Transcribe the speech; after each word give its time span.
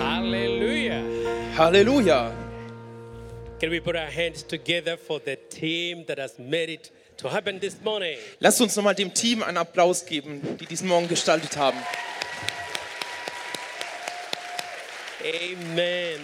Hallelujah. 0.00 1.04
Halleluja. 1.56 2.32
Can 3.60 3.68
we 3.70 3.80
put 3.80 3.96
our 3.96 4.06
hands 4.06 4.42
together 4.42 4.96
for 4.96 5.20
the 5.20 5.36
team 5.36 6.06
that 6.06 6.16
has 6.16 6.38
made 6.38 6.70
it 6.70 6.90
to 7.18 7.28
happen 7.28 7.60
this 7.60 7.78
morning? 7.84 8.16
Lasst 8.40 8.62
uns 8.62 8.74
nochmal 8.76 8.94
dem 8.94 9.12
Team 9.12 9.42
einen 9.42 9.58
Applaus 9.58 10.06
geben, 10.06 10.56
die 10.58 10.64
diesen 10.64 10.88
Morgen 10.88 11.06
gestaltet 11.06 11.58
haben. 11.58 11.76
Amen. 15.22 16.20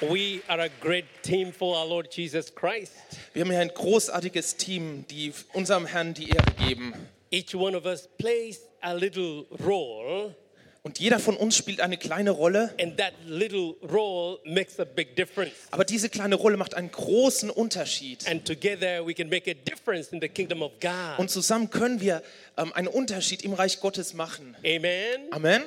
We 0.00 0.40
are 0.46 0.60
a 0.60 0.68
great 0.80 1.06
team 1.24 1.52
for 1.52 1.76
our 1.76 1.84
Lord 1.84 2.14
Jesus 2.16 2.54
Christ. 2.54 2.92
Wir 3.32 3.42
haben 3.42 3.50
hier 3.50 3.60
ein 3.60 3.74
großartiges 3.74 4.56
Team, 4.56 5.04
die 5.10 5.32
unserem 5.52 5.84
Herrn 5.84 6.14
die 6.14 6.30
Ehre 6.30 6.52
geben. 6.64 6.94
Each 7.32 7.56
one 7.56 7.76
of 7.76 7.86
us 7.86 8.08
plays 8.18 8.60
a 8.82 8.92
little 8.92 9.46
role, 9.66 10.36
Und 10.82 10.98
jeder 10.98 11.18
von 11.18 11.36
uns 11.36 11.56
spielt 11.56 11.80
eine 11.80 11.98
kleine 11.98 12.30
Rolle, 12.30 12.74
and 12.80 12.96
that 12.96 13.12
little 13.26 13.74
role 13.82 14.38
makes 14.44 14.80
a 14.80 14.84
big 14.84 15.14
difference. 15.14 15.52
aber 15.70 15.84
diese 15.84 16.08
kleine 16.08 16.36
Rolle 16.36 16.56
macht 16.56 16.74
einen 16.74 16.90
großen 16.90 17.50
Unterschied. 17.50 18.26
And 18.26 18.46
together 18.46 19.06
we 19.06 19.12
can 19.12 19.28
make 19.28 19.50
a 19.50 19.54
difference 19.54 20.08
in 20.08 20.20
the 20.22 20.28
kingdom 20.28 20.62
of 20.62 20.72
God. 20.80 21.18
Und 21.18 21.30
zusammen 21.30 21.68
können 21.68 22.00
wir 22.00 22.22
ähm, 22.56 22.72
einen 22.72 22.88
Unterschied 22.88 23.42
im 23.42 23.52
Reich 23.52 23.80
Gottes 23.80 24.14
machen. 24.14 24.56
Amen. 24.64 25.30
Amen. 25.32 25.62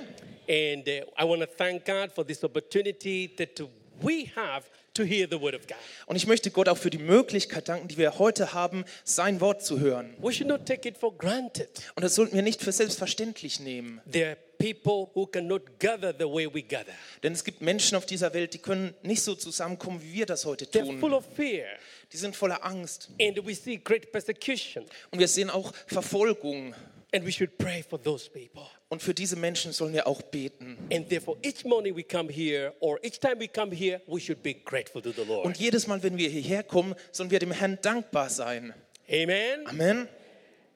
And 0.49 0.88
uh, 0.88 1.22
I 1.22 1.23
want 1.23 1.41
to 1.41 1.48
thank 1.48 1.86
God 1.86 2.11
for 2.11 2.25
this 2.25 2.44
opportunity 2.44 3.31
that 3.38 3.61
we 4.02 4.31
have 4.36 4.64
to 4.95 5.03
hear 5.03 5.27
the 5.30 5.39
word 5.39 5.53
of 5.53 5.67
God. 5.67 5.77
Und 6.08 6.16
ich 6.16 6.27
möchte 6.27 6.52
Gott 6.52 6.67
auch 6.67 6.77
für 6.77 6.89
die 6.89 6.98
Möglichkeit 6.98 7.70
danken, 7.70 7.88
die 7.88 7.98
wir 7.98 8.20
heute 8.20 8.53
haben, 8.53 8.84
sein 9.03 9.41
Wort 9.41 9.64
zu 9.64 9.80
hören. 9.80 10.16
We 10.20 10.34
should 10.34 10.48
not 10.48 10.66
take 10.66 10.88
it 10.88 10.98
for 10.98 11.16
granted. 11.16 11.70
Und 11.95 12.03
das 12.03 12.16
sollten 12.16 12.36
wir 12.36 12.41
nicht 12.41 12.61
für 12.61 12.72
selbstverständlich 12.72 13.59
nehmen. 13.59 14.02
There 14.11 14.38
are 14.63 14.73
people 14.73 15.12
who 15.13 15.27
cannot 15.27 15.80
gather 15.80 16.13
the 16.17 16.26
way 16.26 16.48
we 16.48 16.62
gather. 16.62 16.94
Denn 17.22 17.34
es 17.34 17.44
gibt 17.44 17.62
Menschen 17.62 17.98
auf 17.98 18.05
dieser 18.05 18.34
Welt, 18.34 18.53
die 18.53 18.59
können 18.59 18.94
nicht 19.03 19.22
so 19.22 19.36
zusammenkommen, 19.36 20.02
wie 20.02 20.14
wir 20.14 20.25
das 20.25 20.45
heute 20.45 20.69
tun. 20.69 21.03
of 21.14 21.25
fear. 21.36 21.66
Die 22.11 22.17
sind 22.17 22.36
voller 22.36 22.64
Angst. 22.64 23.09
And 23.19 23.45
we 23.45 23.53
see 23.56 23.78
great 23.78 24.11
persecution. 24.11 24.86
Und 25.11 25.19
wir 25.19 25.28
sehen 25.28 25.50
auch 25.50 25.73
Verfolgung. 25.88 26.73
And 27.11 27.25
we 27.25 27.31
should 27.31 27.58
pray 27.59 27.84
for 27.84 28.02
those 28.02 28.30
people. 28.30 28.64
Und 28.89 29.02
für 29.03 29.14
diese 29.14 29.36
Menschen 29.36 29.72
sollen 29.72 29.94
wir 29.94 30.08
auch 30.08 30.22
beten. 30.22 30.78
And 30.91 31.08
therefore, 31.08 31.38
each 31.44 31.64
morning 31.64 31.95
we 31.95 32.03
come 32.03 32.31
here, 32.31 32.73
or 32.80 33.00
each 33.03 33.19
time 33.19 33.39
we 33.39 33.47
come 33.47 33.75
here, 33.75 34.02
we 34.08 34.19
should 34.19 34.41
be 34.41 34.53
grateful 34.53 35.02
to 35.02 35.11
the 35.11 35.23
Lord. 35.23 35.45
Und 35.45 35.58
jedes 35.58 35.86
Mal, 35.88 36.02
wenn 36.02 36.17
wir 36.17 36.30
hierher 36.30 36.64
kommen, 36.64 36.95
sollen 37.11 37.30
wir 37.30 37.39
dem 37.39 37.52
Herrn 37.52 37.78
dankbar 37.81 38.30
sein. 38.30 38.73
Amen. 39.08 39.67
Amen. 39.67 40.08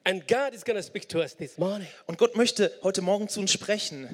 And 0.07 0.25
God 0.25 0.53
is 0.53 0.63
going 0.63 0.77
to 0.77 0.83
speak 0.83 1.09
to 1.09 1.19
us 1.19 1.35
this 1.35 1.57
morning. 1.57 1.85
Und 2.05 2.17
Gott 2.17 2.37
möchte 2.37 2.71
heute 2.81 3.01
Morgen 3.01 3.27
zu 3.27 3.41
uns 3.41 3.51
sprechen. 3.51 4.07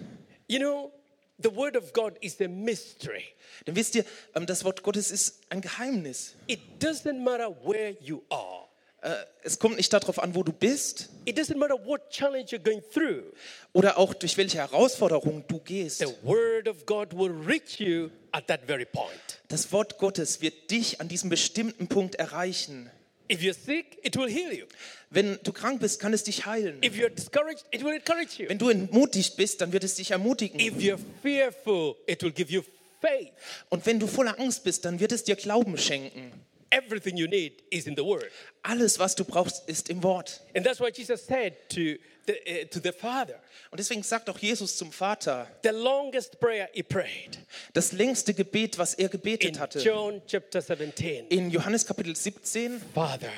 You 0.47 0.57
know, 0.57 0.91
the 1.37 1.55
Word 1.55 1.77
of 1.77 1.93
God 1.93 2.17
is 2.19 2.41
a 2.41 2.47
mystery. 2.47 3.25
Denn 3.67 3.75
wisst 3.75 3.93
ihr, 3.93 4.03
ähm, 4.33 4.47
das 4.47 4.63
Wort 4.65 4.81
Gottes 4.81 5.11
ist 5.11 5.41
ein 5.49 5.61
Geheimnis. 5.61 6.33
It 6.47 6.61
doesn't 6.79 7.19
matter 7.19 7.55
where 7.63 7.95
you 8.01 8.23
are. 8.29 8.63
Äh, 9.03 9.23
Es 9.43 9.59
kommt 9.59 9.77
nicht 9.77 9.93
darauf 9.93 10.17
an, 10.17 10.33
wo 10.33 10.41
du 10.41 10.51
bist 10.51 11.09
It 11.25 11.37
doesn't 11.37 11.57
matter 11.57 11.75
what 11.85 12.09
challenge 12.09 12.45
you're 12.45 12.57
going 12.63 12.81
through. 12.91 13.31
oder 13.73 13.99
auch 13.99 14.15
durch 14.15 14.35
welche 14.35 14.57
Herausforderung 14.57 15.45
du 15.47 15.59
gehst. 15.59 15.99
The 15.99 16.07
Word 16.23 16.67
of 16.67 16.87
God 16.87 17.13
will 17.15 17.29
reach 17.45 17.79
you 17.79 18.09
at 18.31 18.47
that 18.47 18.61
very 18.65 18.85
point. 18.85 19.41
Das 19.47 19.71
Wort 19.71 19.99
Gottes 19.99 20.41
wird 20.41 20.71
dich 20.71 20.99
an 20.99 21.07
diesem 21.07 21.29
bestimmten 21.29 21.87
Punkt 21.87 22.15
erreichen. 22.15 22.89
If 23.31 23.41
you're 23.41 23.53
sick, 23.53 23.99
it 24.03 24.15
will 24.17 24.29
heal 24.29 24.53
you. 24.53 24.65
Wenn 25.09 25.39
du 25.43 25.51
krank 25.51 25.79
bist, 25.79 25.99
kann 25.99 26.13
es 26.13 26.23
dich 26.23 26.45
heilen. 26.45 26.81
If 26.83 26.95
you're 26.95 27.09
discouraged, 27.09 27.65
it 27.71 27.83
will 27.83 27.93
encourage 27.93 28.41
you. 28.41 28.49
Wenn 28.49 28.57
du 28.57 28.69
entmutigt 28.69 29.37
bist, 29.37 29.61
dann 29.61 29.71
wird 29.71 29.83
es 29.83 29.95
dich 29.95 30.11
ermutigen. 30.11 30.59
If 30.59 30.75
you're 30.75 30.99
fearful, 31.21 31.95
it 32.07 32.21
will 32.23 32.31
give 32.31 32.51
you 32.51 32.63
faith. 33.01 33.31
Und 33.69 33.85
wenn 33.85 33.99
du 33.99 34.07
voller 34.07 34.39
Angst 34.39 34.63
bist, 34.63 34.85
dann 34.85 34.99
wird 34.99 35.11
es 35.11 35.23
dir 35.23 35.35
Glauben 35.35 35.77
schenken. 35.77 36.31
Everything 36.75 37.17
you 37.17 37.27
need 37.27 37.61
is 37.69 37.85
in 37.85 37.95
the 37.95 38.03
Word. 38.03 38.31
Alles, 38.63 38.97
was 38.97 39.13
du 39.15 39.23
brauchst, 39.23 39.67
ist 39.69 39.89
im 39.89 40.01
Wort. 40.01 40.41
And 40.55 40.65
that's 40.65 40.79
why 40.79 40.89
Jesus 40.89 41.23
said 41.25 41.53
to 41.69 41.97
the, 42.25 42.33
uh, 42.33 42.65
to 42.71 42.79
the 42.79 42.91
Father, 42.91 43.39
Und 43.69 43.79
deswegen 43.79 44.01
sagt 44.01 44.29
auch 44.29 44.39
Jesus 44.39 44.77
zum 44.77 44.91
Vater, 44.91 45.47
the 45.63 45.69
longest 45.69 46.39
prayer 46.39 46.69
he 46.73 46.81
prayed 46.81 47.37
das 47.73 47.91
längste 47.91 48.33
Gebet, 48.33 48.77
was 48.77 48.93
er 48.95 49.09
gebetet 49.09 49.51
in 49.55 49.59
hatte, 49.59 49.79
John 49.79 50.21
chapter 50.25 50.61
17. 50.61 51.27
in 51.27 51.51
Johannes 51.51 51.85
Kapitel 51.85 52.15
17, 52.15 52.81
Father, 52.93 53.31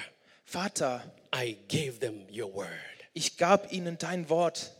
Vater, 0.45 1.03
I 1.35 1.57
gave 1.67 1.99
them 1.99 2.25
your 2.31 2.53
word. 2.53 2.69
ich 3.13 3.35
gab 3.37 3.71
ihnen 3.73 3.97
dein 3.97 4.29
Wort. 4.29 4.71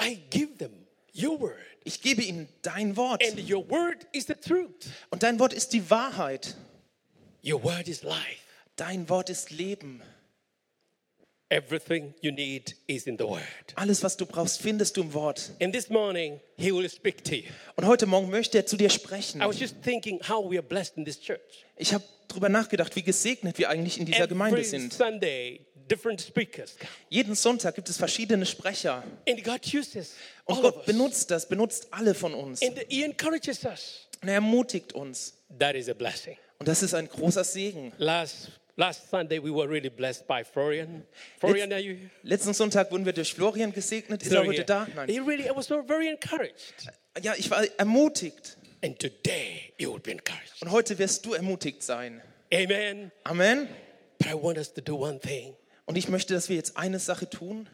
I 0.00 0.14
give 0.30 0.56
them 0.58 0.86
your 1.18 1.40
word. 1.40 1.56
Ich 1.84 2.02
gebe 2.02 2.22
ihnen 2.22 2.48
dein 2.62 2.96
Wort. 2.96 3.22
And 3.26 3.50
your 3.50 3.68
word 3.68 4.06
is 4.12 4.26
the 4.26 4.34
truth. 4.34 4.90
Und 5.10 5.22
dein 5.22 5.38
Wort 5.38 5.52
ist 5.52 5.72
die 5.72 5.88
Wahrheit. 5.90 6.54
Your 7.44 7.62
word 7.62 7.88
is 7.88 8.02
life. 8.02 8.42
Dein 8.76 9.08
Wort 9.08 9.30
ist 9.30 9.50
Leben. 9.50 10.02
Everything 11.50 12.12
you 12.20 12.30
need 12.30 12.76
is 12.86 13.06
in 13.06 13.16
the 13.16 13.24
word. 13.24 13.42
Alles, 13.74 14.02
was 14.02 14.18
du 14.18 14.26
brauchst, 14.26 14.60
findest 14.60 14.98
du 14.98 15.00
im 15.00 15.14
Wort. 15.14 15.50
And 15.62 15.74
this 15.74 15.88
morning, 15.88 16.40
he 16.58 16.70
will 16.72 16.88
speak 16.90 17.24
to 17.24 17.36
you. 17.36 17.44
Und 17.74 17.86
heute 17.86 18.04
Morgen 18.04 18.28
möchte 18.28 18.58
er 18.58 18.66
zu 18.66 18.76
dir 18.76 18.90
sprechen. 18.90 19.40
I 19.40 19.46
was 19.46 19.58
just 19.58 19.82
thinking 19.82 20.20
how 20.28 20.44
we 20.44 20.58
are 20.58 20.62
blessed 20.62 20.98
in 20.98 21.06
this 21.06 21.18
church. 21.18 21.64
Ich 21.76 21.94
habe 21.94 22.04
darüber 22.28 22.50
nachgedacht, 22.50 22.94
wie 22.96 23.02
gesegnet 23.02 23.56
wir 23.56 23.70
eigentlich 23.70 23.98
in 23.98 24.04
dieser 24.04 24.26
Gemeinde 24.26 24.58
Every 24.58 24.68
sind. 24.68 24.92
Sunday, 24.92 25.60
different 25.88 26.20
speakers. 26.20 26.76
Jeden 27.08 27.34
Sonntag 27.34 27.74
gibt 27.74 27.88
es 27.88 27.96
verschiedene 27.96 28.46
Sprecher. 28.46 29.02
And 29.28 29.42
God 29.44 29.60
uses 29.74 30.14
Und 30.44 30.62
Gott 30.62 30.86
benutzt 30.86 31.30
das, 31.30 31.48
benutzt 31.48 31.88
alle 31.90 32.14
von 32.14 32.34
uns. 32.34 32.62
And 32.62 32.78
he 32.88 33.02
encourages 33.02 33.64
us. 33.64 34.08
Und 34.22 34.28
er 34.28 34.36
ermutigt 34.36 34.92
uns. 34.92 35.34
That 35.58 35.74
is 35.74 35.88
a 35.88 35.94
blessing. 35.94 36.36
Und 36.58 36.68
das 36.68 36.82
ist 36.82 36.94
ein 36.94 37.08
großer 37.08 37.44
Segen. 37.44 37.92
Last 37.98 38.50
last 38.76 39.10
Sunday 39.10 39.42
we 39.42 39.50
were 39.50 39.68
really 39.68 39.90
blessed 39.90 40.26
by 40.26 40.44
Florian. 40.44 41.04
Florian, 41.38 41.72
are 41.72 41.80
you 41.80 41.94
here? 41.94 42.10
Letzten 42.22 42.54
Sonntag 42.54 42.90
wurden 42.90 43.04
wir 43.04 43.12
durch 43.12 43.34
Florian 43.34 43.72
gesegnet. 43.72 44.22
Ist 44.22 44.32
er 44.32 44.46
heute 44.46 44.64
da? 44.64 44.86
Nein. 44.94 45.08
He 45.08 45.18
really 45.18 45.44
I 45.44 45.54
was 45.54 45.66
very 45.66 46.08
encouraged. 46.08 46.74
Ja, 47.22 47.34
ich 47.36 47.50
war 47.50 47.64
ermutigt. 47.76 48.56
And 48.82 48.98
today 48.98 49.72
you 49.78 49.92
will 49.92 50.00
be 50.00 50.12
encouraged. 50.12 50.62
Und 50.62 50.70
heute 50.70 50.98
wirst 50.98 51.26
du 51.26 51.34
ermutigt 51.34 51.82
sein. 51.82 52.22
Amen. 52.52 53.10
Amen. 53.24 53.68
But 54.18 54.28
I 54.28 54.34
want 54.34 54.58
us 54.58 54.72
to 54.74 54.80
do 54.80 54.96
one 54.96 55.20
thing. 55.20 55.54
Und 55.88 55.96
ich 55.96 56.10
möchte, 56.10 56.34
dass 56.34 56.50
wir 56.50 56.56
jetzt 56.56 56.76
eine 56.76 56.98
Sache 56.98 57.30
tun. 57.30 57.66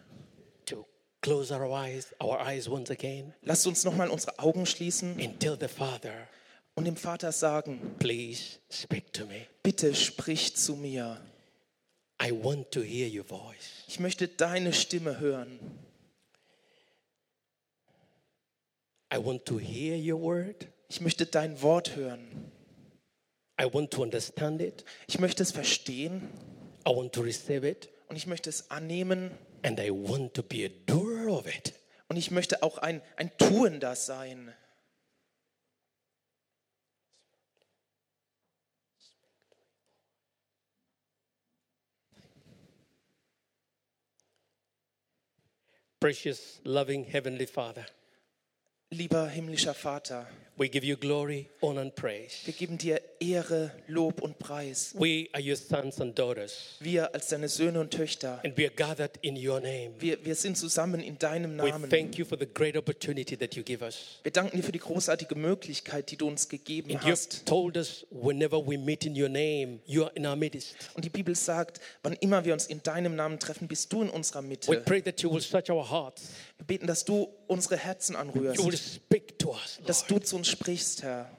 To 0.67 0.87
close 1.21 1.53
our 1.53 1.69
eyes, 1.77 2.15
our 2.23 2.39
eyes 2.47 2.69
once 2.69 2.89
again, 2.89 3.35
Lasst 3.43 3.67
uns 3.67 3.83
nochmal 3.83 4.09
unsere 4.09 4.39
Augen 4.39 4.67
schließen 4.67 5.21
and 5.21 5.41
tell 5.41 5.59
the 5.61 5.67
Father, 5.67 6.29
und 6.77 6.85
dem 6.85 6.97
Vater 6.97 7.33
sagen, 7.33 7.97
please 7.99 8.61
speak 8.71 9.13
to 9.13 9.27
me. 9.27 9.49
bitte 9.65 9.97
sprich 9.97 10.55
zu 10.55 10.77
mir. 10.77 11.21
I 12.23 12.31
want 12.31 12.71
to 12.71 12.83
hear 12.83 13.09
your 13.09 13.25
voice. 13.25 13.83
Ich 13.89 13.99
möchte 13.99 14.29
deine 14.29 14.73
Stimme 14.73 15.19
hören. 15.19 15.59
I 19.13 19.17
want 19.17 19.45
to 19.47 19.59
hear 19.59 19.97
your 19.97 20.23
word. 20.23 20.69
Ich 20.89 21.01
möchte 21.01 21.27
dein 21.27 21.61
Wort 21.63 21.97
hören. 21.97 22.53
I 23.61 23.65
want 23.65 23.91
to 23.91 24.03
understand 24.03 24.63
it. 24.63 24.85
Ich 25.09 25.19
möchte 25.19 25.43
es 25.43 25.51
verstehen 25.51 26.31
I 26.87 26.91
want 26.91 27.13
to 27.15 27.23
receive 27.23 27.65
it. 27.65 27.89
Und 28.09 28.17
ich 28.17 28.27
möchte 28.27 28.51
es 28.51 28.71
annehmen 28.71 29.31
And 29.63 29.81
I 29.81 29.91
want 29.91 30.35
to 30.35 30.43
be 30.43 30.67
a 30.67 30.71
doer 30.87 31.29
of 31.29 31.47
it. 31.47 31.73
und 32.09 32.17
ich 32.17 32.31
möchte 32.31 32.63
auch 32.63 32.79
ein, 32.79 33.03
ein 33.17 33.37
Tuender 33.39 33.97
sein. 33.97 34.53
Precious, 46.01 46.61
loving 46.65 47.05
Heavenly 47.05 47.47
Father, 47.47 47.87
Lieber 48.91 49.27
himmlischer 49.27 49.75
Vater, 49.75 50.29
we 50.57 50.69
give 50.69 50.85
you 50.87 50.97
glory, 50.97 51.49
honor, 51.63 51.81
and 51.83 51.95
praise. 51.95 52.33
wir 52.45 52.55
geben 52.55 52.79
dir 52.79 53.01
Ehre, 53.21 53.73
Lob 53.89 54.21
und 54.23 54.39
Preis. 54.39 54.95
We 54.99 55.29
are 55.33 55.43
your 55.43 55.57
sons 55.57 56.01
and 56.01 56.17
daughters, 56.19 56.77
Wir 56.81 57.13
als 57.15 57.29
deine 57.29 57.49
Söhne 57.49 57.81
und 57.81 57.91
Töchter, 57.91 58.41
and 58.45 58.57
we 58.57 58.65
are 58.65 58.75
gathered 58.75 59.19
in 59.23 59.37
your 59.37 59.61
name. 59.61 59.93
wir, 59.99 60.25
wir 60.25 60.35
sind 60.35 60.57
zusammen 60.57 61.01
in 61.01 61.19
deinem 61.19 61.59
We 61.59 61.71
Namen. 61.71 61.91
thank 61.91 62.17
you 62.19 62.25
for 62.25 62.39
the 62.39 62.47
great 62.47 62.77
opportunity 62.77 63.37
that 63.37 63.55
you 63.55 63.63
give 63.63 63.83
us. 63.85 64.19
Wir 64.23 64.33
danken 64.33 64.57
dir 64.59 64.63
für 64.63 64.73
die 64.73 64.79
großartige 64.79 65.35
Möglichkeit, 65.35 66.11
die 66.11 66.17
du 66.17 66.27
uns 66.29 66.49
gegeben 66.49 66.91
And 66.93 67.03
you've 67.03 67.11
hast. 67.13 67.47
told 67.47 67.77
us 67.77 68.07
whenever 68.11 68.59
we 68.65 68.77
meet 68.79 69.05
in 69.07 69.21
your 69.21 69.29
name, 69.29 69.81
you 69.87 70.03
are 70.05 70.13
in 70.15 70.27
our 70.27 70.37
midst. 70.37 70.75
Und 70.95 71.05
die 71.05 71.11
Bibel 71.11 71.35
sagt, 71.35 71.81
wann 72.03 72.13
immer 72.21 72.45
wir 72.45 72.53
uns 72.53 72.67
in 72.67 72.83
deinem 72.83 73.17
Namen 73.17 73.39
treffen, 73.39 73.67
bist 73.69 73.93
du 73.93 74.03
in 74.03 74.11
unserer 74.11 74.43
We 74.43 74.49
Mitte. 74.49 74.81
pray 74.85 75.03
that 75.03 75.21
you 75.23 75.33
will 75.33 75.41
search 75.41 75.71
our 75.71 75.91
hearts. 75.91 76.29
Wir 76.59 76.67
beten, 76.67 76.87
dass 76.87 77.05
du 77.05 77.29
unsere 77.49 77.77
Herzen 77.77 78.15
You 78.15 78.41
will 78.43 78.51
anrührst, 78.51 78.95
speak 78.95 79.39
to 79.39 79.51
us, 79.51 79.81
dass 79.87 80.09
Lord. 80.09 80.23
du 80.23 80.27
zu 80.27 80.37
uns 80.37 80.44
sprichst, 80.45 81.03
Herr. 81.03 81.31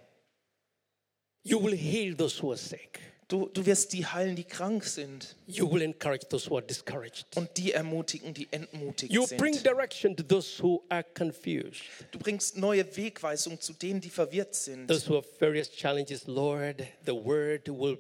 You 1.44 1.60
will 1.60 1.76
heal 1.76 2.16
those 2.16 2.42
who 2.42 2.52
are 2.52 2.58
sick. 2.58 3.00
Du, 3.28 3.50
du 3.52 3.66
wirst 3.66 3.92
die 3.94 4.06
heilen, 4.06 4.36
die 4.36 4.44
krank 4.44 4.84
sind. 4.84 5.36
You 5.48 5.68
will 5.72 5.82
encourage 5.82 6.28
those 6.30 6.48
who 6.48 6.58
are 6.58 6.66
discouraged. 6.66 7.26
Und 7.36 7.50
die 7.58 7.72
ermutigen, 7.74 8.34
die 8.36 8.48
entmutigt 8.52 9.12
You 9.12 9.26
bring 9.38 9.54
sind. 9.56 9.66
direction 9.66 10.16
to 10.16 10.22
those 10.24 10.62
who 10.62 10.84
are 10.90 11.04
confused, 11.04 11.82
Du 12.12 12.20
bringst 12.20 12.56
neue 12.58 12.86
Wegweisung 12.96 13.60
zu 13.60 13.74
denen, 13.74 14.00
die 14.00 14.12
verwirrt 14.12 14.54
sind. 14.54 14.88
those 14.88 15.08
who 15.10 15.16
have 15.16 15.28
various 15.40 15.72
challenges. 15.72 16.28
Lord, 16.28 16.86
the 17.06 17.14
word 17.16 17.68
will, 17.68 17.98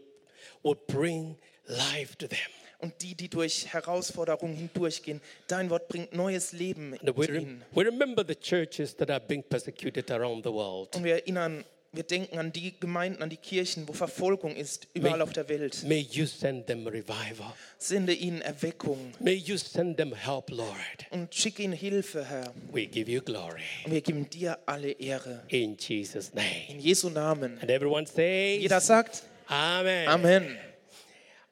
will 0.63 0.77
bring 0.87 1.35
life 1.67 2.15
to 2.17 2.27
them. 2.27 2.37
Und 2.79 2.93
die, 3.01 3.15
die 3.15 3.29
durch 3.29 3.67
Herausforderungen 3.73 4.55
hindurchgehen, 4.55 5.21
dein 5.47 5.69
Wort 5.69 5.87
bringt 5.87 6.13
neues 6.13 6.51
Leben 6.51 6.97
we, 7.01 7.25
zu 7.25 7.33
ihnen. 7.33 7.63
we 7.71 7.85
remember 7.85 8.23
the 8.27 8.35
churches 8.35 8.95
that 8.97 9.09
are 9.09 9.19
being 9.19 9.43
persecuted 9.43 10.09
around 10.11 10.43
the 10.43 10.51
world. 10.51 10.95
Und 10.95 11.03
wir 11.03 11.13
erinnern, 11.15 11.63
wir 11.93 12.03
denken 12.03 12.37
an 12.37 12.51
die 12.51 12.77
Gemeinden, 12.77 13.23
an 13.23 13.29
die 13.29 13.37
Kirchen, 13.37 13.87
wo 13.87 13.93
Verfolgung 13.93 14.53
ist, 14.57 14.85
überall 14.93 15.21
auf 15.21 15.31
der 15.31 15.47
Welt. 15.47 15.81
May 15.87 16.05
you 16.11 16.25
send 16.25 16.67
them 16.67 16.85
revival. 16.85 17.53
Sende 17.77 18.11
ihnen 18.11 18.41
Erweckung 18.41 19.13
May 19.21 19.35
you 19.35 19.55
send 19.55 19.95
them 19.95 20.13
help, 20.13 20.49
Lord. 20.49 20.75
und 21.11 21.33
schicke 21.33 21.63
ihnen 21.63 21.71
Hilfe, 21.71 22.25
Herr. 22.25 22.53
We 22.73 22.85
give 22.85 23.09
you 23.09 23.21
glory. 23.21 23.61
Und 23.85 23.93
wir 23.93 24.01
geben 24.01 24.29
dir 24.29 24.59
alle 24.65 24.91
Ehre. 24.91 25.43
In 25.47 25.77
Jesus' 25.77 26.33
name. 26.33 26.67
In 26.67 26.79
Jesu 26.81 27.09
Namen. 27.09 27.57
And 27.61 27.71
everyone 27.71 28.05
says, 28.05 28.61
Jeder 28.61 28.81
sagt 28.81 29.23
Amen. 29.47 30.07
Amen. 30.09 30.57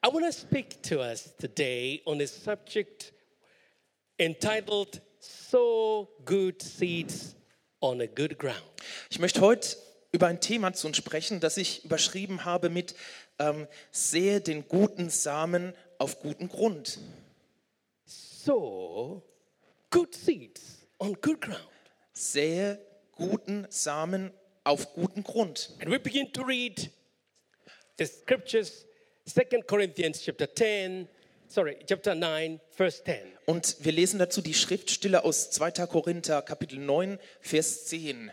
I 0.04 0.08
want 0.08 0.26
to 0.26 0.32
speak 0.32 0.82
to 0.82 1.00
us 1.00 1.32
today 1.38 2.02
on 2.04 2.20
a 2.20 2.26
subject 2.26 3.12
entitled 4.18 5.00
Sow 5.18 6.10
Good 6.26 6.60
Seeds 6.60 7.34
on 7.80 8.02
a 8.02 8.06
Good 8.06 8.38
Ground. 8.38 8.60
Ich 9.08 9.18
möchte 9.18 9.40
heute 9.40 9.78
über 10.12 10.26
ein 10.26 10.42
Thema 10.42 10.74
zu 10.74 10.88
uns 10.88 10.98
sprechen, 10.98 11.40
das 11.40 11.56
ich 11.56 11.86
überschrieben 11.86 12.44
habe 12.44 12.68
mit 12.68 12.94
ähm, 13.38 13.66
Sehe 13.92 14.42
den 14.42 14.68
guten 14.68 15.08
Samen 15.08 15.72
auf 15.96 16.20
guten 16.20 16.50
Grund. 16.50 16.98
Sow 18.04 19.22
good 19.88 20.14
seeds 20.14 20.86
on 20.98 21.14
good 21.22 21.40
ground. 21.40 21.64
Sähe 22.12 22.78
guten 23.12 23.66
Samen 23.70 24.34
auf 24.64 24.92
guten 24.92 25.24
Grund. 25.24 25.70
And 25.80 25.90
we 25.90 25.98
begin 25.98 26.30
to 26.34 26.42
read 26.42 26.90
the 27.96 28.04
scriptures, 28.04 28.84
2 29.26 29.62
Corinthians 29.66 30.20
chapter 30.22 30.46
10, 30.46 31.08
sorry, 31.48 31.76
chapter 31.86 32.14
9, 32.14 32.60
verse 32.70 33.02
10. 33.02 33.20
Und 33.46 33.76
wir 33.80 33.92
lesen 33.92 34.18
dazu 34.18 34.42
die 34.42 34.54
Schriftstelle 34.54 35.24
aus 35.24 35.50
2. 35.50 35.86
Korinther 35.86 36.42
Kapitel 36.42 36.78
9, 36.78 37.18
Vers 37.40 37.86
10. 37.86 38.30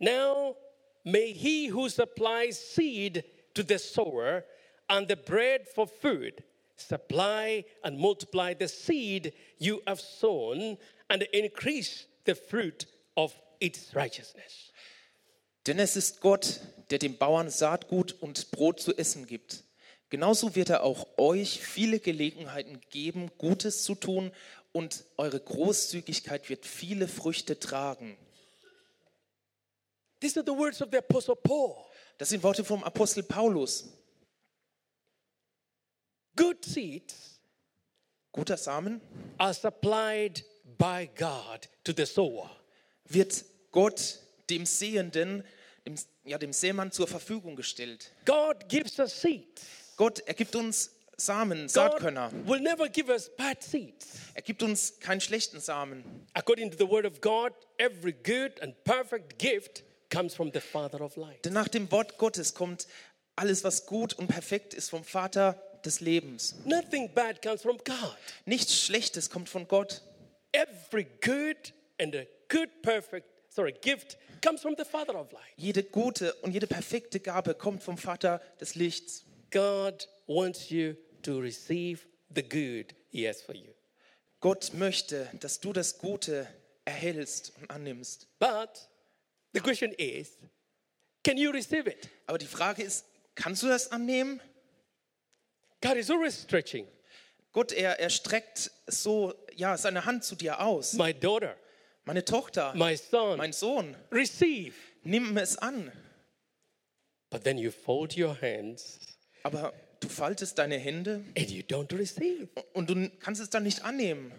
Now 0.00 0.56
may 1.04 1.32
he 1.32 1.68
who 1.68 1.88
supplies 1.88 2.58
seed 2.58 3.24
to 3.54 3.62
the 3.62 3.78
sower 3.78 4.44
and 4.88 5.08
the 5.08 5.16
bread 5.16 5.68
for 5.68 5.86
food 5.86 6.42
supply 6.80 7.64
and 7.84 7.98
multiply 7.98 8.54
the 8.54 8.68
seed 8.68 9.32
you 9.58 9.82
have 9.86 10.00
sown 10.00 10.78
and 11.10 11.22
increase 11.32 12.06
the 12.24 12.34
fruit 12.34 12.86
of 13.16 13.32
its 13.60 13.94
righteousness. 13.94 14.69
Denn 15.70 15.78
es 15.78 15.94
ist 15.94 16.20
Gott, 16.20 16.62
der 16.90 16.98
dem 16.98 17.16
Bauern 17.16 17.48
Saatgut 17.48 18.20
und 18.20 18.50
Brot 18.50 18.80
zu 18.80 18.92
essen 18.98 19.28
gibt. 19.28 19.62
Genauso 20.08 20.56
wird 20.56 20.68
er 20.68 20.82
auch 20.82 21.06
euch 21.16 21.60
viele 21.60 22.00
Gelegenheiten 22.00 22.80
geben, 22.90 23.30
Gutes 23.38 23.84
zu 23.84 23.94
tun, 23.94 24.32
und 24.72 25.04
eure 25.16 25.38
Großzügigkeit 25.38 26.48
wird 26.48 26.66
viele 26.66 27.06
Früchte 27.06 27.60
tragen. 27.60 28.16
These 30.18 30.40
are 30.40 30.44
the 30.44 30.58
words 30.58 30.82
of 30.82 30.88
the 30.90 30.98
Apostle 30.98 31.36
Paul. 31.36 31.76
Das 32.18 32.30
sind 32.30 32.42
Worte 32.42 32.64
vom 32.64 32.82
Apostel 32.82 33.22
Paulus. 33.22 33.84
Good 36.34 36.64
seeds 36.64 37.38
Guter 38.32 38.56
Samen 38.56 39.00
are 39.38 39.54
supplied 39.54 40.44
by 40.76 41.08
God 41.16 41.68
to 41.84 41.92
the 41.96 42.06
sower. 42.06 42.50
wird 43.04 43.44
Gott 43.70 44.18
dem 44.50 44.66
Sehenden, 44.66 45.44
dem, 45.96 46.04
ja, 46.24 46.38
dem 46.38 46.52
Sämann 46.52 46.92
zur 46.92 47.06
Verfügung 47.06 47.56
gestellt. 47.56 48.10
God 48.24 48.68
gives 48.68 48.98
us 48.98 49.20
seeds. 49.20 49.62
Gott, 49.96 50.20
er 50.26 50.34
gibt 50.34 50.54
uns 50.56 50.90
Samen, 51.16 51.62
God 51.62 51.70
Saatkörner. 51.70 52.30
will 52.46 52.60
never 52.60 52.88
give 52.88 53.12
us 53.12 53.30
bad 53.36 53.62
seeds. 53.62 54.06
Er 54.34 54.42
gibt 54.42 54.62
uns 54.62 54.98
keinen 55.00 55.20
schlechten 55.20 55.60
Samen. 55.60 56.02
According 56.32 56.70
to 56.70 56.76
the 56.78 56.90
word 56.90 57.04
of 57.04 57.20
God, 57.20 57.52
every 57.78 58.12
good 58.12 58.60
and 58.62 58.74
perfect 58.84 59.38
gift 59.38 59.84
comes 60.08 60.34
from 60.34 60.50
the 60.52 60.60
Father 60.60 61.00
of 61.02 61.16
light. 61.16 61.44
Denn 61.44 61.52
nach 61.52 61.68
dem 61.68 61.90
Wort 61.92 62.16
Gottes 62.16 62.54
kommt 62.54 62.86
alles, 63.36 63.64
was 63.64 63.86
gut 63.86 64.14
und 64.14 64.28
perfekt 64.28 64.72
ist, 64.74 64.90
vom 64.90 65.04
Vater 65.04 65.62
des 65.84 66.00
Lebens. 66.00 66.54
Nothing 66.64 67.12
bad 67.12 67.42
comes 67.42 67.62
from 67.62 67.76
God. 67.84 68.16
Nichts 68.46 68.82
Schlechtes 68.82 69.28
kommt 69.30 69.48
von 69.48 69.68
Gott. 69.68 70.02
Every 70.52 71.06
good 71.22 71.72
and 72.00 72.14
a 72.16 72.24
good 72.48 72.68
perfect, 72.82 73.29
sorry, 73.50 73.74
gift 73.82 74.16
comes 74.40 74.62
from 74.62 74.74
the 74.76 74.84
Father 74.84 75.14
of 75.14 75.32
light. 75.32 75.52
Jede 75.56 75.82
gute 75.82 76.32
und 76.42 76.52
jede 76.52 76.66
perfekte 76.66 77.20
Gabe 77.20 77.54
kommt 77.54 77.82
vom 77.82 77.98
Vater 77.98 78.40
des 78.60 78.74
Lichts. 78.74 79.24
God 79.50 80.08
wants 80.26 80.70
you 80.70 80.94
to 81.22 81.38
receive 81.38 82.06
the 82.34 82.42
good 82.42 82.94
he 83.10 83.26
has 83.26 83.42
for 83.42 83.54
you. 83.54 83.74
Gott 84.40 84.72
möchte, 84.72 85.28
dass 85.40 85.60
du 85.60 85.72
das 85.72 85.98
Gute 85.98 86.48
erhältst 86.84 87.52
und 87.60 87.70
annimmst. 87.70 88.26
But 88.38 88.88
the 89.52 89.60
question 89.60 89.92
is, 89.92 90.38
can 91.22 91.36
you 91.36 91.50
receive 91.50 91.88
it? 91.88 92.08
Aber 92.26 92.38
die 92.38 92.46
Frage 92.46 92.82
ist, 92.82 93.04
kannst 93.34 93.62
du 93.62 93.68
das 93.68 93.92
annehmen? 93.92 94.40
God 95.82 95.96
is 95.96 96.10
always 96.10 96.42
stretching. 96.42 96.86
Gott, 97.52 97.72
er, 97.72 97.98
er 97.98 98.10
streckt 98.10 98.70
so 98.86 99.34
ja, 99.56 99.76
seine 99.76 100.04
Hand 100.04 100.24
zu 100.24 100.36
dir 100.36 100.60
aus. 100.60 100.92
My 100.92 101.12
daughter, 101.12 101.56
Meine 102.04 102.24
Tochter, 102.24 102.74
my 102.74 102.96
son, 102.96 103.38
mein 103.38 103.52
Sohn, 103.52 103.96
receive. 104.10 104.74
nimm 105.04 105.36
es 105.36 105.56
an. 105.58 105.92
But 107.30 107.44
then 107.44 107.58
you 107.58 107.70
fold 107.70 108.16
your 108.16 108.34
hands 108.40 108.98
Aber 109.42 109.72
du 110.00 110.08
faltest 110.08 110.58
deine 110.58 110.76
Hände 110.78 111.24
and 111.36 111.50
you 111.50 111.62
don't 111.62 111.92
receive. 111.96 112.48
und 112.72 112.90
du 112.90 113.08
kannst 113.20 113.40
es 113.40 113.50
dann 113.50 113.62
nicht 113.62 113.84
annehmen. 113.84 114.32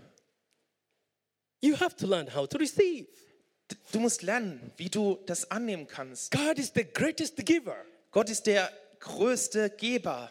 You 1.61 1.79
have 1.79 1.95
to 1.97 2.07
learn 2.07 2.33
how 2.33 2.47
to 2.49 2.57
receive. 2.57 3.07
Du 3.93 3.99
musst 3.99 4.21
lernen, 4.23 4.71
wie 4.77 4.89
du 4.89 5.19
das 5.27 5.49
annehmen 5.49 5.87
kannst. 5.87 6.31
God 6.31 6.57
is 6.59 6.71
the 6.75 6.83
greatest 6.83 7.37
giver, 7.45 7.77
Gott 8.11 8.29
ist 8.29 8.45
der 8.47 8.69
größte 8.99 9.69
Geber, 9.69 10.29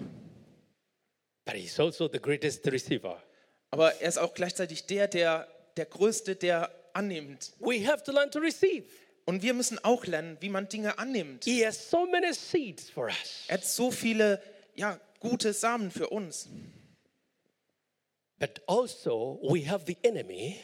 but 1.47 1.55
He's 1.55 1.79
also 1.81 2.09
the 2.13 2.21
greatest 2.21 2.67
receiver. 2.67 3.23
aber 3.71 3.95
er 3.95 4.09
ist 4.09 4.19
auch 4.19 4.35
gleichzeitig 4.35 4.85
der, 4.87 5.09
der 5.09 5.49
der 5.77 5.87
größte, 5.87 6.37
der 6.37 6.71
annimmt. 7.01 7.53
We 7.59 7.87
have 7.87 8.03
to 8.05 8.13
learn 8.13 8.31
to 8.31 8.39
receive. 8.39 8.85
Und 9.27 9.43
wir 9.43 9.55
müssen 9.55 9.79
auch 9.85 10.07
lernen, 10.07 10.37
wie 10.41 10.49
man 10.49 10.69
Dinge 10.69 10.99
annimmt. 10.99 11.45
He 11.45 11.65
has 11.65 11.91
so 11.91 12.07
many 12.07 12.33
seeds 12.33 12.91
for 12.91 13.07
us. 13.07 13.45
Er 13.49 13.55
hat 13.59 13.65
so 13.65 13.91
viele 13.91 14.43
ja, 14.75 14.99
gute 15.21 15.53
Samen 15.53 15.91
für 15.91 16.09
uns. 16.09 16.49
But 18.39 18.63
also, 18.67 19.39
we 19.43 19.69
have 19.69 19.85
the 19.87 19.97
enemy 20.03 20.57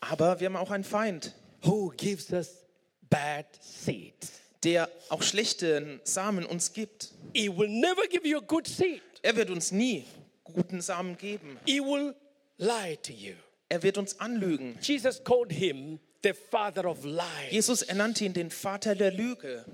Aber 0.00 0.40
wir 0.40 0.46
haben 0.46 0.56
auch 0.56 0.70
einen 0.70 0.84
Feind, 0.84 1.34
who 1.62 1.90
gives 1.96 2.30
us 2.32 2.64
bad 3.08 3.46
seeds. 3.60 4.32
der 4.62 4.90
auch 5.08 5.22
schlechte 5.22 6.00
Samen 6.04 6.44
uns 6.44 6.72
gibt. 6.72 7.12
He 7.34 7.48
will 7.48 7.68
never 7.68 8.06
give 8.08 8.26
you 8.26 8.38
a 8.38 8.40
good 8.40 8.66
seed, 8.66 9.00
Er 9.22 9.36
wird 9.36 9.50
uns 9.50 9.70
nie 9.72 10.04
guten 10.44 10.80
Samen 10.80 11.16
geben. 11.16 11.58
he 11.64 11.80
will 11.80 12.14
lie 12.58 12.96
to 13.02 13.12
you. 13.12 13.34
Er 13.70 13.82
wird 13.82 13.96
uns 13.96 14.20
anlügen. 14.20 14.76
Jesus 14.82 15.24
called 15.24 15.50
him 15.52 15.98
the 16.22 16.32
father 16.34 16.84
of 16.84 17.04
lies. 17.04 17.50
Jesus 17.50 17.80
ernannte 17.82 18.24
ihn 18.24 18.34
den 18.34 18.50
Vater 18.50 18.94
der 18.94 19.12
Lüge. 19.12 19.64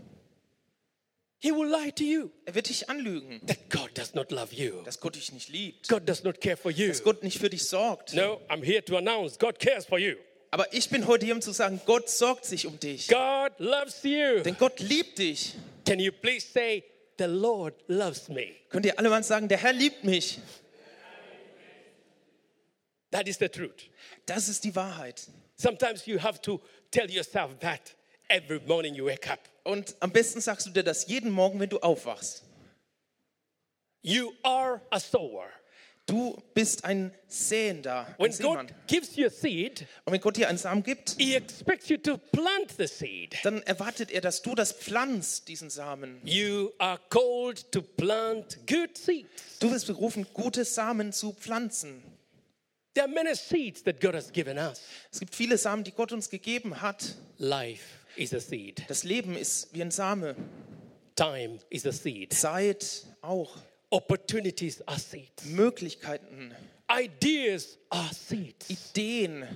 He 1.41 1.50
will 1.53 1.69
lie 1.69 1.93
to 1.93 2.05
you 2.05 2.31
Er 2.45 2.55
wird 2.55 2.69
dich 2.69 2.88
anlügen, 2.88 3.45
that 3.47 3.69
God 3.69 3.91
does 3.95 4.15
not 4.15 4.31
love 4.31 4.55
you, 4.55 4.83
dass 4.85 5.00
Gott 5.00 5.17
dich 5.17 5.33
nicht 5.33 5.49
liebt, 5.49 5.88
God 5.88 6.09
does 6.09 6.25
not 6.25 6.41
care 6.41 6.57
for 6.57 6.71
you. 6.71 6.88
dass 6.88 7.03
Gott 7.03 7.23
nicht 7.23 7.38
für 7.38 7.50
dich 7.50 7.65
sorgt. 7.69 8.15
No, 8.15 8.41
I'm 8.49 8.65
here 8.65 8.83
to 8.85 8.97
announce 8.97 9.38
God 9.38 9.59
cares 9.59 9.85
for 9.85 9.99
you. 9.99 10.15
Aber 10.50 10.73
ich 10.73 10.88
bin 10.88 11.07
heute 11.07 11.26
hier, 11.26 11.35
um 11.35 11.43
zu 11.43 11.53
sagen, 11.53 11.81
Gott 11.85 12.09
sorgt 12.09 12.47
sich 12.47 12.67
um 12.67 12.79
dich. 12.81 13.09
God 13.09 13.53
loves 13.59 14.03
you. 14.03 14.43
Denn 14.43 14.57
Gott 14.59 14.81
liebt 14.81 15.19
dich. 15.19 15.55
Can 15.85 15.99
you 16.00 16.12
please 16.12 16.47
say, 16.47 16.83
The 17.19 17.25
Lord 17.25 17.75
loves 17.88 18.29
me? 18.29 18.49
Könnt 18.69 18.85
ihr 18.85 18.99
alle 18.99 19.09
mal 19.09 19.23
sagen, 19.23 19.49
der 19.49 19.59
Herr 19.59 19.73
liebt 19.73 20.05
mich. 20.05 20.38
That 23.10 23.28
is 23.28 23.38
the 23.38 23.48
truth. 23.48 23.88
Das 24.26 24.48
ist 24.48 24.64
die 24.64 24.75
Wahrheit. 24.75 25.28
Sometimes 25.56 26.06
you 26.06 26.20
have 26.22 26.40
to 26.42 26.60
tell 26.90 27.10
yourself 27.10 27.58
that 27.60 27.94
every 28.28 28.60
morning 28.66 28.94
you 28.94 29.06
wake 29.06 29.28
up. 29.30 29.40
Und 29.64 29.94
am 30.00 30.10
besten 30.12 30.40
sagst 30.40 30.66
du 30.66 30.70
dir 30.70 30.82
das 30.82 31.06
jeden 31.06 31.30
Morgen, 31.30 31.58
wenn 31.60 31.68
du 31.70 31.78
aufwachst. 31.78 32.42
You 34.02 34.32
are 34.42 34.80
a 34.90 35.00
sower. 35.00 35.48
Du 36.06 36.40
bist 36.54 36.84
ein 36.84 37.12
Säender, 37.26 38.06
ein 38.06 38.14
When 38.26 38.32
Seemann. 38.32 38.66
God 38.68 38.76
gives 38.86 39.16
you 39.16 39.26
a 39.26 39.30
seed, 39.30 39.86
Und 40.04 40.12
wenn 40.12 40.20
Gott 40.20 40.36
dir 40.36 40.48
einen 40.48 40.58
Samen 40.58 40.84
gibt, 40.84 41.16
He 41.18 41.34
expects 41.34 41.88
you 41.88 41.96
to 41.96 42.16
plant 42.16 42.72
the 42.78 42.86
seed. 42.86 43.36
dann 43.42 43.60
erwartet 43.62 44.12
er, 44.12 44.20
dass 44.20 44.40
du 44.42 44.54
das 44.54 44.72
pflanzt, 44.72 45.48
diesen 45.48 45.68
Samen. 45.68 46.20
You 46.25 46.70
are 46.78 47.00
called 47.10 47.72
to 47.72 47.82
plant 47.82 48.56
good 48.68 48.96
seeds. 48.96 49.58
Du 49.58 49.68
bist 49.72 49.88
berufen, 49.88 50.25
gute 50.32 50.64
Samen 50.64 51.12
zu 51.12 51.32
pflanzen. 51.32 52.00
Es 55.11 55.21
gibt 55.21 55.35
viele 55.35 55.59
Samen, 55.59 55.85
die 55.85 55.93
Gott 55.93 56.12
uns 56.12 56.31
gegeben 56.31 56.81
hat. 56.81 57.15
Life 57.38 57.85
is 58.17 58.33
a 58.33 58.41
seed, 58.41 58.83
Das 58.88 59.05
Leben 59.05 59.37
ist 59.37 59.69
wie 59.75 59.83
ein 59.83 59.91
Same. 59.91 60.35
time 61.15 61.59
is 61.71 61.87
a 61.87 61.93
seed, 61.93 62.33
Zeit 62.33 63.07
auch. 63.23 63.57
opportunities 63.91 64.83
are 64.87 64.99
seeds, 64.99 65.45
Möglichkeiten, 65.45 66.55
ideas 66.91 67.79
are 67.91 68.11
seeds, 68.15 68.69
Ideen, 68.71 69.47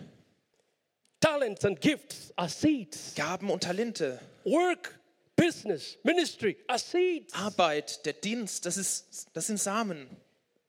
talents 1.21 1.65
and 1.65 1.81
gifts 1.81 2.33
are 2.37 2.49
seeds, 2.49 3.15
Gaben 3.15 3.51
und 3.51 3.63
Talente, 3.63 4.21
work, 4.45 4.99
business, 5.37 5.97
ministry 6.03 6.57
are 6.69 6.79
seeds. 6.79 7.33
Arbeit, 7.35 8.05
der 8.05 8.13
Dienst, 8.15 8.67
das, 8.67 8.77
ist, 8.77 9.29
das 9.33 9.47
sind 9.47 9.59
Samen. 9.59 10.07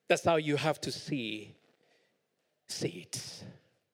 That's 0.08 0.26
how 0.26 0.38
you 0.38 0.58
have 0.58 0.80
to 0.82 0.92
see 0.92 1.54
seeds. 2.72 3.44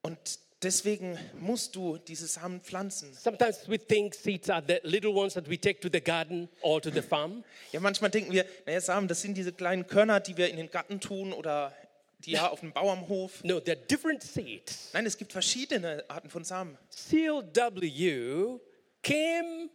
Und 0.02 0.18
deswegen 0.64 1.18
musst 1.40 1.76
du 1.76 1.98
diese 1.98 2.28
Samen 2.28 2.62
pflanzen. 2.62 3.14
Sometimes 3.14 3.68
we 3.68 3.78
think 3.78 4.14
seeds 4.14 4.50
are 4.50 4.64
the 4.66 4.80
little 4.84 5.14
ones 5.14 5.34
that 5.34 5.50
we 5.50 5.60
take 5.60 5.80
to 5.82 5.90
the 5.92 6.02
garden 6.02 6.50
or 6.62 6.82
to 6.82 6.90
the 6.90 7.02
farm. 7.02 7.44
Ja, 7.72 7.80
manchmal 7.80 8.12
denken 8.12 8.32
wir, 8.32 8.46
naja, 8.66 8.82
Samen, 8.82 9.08
das 9.08 9.22
sind 9.22 9.36
diese 9.36 9.54
kleinen 9.54 9.88
Körner, 9.88 10.20
die 10.20 10.38
wir 10.38 10.50
in 10.50 10.58
den 10.58 10.72
Garten 10.72 11.00
tun 11.00 11.34
oder 11.34 11.74
die 12.20 12.32
ja 12.32 12.50
auf 12.50 12.62
dem 12.62 12.72
Bauernhof. 12.72 13.44
No, 13.44 13.58
they're 13.58 13.76
different 13.76 14.24
seeds. 14.24 14.90
Nein, 14.94 15.06
es 15.06 15.18
gibt 15.18 15.32
verschiedene 15.32 16.04
Arten 16.08 16.30
von 16.30 16.44
Samen. 16.44 16.78
CLW 16.90 18.60
came 19.04 19.70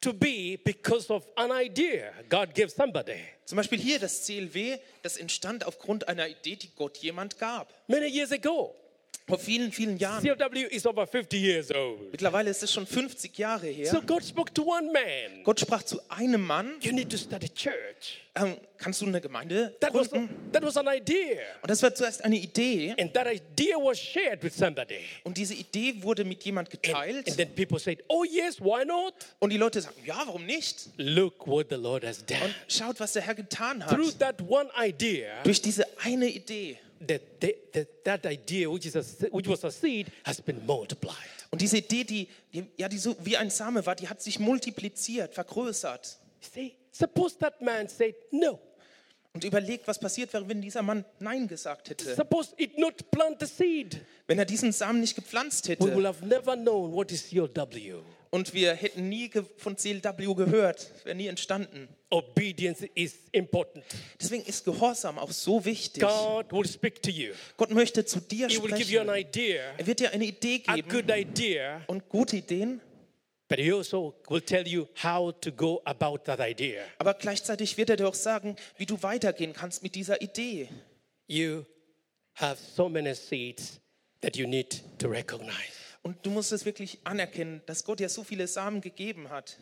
to 0.00 0.12
be 0.12 0.58
because 0.64 1.12
of 1.12 1.26
an 1.36 1.50
idea 1.52 2.12
God 2.28 2.54
gave 2.54 2.70
somebody. 2.70 3.18
Zum 3.44 3.56
Beispiel 3.56 3.78
hier 3.78 3.98
das 3.98 4.24
CLW, 4.24 4.78
das 5.02 5.16
entstand 5.16 5.66
aufgrund 5.66 6.08
einer 6.08 6.28
Idee, 6.28 6.56
die 6.56 6.70
Gott 6.74 6.98
jemand 6.98 7.38
gab. 7.38 7.72
Many 7.88 8.06
years 8.06 8.32
ago. 8.32 8.74
Vor 9.30 9.38
vielen, 9.38 9.72
vielen 9.72 9.96
Jahren. 9.96 10.22
CLW 10.22 10.66
is 10.70 10.84
over 10.86 11.06
50 11.06 11.38
years 11.38 11.70
old. 11.74 12.10
Mittlerweile 12.12 12.50
ist 12.50 12.62
es 12.62 12.72
schon 12.72 12.86
50 12.86 13.38
Jahre 13.38 13.68
her. 13.68 13.86
So 13.86 14.02
God 14.02 14.22
spoke 14.24 14.52
to 14.52 14.62
one 14.62 14.90
man. 14.92 15.42
Gott 15.44 15.60
sprach 15.60 15.82
zu 15.82 16.00
einem 16.10 16.44
Mann, 16.46 16.72
You 16.80 16.92
need 16.92 17.08
to 17.10 17.16
start 17.16 17.44
a 17.44 17.48
church. 17.48 18.20
ähm, 18.34 18.56
kannst 18.78 19.00
du 19.00 19.06
eine 19.06 19.20
Gemeinde 19.20 19.74
That 19.80 19.94
was, 19.94 20.10
gründen? 20.10 20.34
that 20.52 20.62
was 20.62 20.76
an 20.76 20.86
idea. 20.88 21.38
Und 21.62 21.70
das 21.70 21.82
war 21.82 21.94
zuerst 21.94 22.24
eine 22.24 22.36
Idee. 22.36 22.94
And 22.98 23.12
that 23.14 23.26
idea 23.26 23.76
was 23.76 23.98
shared 23.98 24.42
with 24.42 24.54
somebody. 24.56 24.98
Und 25.24 25.36
diese 25.36 25.54
Idee 25.54 26.02
wurde 26.02 26.24
mit 26.24 26.42
jemand 26.44 26.68
And, 26.72 26.82
geteilt. 26.82 27.28
and 27.28 27.36
then 27.36 27.54
people 27.54 27.78
said, 27.78 28.02
Oh, 28.08 28.24
yes, 28.24 28.60
why 28.60 28.84
not? 28.84 29.14
Und 29.38 29.50
die 29.52 29.58
Leute 29.58 29.80
sagen, 29.80 29.96
ja, 30.04 30.22
warum 30.26 30.44
nicht? 30.44 30.88
Look 30.96 31.46
what 31.46 31.66
the 31.70 31.76
Lord 31.76 32.04
has 32.04 32.24
done. 32.24 32.40
Und 32.44 32.54
schaut, 32.68 32.98
was 33.00 33.12
der 33.12 33.22
Herr 33.22 33.34
getan 33.34 33.84
hat. 33.84 33.90
Through 33.94 34.12
that 34.18 34.36
one 34.48 34.68
idea, 34.78 35.42
Durch 35.44 35.62
diese 35.62 35.86
eine 36.02 36.28
Idee. 36.28 36.78
That, 37.06 37.40
that, 37.40 37.72
that, 37.72 38.04
that 38.04 38.26
idea, 38.26 38.70
which, 38.70 38.86
is 38.86 38.96
a, 38.96 39.26
which 39.30 39.48
was 39.48 39.64
a 39.64 39.70
seed, 39.70 40.10
has 40.24 40.40
been 40.40 40.64
multiplied. 40.66 41.16
Und 41.50 41.60
diese 41.60 41.78
Idee, 41.78 42.04
die, 42.04 42.28
die, 42.52 42.66
ja, 42.76 42.88
die 42.88 42.98
so 42.98 43.16
wie 43.24 43.36
ein 43.36 43.50
Same 43.50 43.84
war, 43.84 43.96
die 43.96 44.08
hat 44.08 44.22
sich 44.22 44.38
multipliziert, 44.38 45.34
vergrößert. 45.34 46.18
See, 46.40 46.74
suppose 46.92 47.36
that 47.38 47.60
man 47.60 47.88
said 47.88 48.14
no. 48.30 48.58
Und 49.32 49.44
überlegt, 49.44 49.86
was 49.86 49.98
passiert 49.98 50.32
wäre, 50.32 50.48
wenn 50.48 50.60
dieser 50.60 50.82
Mann 50.82 51.04
Nein 51.20 51.46
gesagt 51.46 51.88
hätte. 51.90 52.14
Suppose 52.16 52.52
it 52.56 52.78
not 52.78 53.10
plant 53.12 53.38
the 53.40 53.46
seed. 53.46 54.00
Wenn 54.26 54.38
er 54.38 54.44
diesen 54.44 54.72
Samen 54.72 55.00
nicht 55.00 55.14
gepflanzt 55.14 55.68
We 55.68 55.78
will 55.78 55.88
hätte. 55.90 56.08
have 56.08 56.26
never 56.26 56.56
known 56.56 56.92
what 56.92 57.12
is 57.12 57.28
CLW. 57.28 58.00
Und 58.32 58.54
wir 58.54 58.74
hätten 58.74 59.08
nie 59.08 59.28
von 59.56 59.76
CLW 59.76 60.34
gehört, 60.34 60.92
wäre 61.04 61.16
nie 61.16 61.26
entstanden. 61.26 61.88
Obedience 62.10 62.82
is 62.94 63.16
important. 63.32 63.84
Deswegen 64.20 64.44
ist 64.44 64.64
Gehorsam 64.64 65.18
auch 65.18 65.32
so 65.32 65.64
wichtig. 65.64 66.02
God 66.02 66.52
will 66.52 66.64
speak 66.66 67.02
to 67.02 67.10
you. 67.10 67.32
Gott 67.56 67.70
möchte 67.70 68.04
zu 68.04 68.20
dir 68.20 68.46
He 68.48 68.62
will 68.62 68.70
give 68.72 68.90
you 68.92 69.00
an 69.00 69.08
sprechen. 69.08 69.28
idea, 69.28 69.62
Er 69.78 69.86
wird 69.86 69.98
dir 70.00 70.12
eine 70.12 70.24
Idee 70.24 70.62
a 70.66 70.76
geben 70.76 70.88
good 70.88 71.10
idea, 71.10 71.82
und 71.88 72.08
gute 72.08 72.36
Ideen, 72.36 72.80
but 73.48 73.58
He 73.58 73.72
also 73.72 74.14
will 74.28 74.40
tell 74.40 74.66
you 74.66 74.86
how 75.02 75.32
to 75.40 75.50
go 75.50 75.82
about 75.84 76.18
that 76.24 76.38
idea. 76.40 76.82
aber 76.98 77.14
gleichzeitig 77.14 77.76
wird 77.76 77.90
er 77.90 77.96
dir 77.96 78.06
auch 78.08 78.14
sagen, 78.14 78.54
wie 78.76 78.86
du 78.86 79.02
weitergehen 79.02 79.52
kannst 79.54 79.82
mit 79.82 79.96
dieser 79.96 80.22
Idee. 80.22 80.68
You 81.26 81.64
have 82.34 82.58
so 82.76 82.88
many 82.88 83.12
seeds 83.14 83.80
that 84.20 84.36
you 84.36 84.46
need 84.46 84.82
to 85.00 85.08
recognize. 85.08 85.79
Und 86.02 86.24
du 86.24 86.30
musst 86.30 86.52
es 86.52 86.64
wirklich 86.64 86.98
anerkennen, 87.04 87.62
dass 87.66 87.84
Gott 87.84 88.00
dir 88.00 88.08
so 88.08 88.24
viele 88.24 88.46
Samen 88.46 88.80
gegeben 88.80 89.28
hat. 89.28 89.58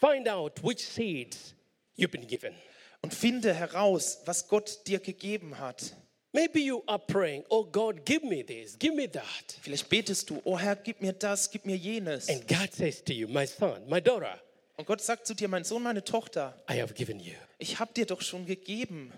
Find 0.00 0.28
out 0.28 0.62
which 0.62 0.86
seeds 0.86 1.54
you've 1.96 2.10
been 2.10 2.26
given. 2.26 2.54
Und 3.02 3.12
finde 3.14 3.52
heraus, 3.52 4.20
was 4.24 4.46
Gott 4.48 4.86
dir 4.86 5.00
gegeben 5.00 5.58
hat. 5.58 5.94
Maybe 6.32 6.60
you 6.60 6.82
are 6.86 6.98
praying, 6.98 7.44
Oh 7.50 7.64
God, 7.64 8.06
give 8.06 8.24
me 8.24 8.44
this, 8.44 8.78
give 8.78 8.94
me 8.94 9.10
that. 9.10 9.24
Vielleicht 9.60 9.88
betest 9.88 10.30
du, 10.30 10.40
oh 10.44 10.58
Herr, 10.58 10.76
gib 10.76 11.02
mir 11.02 11.12
das, 11.12 11.50
gib 11.50 11.66
mir 11.66 11.76
jenes. 11.76 12.28
And 12.28 12.46
God 12.48 12.72
says 12.72 13.02
to 13.04 13.12
you, 13.12 13.28
My 13.28 13.46
son, 13.46 13.86
my 13.88 14.00
daughter, 14.00 14.40
Und 14.76 14.86
Gott 14.86 15.02
sagt 15.02 15.26
zu 15.26 15.34
dir, 15.34 15.48
mein 15.48 15.64
Sohn, 15.64 15.82
meine 15.82 16.02
Tochter, 16.02 16.56
I 16.70 16.80
have 16.80 16.94
given 16.94 17.20
you. 17.20 17.34
ich 17.58 17.78
habe 17.78 17.92
dir 17.92 18.06
doch 18.06 18.22
schon 18.22 18.46
gegeben. 18.46 19.12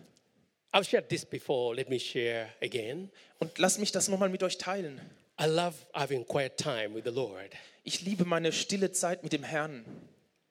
I've 0.73 0.85
shared 0.85 1.09
this 1.09 1.25
before, 1.25 1.77
let 1.77 1.89
me 1.89 2.01
share 2.01 2.49
again. 2.61 3.11
Und 3.39 3.57
lass 3.59 3.79
mich 3.79 3.93
das 3.93 4.09
nochmal 4.09 4.29
mit 4.29 4.43
euch 4.43 4.59
teilen. 4.59 5.01
I 5.41 5.47
love 5.47 5.75
having 5.93 6.25
quiet 6.27 6.57
time 6.57 6.95
with 6.95 7.05
the 7.05 7.11
Lord, 7.11 7.51
Ich 7.83 8.03
liebe 8.03 8.25
meine 8.25 8.53
stille 8.53 8.93
Zeit 8.93 9.23
mit 9.23 9.33
dem 9.33 9.43
Herrn. 9.43 9.85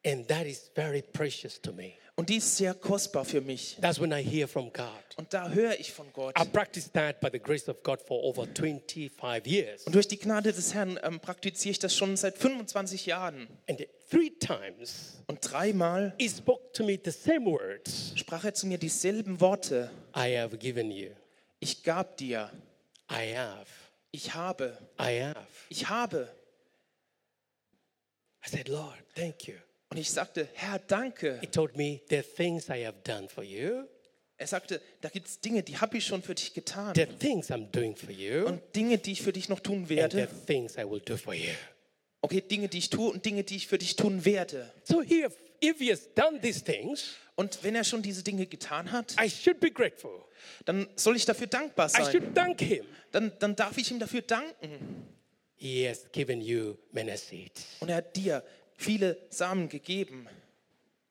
and 0.06 0.28
that 0.28 0.46
is 0.46 0.70
very 0.76 1.02
precious 1.02 1.60
to 1.62 1.72
me. 1.72 1.94
Und 2.16 2.30
die 2.30 2.36
ist 2.36 2.58
sehr 2.58 2.76
kostbar 2.76 3.26
für 3.26 3.42
mich. 3.42 3.76
That's 3.82 4.00
when 4.00 4.12
I 4.12 4.22
hear 4.22 4.48
from 4.48 4.72
God. 4.72 4.88
Und 5.16 5.34
da 5.34 5.50
höre 5.50 5.80
ich 5.80 5.92
von 5.94 6.06
Gott. 6.14 6.36
I've 6.36 6.52
practiced 6.52 6.94
that 6.94 7.20
by 7.22 7.30
the 7.32 7.40
grace 7.40 7.68
of 7.68 7.82
God 7.82 8.00
for 8.02 8.24
over 8.24 8.46
25 8.46 9.48
years. 9.48 9.84
Und 9.86 9.96
durch 9.96 10.08
die 10.08 10.20
Gnade 10.20 10.54
des 10.54 10.76
Herrn 10.76 11.00
ähm, 11.02 11.20
praktiziere 11.20 11.72
ich 11.72 11.80
das 11.80 11.96
schon 11.96 12.16
seit 12.16 12.38
25 12.38 13.08
Jahren. 13.08 13.48
And 13.68 13.88
three 14.12 14.30
times 14.30 15.24
Und 15.26 15.40
dreimal 15.42 16.14
he 16.20 16.30
spoke 16.30 16.72
to 16.74 16.84
me 16.84 17.00
the 17.04 17.10
same 17.10 17.46
words 17.46 18.14
sprach 18.16 18.44
er 18.44 18.54
zu 18.54 18.68
mir 18.68 18.78
dieselben 18.78 19.40
Worte. 19.42 19.90
I 20.16 20.38
have 20.38 20.56
given 20.60 20.92
you. 20.92 21.10
Ich 21.60 21.82
gab 21.82 22.18
dir. 22.18 22.52
I 23.10 23.36
have. 23.36 23.66
Ich 24.16 24.34
habe. 24.36 24.78
I 25.00 25.20
have. 25.22 25.40
Ich 25.70 25.90
habe. 25.90 26.30
I 28.46 28.50
said, 28.50 28.68
Lord, 28.70 28.96
thank 29.16 29.48
you. 29.48 29.56
Und 29.90 29.98
ich 29.98 30.10
sagte, 30.12 30.48
Herr, 30.54 30.80
danke. 30.80 31.40
He 31.42 31.48
told 31.48 31.76
me, 31.76 32.02
There 32.10 32.22
are 32.24 32.36
things 32.36 32.70
I 32.70 32.84
have 32.86 32.98
done 33.04 33.28
for 33.28 33.44
you, 33.44 33.88
Er 34.38 34.48
sagte, 34.48 34.82
da 35.02 35.10
gibt 35.10 35.28
es 35.28 35.40
Dinge, 35.40 35.64
die 35.64 35.78
habe 35.78 35.98
ich 35.98 36.06
schon 36.06 36.22
für 36.22 36.36
dich 36.36 36.54
getan. 36.54 36.94
there 36.96 37.08
are 37.10 37.18
things 37.20 37.50
I'm 37.52 37.70
doing 37.72 37.96
for 37.96 38.10
you, 38.10 38.46
Und 38.46 38.62
Dinge, 38.76 38.98
die 38.98 39.14
ich 39.14 39.22
für 39.22 39.32
dich 39.32 39.48
noch 39.50 39.60
tun 39.60 39.80
and 39.80 39.88
there 39.88 40.02
werde. 40.02 40.22
are 40.24 40.46
things 40.46 40.76
I 40.78 40.84
will 40.90 41.00
do 41.00 41.16
for 41.18 41.34
you. 41.34 41.52
Okay, 42.22 42.42
Dinge, 42.42 42.68
die 42.68 42.80
ich 42.80 42.90
tue 42.90 43.12
und 43.12 43.24
Dinge, 43.26 43.44
die 43.44 43.56
ich 43.56 43.68
für 43.68 43.78
dich 43.78 43.96
tun 43.96 44.26
werde. 44.26 44.72
So 44.84 45.02
if, 45.02 45.34
if 45.64 45.80
he 45.80 45.90
has 45.90 46.10
done 46.14 46.40
these 46.42 46.64
things, 46.64 47.16
Und 47.36 47.64
wenn 47.64 47.74
er 47.74 47.84
schon 47.84 48.04
diese 48.04 48.22
Dinge 48.24 48.46
getan 48.46 48.92
hat, 48.92 49.16
I 49.20 49.28
should 49.30 49.60
be 49.60 49.72
grateful. 49.72 50.24
dann 50.66 50.88
soll 50.96 51.16
ich 51.16 51.26
dafür 51.26 51.48
dankbar 51.48 51.88
I 51.88 51.90
sein. 52.04 52.12
should 52.12 52.36
thank 52.36 52.62
him. 52.62 52.86
Dann, 53.12 53.32
dann 53.40 53.56
darf 53.56 53.78
ich 53.78 53.90
ihm 53.90 53.98
dafür 54.00 54.22
danken. 54.22 55.08
He 55.56 55.88
has 55.88 56.06
given 56.12 56.42
you 56.42 56.76
many 56.92 57.16
seeds. 57.18 57.66
Und 57.80 57.90
er 57.90 57.98
hat 57.98 58.16
dir 58.16 58.44
viele 58.76 59.18
Samen 59.30 59.68
gegeben. 59.70 60.28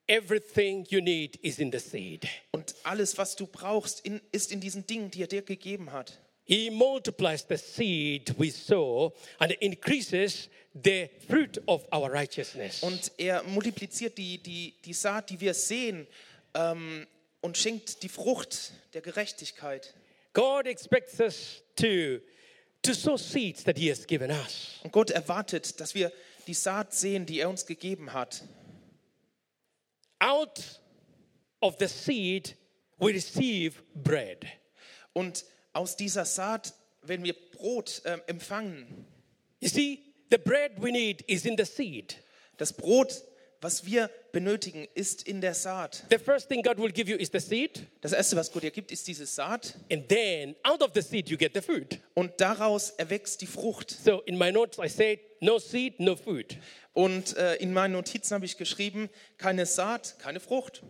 Everything 0.07 0.85
you 0.89 1.01
need 1.01 1.37
is 1.37 1.59
in 1.59 1.71
the 1.71 1.79
seed. 1.79 2.27
Und 2.51 2.75
alles, 2.83 3.17
was 3.17 3.35
du 3.35 3.47
brauchst, 3.47 4.01
in, 4.05 4.21
ist 4.31 4.51
in 4.51 4.59
diesen 4.59 4.85
Dingen, 4.85 5.09
die 5.11 5.21
er 5.23 5.27
dir 5.27 5.41
gegeben 5.41 5.91
hat. 5.91 6.19
He 6.45 6.69
multiplies 6.69 7.45
the 7.47 7.55
seed 7.57 8.37
we 8.37 8.51
sow 8.51 9.13
and 9.39 9.51
increases 9.53 10.49
the 10.73 11.09
fruit 11.27 11.61
of 11.67 11.85
our 11.91 12.11
righteousness. 12.11 12.81
Und 12.81 13.11
er 13.17 13.43
multipliziert 13.43 14.17
die, 14.17 14.37
die, 14.41 14.75
die 14.83 14.93
Saat, 14.93 15.29
die 15.29 15.39
wir 15.39 15.53
sehen, 15.53 16.07
ähm, 16.53 17.07
und 17.41 17.57
schenkt 17.57 18.03
die 18.03 18.09
Frucht 18.09 18.73
der 18.93 19.01
Gerechtigkeit. 19.01 19.93
God 20.33 20.65
expects 20.65 21.19
us 21.19 21.61
to, 21.75 22.19
to 22.81 22.93
sow 22.93 23.17
seeds 23.17 23.63
that 23.63 23.77
He 23.77 23.89
has 23.89 24.07
given 24.07 24.31
us. 24.31 24.79
Und 24.83 24.91
Gott 24.91 25.11
erwartet, 25.11 25.79
dass 25.79 25.93
wir 25.93 26.11
die 26.47 26.53
Saat 26.53 26.93
sehen, 26.93 27.25
die 27.25 27.39
er 27.39 27.49
uns 27.49 27.65
gegeben 27.65 28.13
hat. 28.13 28.43
Out 30.19 30.81
of 31.61 31.75
the 31.79 31.87
seed, 31.87 32.55
we 32.97 33.13
receive 33.13 33.81
bread. 33.93 34.45
Und 35.11 35.45
aus 35.73 35.95
dieser 35.95 36.25
Saat 36.25 36.73
werden 37.01 37.25
wir 37.25 37.35
Brot 37.51 38.01
ähm, 38.05 38.21
empfangen. 38.27 39.05
You 39.59 39.69
see, 39.69 40.12
the 40.33 40.39
bread 40.39 40.71
we 40.81 40.91
need 40.91 41.23
is 41.27 41.45
in 41.45 41.55
the 41.55 41.65
seed. 41.65 42.15
Das 42.57 42.73
Brot, 42.73 43.23
was 43.61 43.85
wir 43.85 44.09
benötigen, 44.31 44.87
ist 44.95 45.27
in 45.27 45.41
der 45.41 45.53
Saat. 45.53 46.03
The 46.09 46.17
first 46.17 46.49
thing 46.49 46.63
God 46.63 46.77
will 46.79 46.91
give 46.91 47.07
you 47.09 47.17
is 47.17 47.29
the 47.31 47.39
seed, 47.39 47.85
Das 48.01 48.11
Erste, 48.11 48.35
was 48.35 48.51
Gott 48.51 48.63
dir 48.63 48.71
gibt, 48.71 48.91
ist 48.91 49.07
diese 49.07 49.25
Saat. 49.27 49.75
and 49.91 50.09
then 50.09 50.55
out 50.63 50.81
of 50.81 50.91
the 50.95 51.01
seed 51.01 51.29
you 51.29 51.37
get 51.37 51.53
the 51.53 51.61
food. 51.61 51.99
Und 52.15 52.31
daraus 52.41 52.89
erwächst 52.97 53.41
die 53.41 53.47
Frucht. 53.47 53.91
So 53.91 54.21
in 54.21 54.37
my 54.37 54.51
notes 54.51 54.79
I 54.79 54.87
said 54.89 55.19
no 55.39 55.59
seed, 55.59 55.99
no 55.99 56.15
food. 56.15 56.57
Und 56.93 57.37
äh, 57.37 57.55
in 57.55 57.71
meinen 57.73 57.93
Notizen 57.93 58.33
habe 58.35 58.45
ich 58.45 58.57
geschrieben, 58.57 59.09
keine 59.37 59.65
Saat, 59.67 60.17
keine 60.19 60.39
Frucht. 60.39 60.81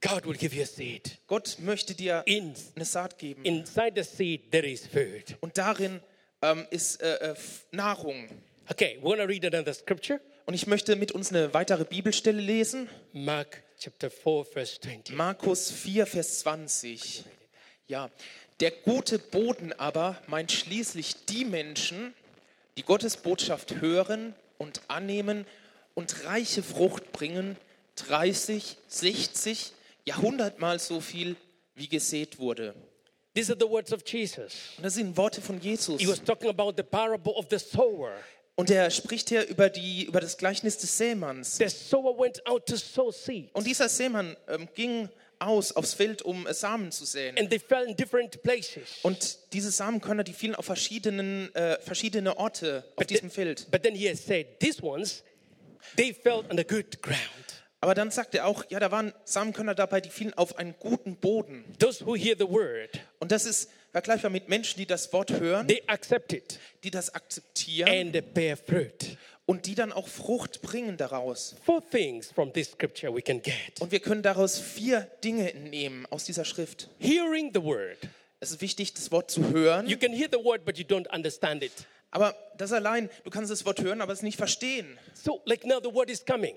God 0.00 0.26
will 0.26 0.36
give 0.36 0.54
you 0.54 0.62
a 0.62 0.66
seed. 0.66 1.18
Gott 1.26 1.56
möchte 1.60 1.94
dir 1.94 2.22
In, 2.26 2.54
eine 2.76 2.84
Saat 2.84 3.18
geben. 3.18 3.42
inside 3.44 3.92
the 3.96 4.02
seed 4.16 4.50
there 4.52 4.66
is 4.68 4.86
food. 4.86 5.36
Und 5.40 5.56
darin 5.56 6.00
ähm, 6.42 6.66
ist 6.70 7.00
äh, 7.02 7.30
äh, 7.30 7.34
Nahrung. 7.72 8.28
Okay, 8.70 8.98
we're 9.02 9.16
gonna 9.16 9.28
read 9.28 9.44
another 9.44 9.74
scripture. 9.74 10.20
Und 10.46 10.54
ich 10.54 10.66
möchte 10.66 10.96
mit 10.96 11.12
uns 11.12 11.30
eine 11.30 11.52
weitere 11.52 11.84
Bibelstelle 11.84 12.40
lesen. 12.40 12.88
Mark 13.12 13.62
chapter 13.78 14.10
4, 14.10 14.44
verse 14.46 14.80
20. 14.80 15.14
Markus 15.14 15.70
4, 15.70 16.06
Vers 16.06 16.38
20. 16.40 17.24
Ja, 17.88 18.10
der 18.60 18.70
gute 18.70 19.18
Boden 19.18 19.74
aber 19.74 20.18
meint 20.28 20.50
schließlich 20.50 21.26
die 21.26 21.44
Menschen, 21.44 22.14
die 22.78 22.82
Gottes 22.82 23.18
Botschaft 23.18 23.82
hören 23.82 24.34
und 24.56 24.80
annehmen 24.88 25.44
und 25.92 26.24
reiche 26.24 26.62
Frucht 26.62 27.12
bringen, 27.12 27.58
30, 27.96 28.78
60, 28.88 29.72
ja 30.06 30.16
hundertmal 30.16 30.78
so 30.78 31.00
viel, 31.00 31.36
wie 31.74 31.88
gesät 31.88 32.38
wurde. 32.38 32.74
These 33.34 33.52
are 33.52 33.58
the 33.58 33.68
words 33.68 33.92
of 33.92 34.02
Jesus. 34.06 34.54
Und 34.76 34.84
das 34.84 34.94
sind 34.94 35.16
Worte 35.16 35.42
von 35.42 35.60
Jesus. 35.60 36.00
He 36.00 36.06
was 36.06 36.22
talking 36.22 36.48
about 36.48 36.74
the 36.76 36.84
parable 36.84 37.34
of 37.34 37.46
the 37.50 37.58
sower. 37.58 38.12
Und 38.56 38.70
er 38.70 38.90
spricht 38.90 39.30
hier 39.30 39.46
über, 39.48 39.68
die, 39.68 40.04
über 40.04 40.20
das 40.20 40.36
Gleichnis 40.36 40.78
des 40.78 40.96
Sämanns. 40.96 41.56
The 41.56 41.68
sower 41.68 42.16
went 42.18 42.46
out 42.46 42.66
to 42.66 42.76
sow 42.76 43.10
seed, 43.12 43.50
Und 43.52 43.66
dieser 43.66 43.88
Sämann 43.88 44.36
ähm, 44.48 44.68
ging 44.74 45.08
aus 45.40 45.72
aufs 45.72 45.94
Feld, 45.94 46.22
um 46.22 46.46
äh, 46.46 46.54
Samen 46.54 46.92
zu 46.92 47.04
säen. 47.04 47.36
and 47.36 47.50
they 47.50 47.58
fell 47.58 47.84
in 47.84 47.96
different 47.96 48.40
places. 48.42 49.00
Und 49.02 49.38
diese 49.52 49.70
Samenkörner, 49.72 50.22
die 50.22 50.32
fielen 50.32 50.54
auf 50.54 50.66
verschiedenen, 50.66 51.52
äh, 51.56 51.80
verschiedene 51.80 52.36
Orte 52.36 52.84
auf 52.96 53.06
diesem 53.06 53.30
Feld. 53.30 53.68
But 53.72 53.82
then 53.82 53.94
he 53.96 54.14
said, 54.14 54.46
these 54.60 54.80
ones, 54.82 55.24
they 55.96 56.14
fell 56.14 56.44
on 56.48 56.56
the 56.56 56.64
good 56.64 57.02
ground. 57.02 57.18
Aber 57.80 57.94
dann 57.94 58.10
sagt 58.12 58.34
er 58.36 58.46
auch, 58.46 58.64
ja, 58.70 58.78
da 58.80 58.90
waren 58.92 59.12
Samenkörner 59.24 59.74
dabei, 59.74 60.00
die 60.00 60.08
fielen 60.10 60.32
auf 60.34 60.56
einen 60.56 60.74
guten 60.78 61.16
Boden. 61.16 61.64
Those 61.80 62.06
who 62.06 62.14
hear 62.14 62.36
the 62.38 62.48
word, 62.48 63.00
Und 63.18 63.32
das 63.32 63.44
ist 63.44 63.68
vergleichbar 63.94 64.30
mit 64.30 64.48
Menschen, 64.48 64.76
die 64.78 64.86
das 64.86 65.12
Wort 65.12 65.30
hören, 65.30 65.68
they 65.68 65.82
accept 65.86 66.32
it 66.32 66.58
die 66.82 66.90
das 66.90 67.14
akzeptieren 67.14 67.88
and 67.88 68.34
bear 68.34 68.56
fruit. 68.56 69.16
und 69.46 69.66
die 69.66 69.74
dann 69.74 69.92
auch 69.92 70.08
Frucht 70.08 70.62
bringen 70.62 70.96
daraus. 70.96 71.54
Four 71.64 71.80
things 71.90 72.30
from 72.32 72.52
this 72.52 72.72
scripture 72.72 73.14
we 73.14 73.22
can 73.22 73.40
get. 73.40 73.80
Und 73.80 73.92
wir 73.92 74.00
können 74.00 74.22
daraus 74.22 74.58
vier 74.58 75.02
Dinge 75.22 75.52
entnehmen 75.52 76.06
aus 76.10 76.24
dieser 76.24 76.44
Schrift. 76.44 76.88
Hearing 76.98 77.50
the 77.54 77.62
word. 77.62 77.98
Es 78.40 78.50
ist 78.50 78.60
wichtig, 78.60 78.92
das 78.94 79.12
Wort 79.12 79.30
zu 79.30 79.48
hören, 79.50 79.88
You 79.88 79.96
can 79.96 80.12
hear 80.12 80.28
the 80.30 80.42
word, 80.44 80.64
but 80.64 80.76
you 80.76 80.84
don't 80.84 81.08
understand 81.14 81.62
it. 81.62 81.72
aber 82.10 82.34
das 82.58 82.72
allein, 82.72 83.08
du 83.22 83.30
kannst 83.30 83.50
das 83.52 83.64
Wort 83.64 83.80
hören, 83.80 84.00
aber 84.00 84.12
es 84.12 84.22
nicht 84.22 84.36
verstehen. 84.36 84.98
So, 85.14 85.40
like 85.46 85.64
now, 85.64 85.78
the 85.82 85.94
word 85.94 86.10
is 86.10 86.24
coming. 86.26 86.56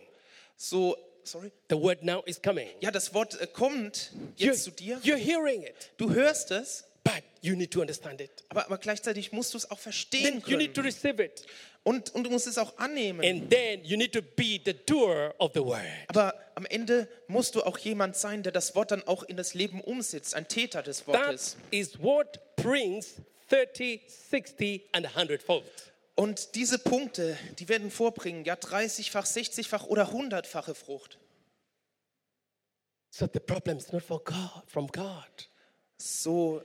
So, 0.56 0.98
sorry. 1.24 1.52
The 1.70 1.76
word 1.78 2.04
now 2.04 2.24
is 2.26 2.42
coming. 2.42 2.68
Ja, 2.82 2.90
das 2.92 3.14
Wort 3.14 3.40
äh, 3.40 3.48
kommt 3.48 4.12
You're, 4.38 4.46
jetzt 4.48 4.64
zu 4.64 4.72
dir. 4.72 4.98
you're 5.04 5.16
hearing 5.18 5.62
it, 5.64 5.92
Du 5.98 6.14
hörst 6.14 6.52
es, 6.52 6.84
but 7.14 7.24
you 7.42 7.56
need 7.56 7.72
to 7.72 7.82
understand 7.82 8.22
it. 8.22 8.44
aber, 8.50 8.66
aber 8.66 8.78
gleichzeitig 8.78 9.32
musst 9.32 9.54
du 9.54 9.58
es 9.58 9.66
auch 9.70 9.78
Then 9.78 9.84
verstehen 9.84 10.44
you 10.48 10.58
need 10.58 10.74
to 10.74 10.82
können. 10.82 10.94
receive 10.94 11.24
it. 11.24 11.46
Und, 11.84 12.14
und 12.14 12.24
du 12.26 12.30
musst 12.30 12.48
es 12.48 12.58
auch 12.58 12.78
annehmen. 12.78 13.24
And 13.24 13.50
then 13.50 13.84
you 13.86 13.96
need 13.98 14.12
to 14.14 14.22
be 14.22 14.60
the 14.66 14.74
doer 14.86 15.34
of 15.40 15.52
the 15.54 15.62
word. 15.62 15.82
Aber 16.08 16.34
am 16.56 16.66
Ende 16.66 17.08
musst 17.28 17.56
du 17.56 17.64
auch 17.64 17.78
jemand 17.78 18.16
sein, 18.18 18.44
der 18.44 18.52
das 18.52 18.76
Wort 18.76 18.92
dann 18.92 19.04
auch 19.08 19.24
in 19.24 19.38
das 19.38 19.54
Leben 19.54 19.80
umsetzt, 19.82 20.36
ein 20.36 20.48
Täter 20.48 20.84
des 20.84 21.06
That 21.06 21.08
Wortes. 21.08 21.56
is 21.72 22.02
what 22.02 22.40
brings 22.58 23.16
30, 23.50 24.02
60, 24.08 24.90
and 24.92 25.06
100 25.06 25.42
fold. 25.42 25.64
Und 26.16 26.56
diese 26.56 26.80
Punkte, 26.80 27.38
die 27.60 27.70
werden 27.70 27.92
vorbringen, 27.92 28.44
ja 28.44 28.56
30-fach, 28.56 29.26
60-fach 29.26 29.86
oder 29.86 30.10
100-fache 30.10 30.74
Frucht. 30.74 31.20
So 33.12 33.28
the 33.32 33.40
problem 33.40 33.78
is 33.78 33.92
not 33.92 34.04
for 34.04 34.22
God, 34.24 34.64
from 34.68 34.88
God. 34.88 35.48
So, 35.98 36.62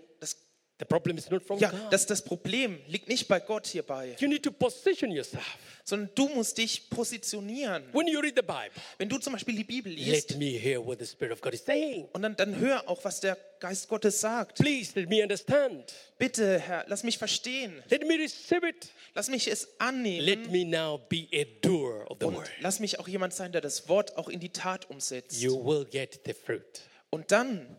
The 0.83 0.87
problem 0.87 1.17
is 1.17 1.31
not 1.31 1.45
from 1.45 1.61
ja, 1.61 1.71
God. 1.71 1.93
das, 1.93 2.07
das 2.07 2.23
Problem 2.23 2.77
liegt 2.89 3.09
nicht 3.09 3.29
bei 3.29 3.39
Gott 3.39 3.69
hierbei, 3.69 4.17
you 4.19 4.27
need 4.27 4.43
to 4.43 4.51
position 4.51 5.12
yourself. 5.12 5.45
sondern 5.85 6.11
du 6.17 6.27
musst 6.31 6.59
dich 6.59 6.91
positionieren. 6.91 7.85
When 7.92 8.09
you 8.09 8.18
read 8.18 8.35
the 8.35 8.42
Bible, 8.42 8.73
Wenn 8.99 9.09
du 9.09 9.16
zum 9.18 9.33
Beispiel 9.33 9.55
die 9.55 9.62
Bibel 9.62 9.92
let 9.92 10.05
liest 10.05 10.37
me 10.38 10.59
hear 10.59 10.85
what 10.85 10.99
the 10.99 11.07
Spirit 11.07 11.33
of 11.35 11.40
God 11.40 11.55
is 11.55 11.64
saying. 11.64 12.09
und 12.12 12.23
dann, 12.23 12.35
dann 12.35 12.59
hör 12.59 12.88
auch, 12.88 13.05
was 13.05 13.21
der 13.21 13.38
Geist 13.61 13.88
Gottes 13.88 14.21
sagt. 14.21 14.59
Please 14.59 14.90
let 14.99 15.09
me 15.09 15.23
understand. 15.23 15.95
Bitte, 16.18 16.59
Herr, 16.59 16.85
lass 16.88 17.05
mich 17.05 17.16
verstehen. 17.16 17.81
Let 17.88 18.03
me 18.09 18.14
receive 18.18 18.66
it. 18.68 18.88
Lass 19.14 19.29
mich 19.29 19.47
es 19.47 19.62
Let 19.66 19.71
annehmen. 19.79 20.51
me 20.51 20.64
now 20.64 20.99
be 21.09 21.29
a 21.33 21.45
doer 21.61 22.11
of 22.11 22.16
the 22.18 22.27
Und 22.27 22.37
word. 22.38 22.51
lass 22.61 22.81
mich 22.81 22.99
auch 22.99 23.07
jemand 23.07 23.35
sein, 23.35 23.53
der 23.53 23.61
das 23.61 23.88
Wort 23.88 24.16
auch 24.16 24.29
in 24.29 24.40
die 24.40 24.49
Tat 24.51 24.90
umsetzt. 24.90 25.40
You 25.40 25.64
will 25.64 25.85
get 25.85 26.18
the 26.27 26.33
fruit. 26.33 26.81
Und 27.14 27.31
dann 27.31 27.79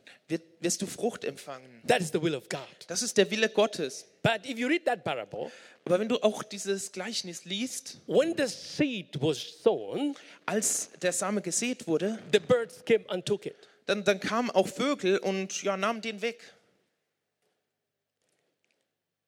wirst 0.59 0.81
du 0.83 0.85
Frucht 0.85 1.23
empfangen. 1.23 1.81
That 1.87 2.01
is 2.01 2.11
the 2.13 2.21
will 2.21 2.35
of 2.35 2.47
God. 2.49 2.59
Das 2.85 3.01
ist 3.01 3.17
der 3.17 3.29
Wille 3.31 3.49
Gottes. 3.49 4.05
But 4.21 4.45
if 4.45 4.59
you 4.59 4.67
read 4.67 4.85
that 4.85 5.03
parable, 5.03 5.51
Aber 5.85 5.99
wenn 5.99 6.07
du 6.07 6.21
auch 6.21 6.43
dieses 6.43 6.91
Gleichnis 6.91 7.43
liest, 7.43 7.99
when 8.05 8.35
the 8.37 8.45
seed 8.45 9.19
was 9.19 9.61
sown, 9.63 10.15
als 10.45 10.91
der 11.01 11.11
Same 11.11 11.41
gesät 11.41 11.87
wurde, 11.87 12.19
the 12.31 12.39
birds 12.39 12.85
came 12.85 13.09
and 13.09 13.25
took 13.25 13.47
it. 13.47 13.55
dann, 13.87 14.03
dann 14.03 14.19
kamen 14.19 14.51
auch 14.51 14.67
Vögel 14.67 15.17
und 15.17 15.63
ja, 15.63 15.77
nahmen 15.77 16.01
den 16.01 16.21
weg. 16.21 16.53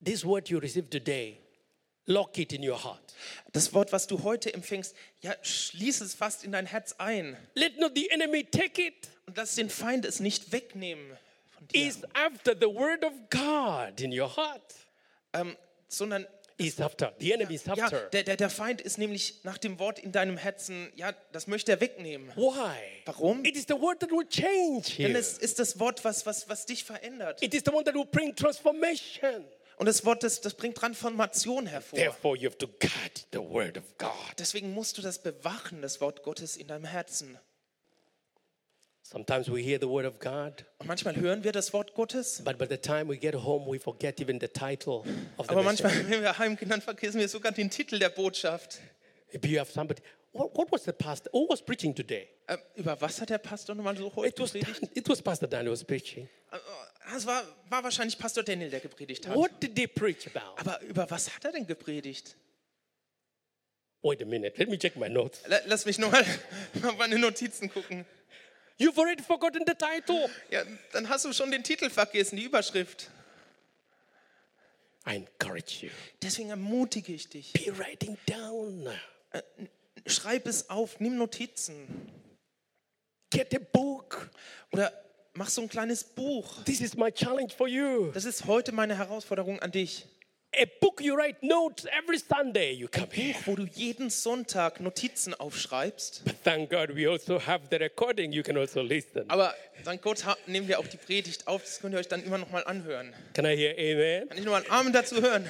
This 0.04 0.24
word 0.24 0.50
you 0.50 0.60
received 0.60 0.92
today, 0.92 1.40
lock 2.06 2.38
it 2.38 2.54
in 2.54 2.68
your 2.68 2.84
heart. 2.84 3.02
Das 3.54 3.74
Wort, 3.74 3.92
was 3.92 4.08
du 4.08 4.24
heute 4.24 4.54
empfängst, 4.54 4.96
ja, 5.22 5.34
schließ 5.42 6.02
es 6.02 6.14
fast 6.14 6.44
in 6.44 6.52
dein 6.52 6.66
Herz 6.66 6.94
ein 6.98 7.38
Let 7.54 7.80
not 7.80 7.94
the 7.96 8.10
enemy 8.10 8.44
take 8.44 8.82
it. 8.82 9.10
und 9.28 9.38
lass 9.38 9.56
den 9.56 9.70
Feind 9.70 10.06
es 10.06 10.20
nicht 10.20 10.52
wegnehmen 10.52 11.18
von 11.58 11.68
dir, 11.68 11.88
Is 11.88 12.02
after 12.14 12.54
the 12.60 12.68
word 12.68 13.04
of 13.04 13.14
God 13.30 14.00
in 14.02 14.18
your 14.18 14.36
heart. 14.36 14.76
ähm, 15.34 15.56
sondern 15.88 16.28
Is 16.58 16.80
after. 16.80 17.14
The 17.20 17.34
enemy 17.34 17.56
is 17.56 17.66
ja, 17.66 17.74
after. 17.74 18.10
der, 18.12 18.24
der, 18.24 18.38
der 18.38 18.50
Feind 18.50 18.80
ist 18.80 18.98
nämlich 18.98 19.42
nach 19.44 19.58
dem 19.58 19.78
Wort 19.78 20.00
in 20.00 20.14
deinem 20.14 20.38
Herzen, 20.38 20.90
ja, 20.96 21.14
das 21.34 21.48
möchte 21.48 21.74
er 21.74 21.82
wegnehmen. 21.82 22.30
Why? 22.38 22.78
Warum? 23.04 23.44
It 23.44 23.58
is 23.58 23.66
the 23.68 23.74
word 23.74 24.00
that 24.00 24.10
will 24.10 24.26
change 24.26 24.96
Denn 24.98 25.18
es 25.18 25.38
ist 25.38 25.60
das 25.60 25.78
Wort, 25.82 26.06
was, 26.06 26.26
was, 26.26 26.48
was 26.48 26.66
dich 26.66 26.86
verändert. 26.86 27.44
It 27.44 27.54
is 27.54 27.64
the 27.66 27.72
one 27.72 27.84
that 27.84 27.94
will 27.94 28.06
bring 28.06 28.34
transformation. 28.34 29.44
Und 29.78 29.88
das 29.88 30.06
Wort, 30.06 30.24
das, 30.24 30.42
das 30.42 30.54
bringt 30.54 30.78
Transformation 30.78 31.68
hervor. 31.68 31.98
Therefore, 31.98 32.38
you 32.38 32.50
have 32.50 32.58
to 32.58 32.68
guard 32.68 33.28
the 33.34 33.40
word 33.40 33.78
of 33.78 33.84
God. 33.98 34.12
Deswegen 34.40 34.74
musst 34.74 34.98
du 34.98 35.02
das 35.02 35.22
bewachen, 35.22 35.82
das 35.82 36.00
Wort 36.02 36.24
Gottes 36.24 36.56
in 36.56 36.68
deinem 36.68 36.86
Herzen. 36.86 37.38
Sometimes 39.08 39.48
we 39.52 39.62
hear 39.62 39.78
the 39.80 39.88
word 39.88 40.06
of 40.06 40.20
God, 40.20 40.66
Und 40.80 40.88
manchmal 40.88 41.16
hören 41.16 41.44
wir 41.44 41.52
das 41.52 41.74
Wort 41.74 41.94
Gottes, 41.94 42.42
but 42.44 42.58
by 42.58 42.66
the 42.68 42.78
time 42.78 43.08
we 43.08 43.18
get 43.18 43.36
home, 43.36 43.72
we 43.72 43.80
forget 43.80 44.20
even 44.20 44.40
the 44.40 44.48
title 44.48 45.04
of 45.38 45.46
the 45.46 45.52
aber 45.52 45.62
manchmal, 45.62 45.92
wenn 46.10 46.24
wir 46.24 46.38
heimgehen, 46.40 46.70
dann 46.70 46.82
vergessen 46.82 47.20
wir 47.20 47.30
sogar 47.30 47.52
den 47.52 47.70
Titel 47.70 48.00
der 48.00 48.10
Botschaft. 48.10 48.80
Maybe 49.32 49.50
you 49.50 49.60
have 49.60 49.72
somebody. 49.72 50.02
What, 50.38 50.70
was 50.72 50.84
the 50.84 50.92
pastor? 50.92 51.30
Who 51.32 51.48
was 51.50 51.62
preaching 51.62 51.96
today? 51.96 52.28
Äh, 52.48 52.58
über 52.76 53.00
was 53.00 53.22
hat 53.22 53.30
der 53.30 53.38
Pastor 53.38 53.74
nochmal 53.74 53.96
so 53.98 54.08
It 54.08 54.16
heute 54.16 54.44
was, 54.44 54.52
gepredigt? 54.52 54.82
Dan, 54.84 54.90
it 54.94 55.08
was 55.10 55.22
Pastor 55.22 55.48
Dan 55.48 55.66
who 55.66 55.72
was 55.72 55.84
preaching. 55.84 56.28
Äh, 56.52 56.58
Es 57.16 57.26
war, 57.26 57.44
war 57.70 57.84
wahrscheinlich 57.84 58.18
Pastor 58.18 58.44
Daniel, 58.44 58.70
der 58.70 58.80
gepredigt 58.82 59.28
hat. 59.28 59.36
What 59.36 59.52
did 59.62 59.76
they 59.76 59.88
preach 59.88 60.28
about? 60.28 60.60
Aber 60.60 60.82
über 60.82 61.10
was 61.10 61.34
hat 61.34 61.46
er 61.46 61.52
denn 61.54 61.66
gepredigt? 61.66 62.36
Wait 64.02 64.22
a 64.22 64.26
minute. 64.26 64.58
Let 64.58 64.70
me 64.70 64.78
check 64.78 64.96
my 64.98 65.08
notes. 65.08 65.42
La- 65.48 65.62
Lass 65.68 65.86
mich 65.86 65.98
nochmal 66.00 66.26
meine 66.98 67.18
Notizen 67.18 67.70
gucken. 67.70 68.06
You've 68.78 68.98
already 69.00 69.24
forgotten 69.24 69.64
the 69.66 69.74
title. 69.74 70.30
Ja, 70.52 70.64
dann 70.92 71.08
hast 71.08 71.24
du 71.26 71.32
schon 71.32 71.50
den 71.52 71.64
Titel 71.64 71.90
vergessen, 71.90 72.36
die 72.36 72.44
Überschrift. 72.44 73.10
I 75.08 75.16
encourage 75.16 75.86
you. 75.86 75.92
Deswegen 76.22 76.50
ermutige 76.50 77.14
ich 77.14 77.30
dich. 77.30 77.54
Be 77.54 77.78
writing 77.78 78.18
down. 78.28 78.90
Schreib 80.06 80.46
es 80.48 80.70
auf, 80.70 81.00
nimm 81.00 81.18
Notizen. 81.18 82.12
Get 83.32 83.54
a 83.56 83.60
book. 83.60 84.30
Oder 84.72 84.94
mach 85.34 85.50
so 85.50 85.62
ein 85.62 85.70
kleines 85.70 86.04
Buch. 86.04 86.64
This 86.64 86.80
is 86.80 86.96
my 86.96 87.12
challenge 87.12 87.54
for 87.56 87.68
you. 87.68 88.12
Das 88.12 88.26
ist 88.26 88.46
heute 88.46 88.72
meine 88.72 88.98
Herausforderung 88.98 89.60
an 89.60 89.72
dich. 89.72 90.06
A 90.58 90.66
book 90.80 91.02
you 91.02 91.16
write 91.16 91.46
notes 91.46 91.86
every 91.86 92.18
Sunday 92.18 92.72
you 92.72 92.88
come 92.88 93.10
here. 93.12 93.36
Wo 93.46 93.56
du 93.56 93.66
jeden 93.66 94.10
Sonntag 94.10 94.80
Notizen 94.80 95.34
aufschreibst. 95.34 96.24
But 96.24 96.42
thank 96.44 96.70
God 96.70 96.96
we 96.96 97.10
also 97.10 97.46
have 97.46 97.66
the 97.70 97.76
recording. 97.76 98.32
You 98.32 98.42
can 98.42 98.56
also 98.58 98.82
listen. 98.82 99.30
Aber 99.30 99.54
dank 99.84 100.02
Gott 100.02 100.24
nehmen 100.48 100.68
wir 100.68 100.80
auch 100.80 100.88
die 100.88 100.98
Predigt 100.98 101.48
auf. 101.48 101.64
Das 101.64 101.82
könnt 101.82 101.94
ihr 101.94 102.00
euch 102.00 102.08
dann 102.08 102.24
immer 102.24 102.38
noch 102.38 102.52
mal 102.52 102.64
anhören. 102.64 103.14
Can 103.34 103.46
I 103.46 103.58
hear 103.58 103.74
amen? 103.74 104.30
Kann 104.30 104.38
ich 104.38 104.46
mal 104.46 104.62
einen 104.62 104.72
Amen 104.72 104.94
dazu 104.94 105.22
hören? 105.22 105.50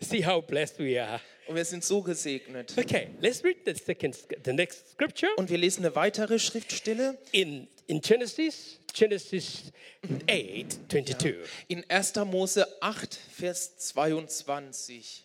See 0.00 0.26
how 0.26 0.44
blessed 0.44 0.80
we 0.80 1.00
are. 1.00 1.20
Und 1.46 1.56
wir 1.56 1.64
sind 1.64 1.84
so 1.84 2.02
gesegnet. 2.02 2.74
Okay, 2.76 3.08
let's 3.20 3.44
read 3.44 3.56
the 3.66 3.74
second, 3.74 4.16
the 4.44 4.52
next 4.52 4.92
scripture 4.92 5.30
Und 5.36 5.50
wir 5.50 5.58
lesen 5.58 5.84
eine 5.84 5.94
weitere 5.94 6.38
Schriftstelle 6.38 7.18
in 7.32 7.68
in 7.86 8.00
Genesis, 8.00 8.78
Genesis 8.92 9.72
8, 10.26 10.90
22. 10.90 11.36
in 11.68 11.88
1. 11.88 12.14
Mose 12.26 12.66
8, 12.80 13.14
Vers 13.14 13.76
22. 13.78 15.24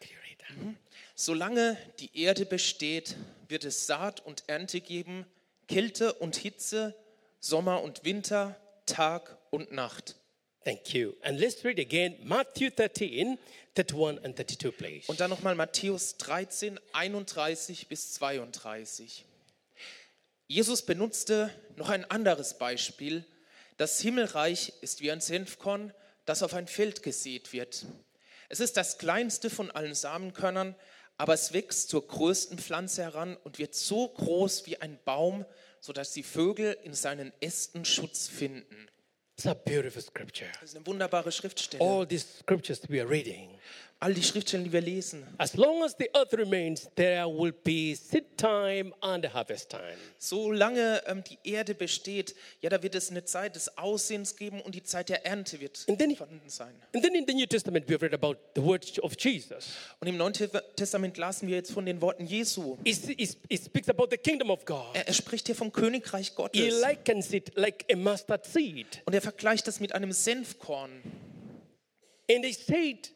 Can 0.00 0.10
you 0.10 0.16
read 0.26 0.38
that? 0.38 0.74
Solange 1.14 1.76
die 1.98 2.10
Erde 2.22 2.46
besteht, 2.46 3.16
wird 3.48 3.64
es 3.64 3.86
Saat 3.86 4.24
und 4.24 4.44
Ernte 4.46 4.80
geben, 4.80 5.26
Kälte 5.68 6.14
und 6.14 6.36
Hitze, 6.36 6.94
Sommer 7.38 7.82
und 7.82 8.04
Winter, 8.04 8.56
Tag 8.86 9.36
und 9.50 9.72
Nacht. 9.72 10.16
Thank 10.62 10.92
you. 10.92 11.14
And 11.22 11.40
let's 11.40 11.64
read 11.64 11.78
again 11.78 12.16
Matthew 12.22 12.70
13, 12.70 13.38
31 13.74 14.18
and 14.24 14.36
32, 14.36 14.76
please. 14.76 15.06
Und 15.06 15.18
dann 15.18 15.30
nochmal 15.30 15.54
Matthäus 15.54 16.18
13, 16.18 16.78
31 16.92 17.88
bis 17.88 18.12
32. 18.12 19.24
Jesus 20.46 20.82
benutzte 20.82 21.50
noch 21.76 21.88
ein 21.88 22.04
anderes 22.10 22.58
Beispiel. 22.58 23.24
Das 23.78 24.00
Himmelreich 24.00 24.74
ist 24.82 25.00
wie 25.00 25.10
ein 25.10 25.22
Senfkorn, 25.22 25.94
das 26.26 26.42
auf 26.42 26.52
ein 26.52 26.66
Feld 26.66 27.02
gesät 27.02 27.54
wird. 27.54 27.86
Es 28.50 28.60
ist 28.60 28.76
das 28.76 28.98
kleinste 28.98 29.48
von 29.48 29.70
allen 29.70 29.94
Samenkörnern, 29.94 30.74
aber 31.16 31.34
es 31.34 31.54
wächst 31.54 31.88
zur 31.88 32.06
größten 32.06 32.58
Pflanze 32.58 33.02
heran 33.02 33.38
und 33.44 33.58
wird 33.58 33.74
so 33.74 34.08
groß 34.08 34.66
wie 34.66 34.78
ein 34.80 34.98
Baum, 35.04 35.46
sodass 35.80 36.12
die 36.12 36.22
Vögel 36.22 36.76
in 36.82 36.92
seinen 36.92 37.32
Ästen 37.40 37.86
Schutz 37.86 38.28
finden. 38.28 38.88
It's 39.40 39.46
a 39.46 39.54
beautiful 39.54 40.02
scripture. 40.02 40.50
Das 40.60 40.68
ist 40.68 40.76
eine 40.76 40.86
wunderbare 40.86 41.32
Schriftstelle. 41.32 41.82
All 41.82 42.06
these 42.06 42.26
scriptures 42.40 42.82
we 42.90 43.00
are 43.00 43.08
reading. 43.08 43.48
All 44.02 44.14
die 44.14 44.22
Schriftstellen, 44.22 44.64
die 44.64 44.72
wir 44.72 44.80
lesen. 44.80 45.26
As 45.36 45.56
long 45.56 45.82
as 45.82 45.94
the 45.98 46.08
earth 46.14 46.32
remains, 46.32 46.88
there 46.96 47.26
will 47.26 47.52
be 47.52 47.94
seed 47.94 48.24
time 48.38 48.94
and 49.02 49.30
harvest 49.34 49.68
time. 49.70 49.82
Solange 50.16 51.02
ähm, 51.06 51.22
die 51.22 51.36
Erde 51.44 51.74
besteht, 51.74 52.34
ja, 52.62 52.70
da 52.70 52.82
wird 52.82 52.94
es 52.94 53.10
eine 53.10 53.24
Zeit 53.24 53.56
des 53.56 53.76
Aussehens 53.76 54.36
geben 54.36 54.62
und 54.62 54.74
die 54.74 54.82
Zeit 54.82 55.10
der 55.10 55.26
Ernte 55.26 55.60
wird 55.60 55.84
And 55.86 55.98
then- 55.98 56.16
vorhanden 56.16 56.48
sein. 56.48 56.74
And 56.94 57.04
then 57.04 57.14
in 57.14 57.26
the 57.28 57.34
New 57.34 57.44
Testament, 57.44 57.86
we 57.90 57.92
have 57.92 58.02
read 58.02 58.14
about 58.14 58.36
the 58.54 58.62
words 58.62 58.98
of 59.00 59.12
Jesus. 59.18 59.68
Und 60.00 60.08
im 60.08 60.16
Neuen 60.16 60.32
Te- 60.32 60.48
Testament 60.76 61.18
lasen 61.18 61.46
wir 61.46 61.56
jetzt 61.56 61.70
von 61.72 61.84
den 61.84 62.00
Worten 62.00 62.24
Jesu. 62.26 62.78
It, 62.84 62.96
speaks 63.62 63.90
about 63.90 64.06
the 64.10 64.16
kingdom 64.16 64.48
of 64.50 64.64
God. 64.64 64.94
Er, 64.94 65.08
er 65.08 65.12
spricht 65.12 65.44
hier 65.44 65.54
vom 65.54 65.72
Königreich 65.72 66.28
He 66.28 66.34
Gottes. 66.34 66.80
likens 66.80 67.34
it 67.34 67.52
like 67.54 67.84
a 67.92 67.96
mustard 67.96 68.46
seed. 68.46 69.02
Und 69.04 69.12
er 69.14 69.20
vergleicht 69.20 69.66
das 69.66 69.78
mit 69.78 69.94
einem 69.94 70.12
Senfkorn. 70.12 70.90
And 72.30 72.46
he 72.46 72.54
said, 72.54 73.10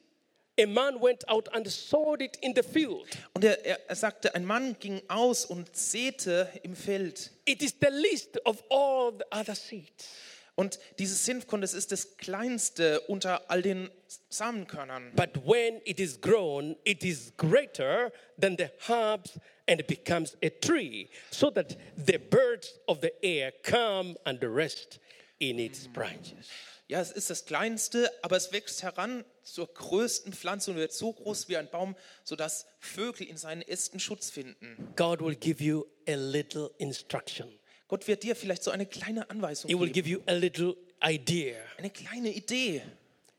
a 0.58 0.66
man 0.66 1.00
went 1.00 1.24
out 1.28 1.48
and 1.52 1.66
sowed 1.66 2.22
it 2.22 2.38
in 2.42 2.54
the 2.54 2.62
field. 2.62 3.06
Und 3.34 3.44
er, 3.44 3.64
er, 3.64 3.78
er 3.88 3.96
sagte, 3.96 4.34
ein 4.34 4.44
Mann 4.44 4.76
ging 4.78 5.02
aus 5.08 5.44
und 5.44 5.74
säte 5.74 6.48
im 6.62 6.76
Feld. 6.76 7.30
It 7.44 7.62
is 7.62 7.74
the 7.80 7.90
least 7.90 8.38
of 8.44 8.62
all 8.70 9.12
the 9.12 9.24
other 9.30 9.54
seeds. 9.54 10.08
Und 10.56 10.78
dieses 11.00 11.24
Senfkorn, 11.24 11.62
das 11.62 11.74
ist 11.74 11.90
das 11.90 12.16
kleinste 12.16 13.00
unter 13.02 13.50
all 13.50 13.60
den 13.60 13.90
Samenkörnern. 14.30 15.12
But 15.16 15.44
when 15.44 15.80
it 15.84 15.98
is 15.98 16.20
grown, 16.20 16.76
it 16.84 17.02
is 17.02 17.32
greater 17.36 18.12
than 18.40 18.56
the 18.56 18.70
herbs 18.86 19.38
and 19.66 19.80
it 19.80 19.88
becomes 19.88 20.36
a 20.44 20.50
tree, 20.50 21.08
so 21.30 21.50
that 21.50 21.76
the 21.96 22.18
birds 22.18 22.78
of 22.86 23.00
the 23.00 23.12
air 23.24 23.52
come 23.62 24.16
and 24.24 24.40
rest 24.44 25.00
in 25.40 25.58
its 25.58 25.88
branches. 25.88 26.48
Ja, 26.86 27.00
es 27.00 27.10
ist 27.12 27.30
das 27.30 27.46
kleinste, 27.46 28.10
aber 28.22 28.36
es 28.36 28.52
wächst 28.52 28.82
heran 28.82 29.24
zur 29.42 29.72
größten 29.72 30.34
Pflanze 30.34 30.70
und 30.70 30.76
wird 30.76 30.92
so 30.92 31.12
groß 31.12 31.48
wie 31.48 31.56
ein 31.56 31.70
Baum, 31.70 31.96
sodass 32.24 32.66
Vögel 32.78 33.26
in 33.26 33.38
seinen 33.38 33.62
Ästen 33.62 33.98
Schutz 34.00 34.28
finden. 34.30 34.92
God 34.94 35.20
will 35.22 35.34
give 35.34 35.62
you 35.64 35.84
a 36.06 36.14
little 36.14 36.70
instruction. 36.76 37.48
Gott 37.88 38.06
wird 38.06 38.22
dir 38.22 38.36
vielleicht 38.36 38.62
so 38.64 38.70
eine 38.70 38.84
kleine 38.86 39.28
Anweisung 39.30 39.68
He 39.70 39.74
will 39.78 39.88
geben, 39.90 39.92
give 39.94 40.08
you 40.10 40.20
a 40.26 40.32
little 40.34 40.76
idea. 41.02 41.56
eine 41.78 41.88
kleine 41.90 42.30
Idee. 42.30 42.82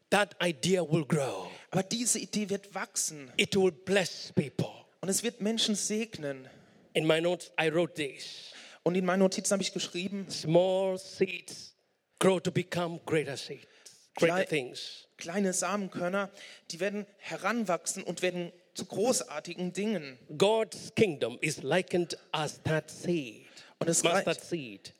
That 0.09 0.35
idea 0.41 0.81
will 0.81 1.05
grow. 1.05 1.47
Aber 1.71 1.83
diese 1.83 2.17
Idee 2.19 2.49
wird 2.49 2.73
wachsen 2.73 3.31
It 3.37 3.55
will 3.55 3.71
bless 3.71 4.31
people. 4.33 4.71
und 5.01 5.09
es 5.09 5.21
wird 5.21 5.41
Menschen 5.41 5.75
segnen. 5.75 6.47
In 6.93 7.05
my 7.05 7.21
notes, 7.21 7.51
I 7.61 7.69
wrote 7.71 7.93
this. 7.93 8.51
Und 8.83 8.95
in 8.95 9.05
meinen 9.05 9.19
Notizen 9.19 9.51
habe 9.53 9.61
ich 9.63 9.73
geschrieben, 9.73 10.27
Small 10.31 10.97
seeds 10.97 11.74
grow 12.19 12.39
to 12.39 12.51
become 12.51 12.99
greater 13.05 13.37
seeds, 13.37 13.67
greater 14.15 14.45
things. 14.45 15.07
kleine 15.17 15.53
Samenkörner, 15.53 16.29
die 16.71 16.79
werden 16.79 17.05
heranwachsen 17.17 18.03
und 18.03 18.21
werden 18.21 18.51
zu 18.73 18.85
großartigen 18.85 19.73
Dingen. 19.73 20.17
God's 20.37 20.93
kingdom 20.95 21.37
is 21.41 21.63
likened 21.63 22.17
as 22.31 22.61
that 22.63 22.91
seed, 22.91 23.45
Und 23.79 23.87
das 23.87 24.03
Reich, 24.03 24.25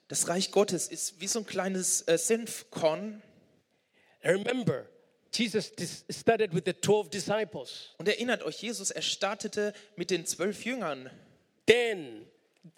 das 0.08 0.28
Reich 0.28 0.52
Gottes 0.52 0.88
ist 0.88 1.20
wie 1.20 1.28
so 1.28 1.40
ein 1.40 1.46
kleines 1.46 2.02
äh, 2.08 2.18
Senfkorn. 2.18 3.22
Remember, 4.24 4.86
Jesus 5.34 5.72
started 6.10 6.54
with 6.54 6.64
the 6.66 6.74
12 6.74 7.10
disciples. 7.10 7.94
Und 7.98 8.08
erinnert 8.08 8.44
euch, 8.44 8.62
Jesus, 8.62 8.92
er 8.92 9.02
startete 9.02 9.74
mit 9.96 10.10
den 10.10 10.26
zwölf 10.26 10.64
Jüngern. 10.66 11.10
Then 11.68 12.26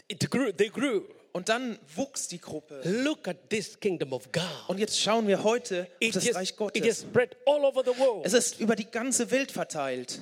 it 0.08 0.30
grew, 0.30 0.52
they 0.52 0.70
grew. 0.70 1.04
Und 1.38 1.50
dann 1.50 1.78
wuchs 1.96 2.28
die 2.28 2.42
Gruppe. 2.42 2.82
Look 2.84 3.28
at 3.28 3.52
this 3.52 3.80
kingdom 3.80 4.12
of 4.12 4.32
God. 4.32 4.44
Und 4.70 4.80
jetzt 4.80 5.00
schauen 5.00 5.28
wir 5.28 5.44
heute 5.44 5.84
auf 5.84 5.88
It 6.00 6.16
das 6.16 6.28
has, 6.28 6.36
Reich 6.36 6.50
it 6.50 6.58
has 6.58 6.58
Gottes. 6.58 7.00
spread 7.02 7.38
all 7.46 7.64
over 7.64 7.84
the 7.84 7.98
world. 8.00 8.26
Es 8.26 8.34
ist 8.34 8.60
über 8.60 8.76
die 8.76 8.90
ganze 8.90 9.30
Welt 9.30 9.52
verteilt. 9.52 10.20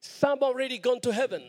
Some 0.00 0.40
already 0.42 0.78
gone 0.78 1.00
to 1.00 1.10
heaven 1.10 1.42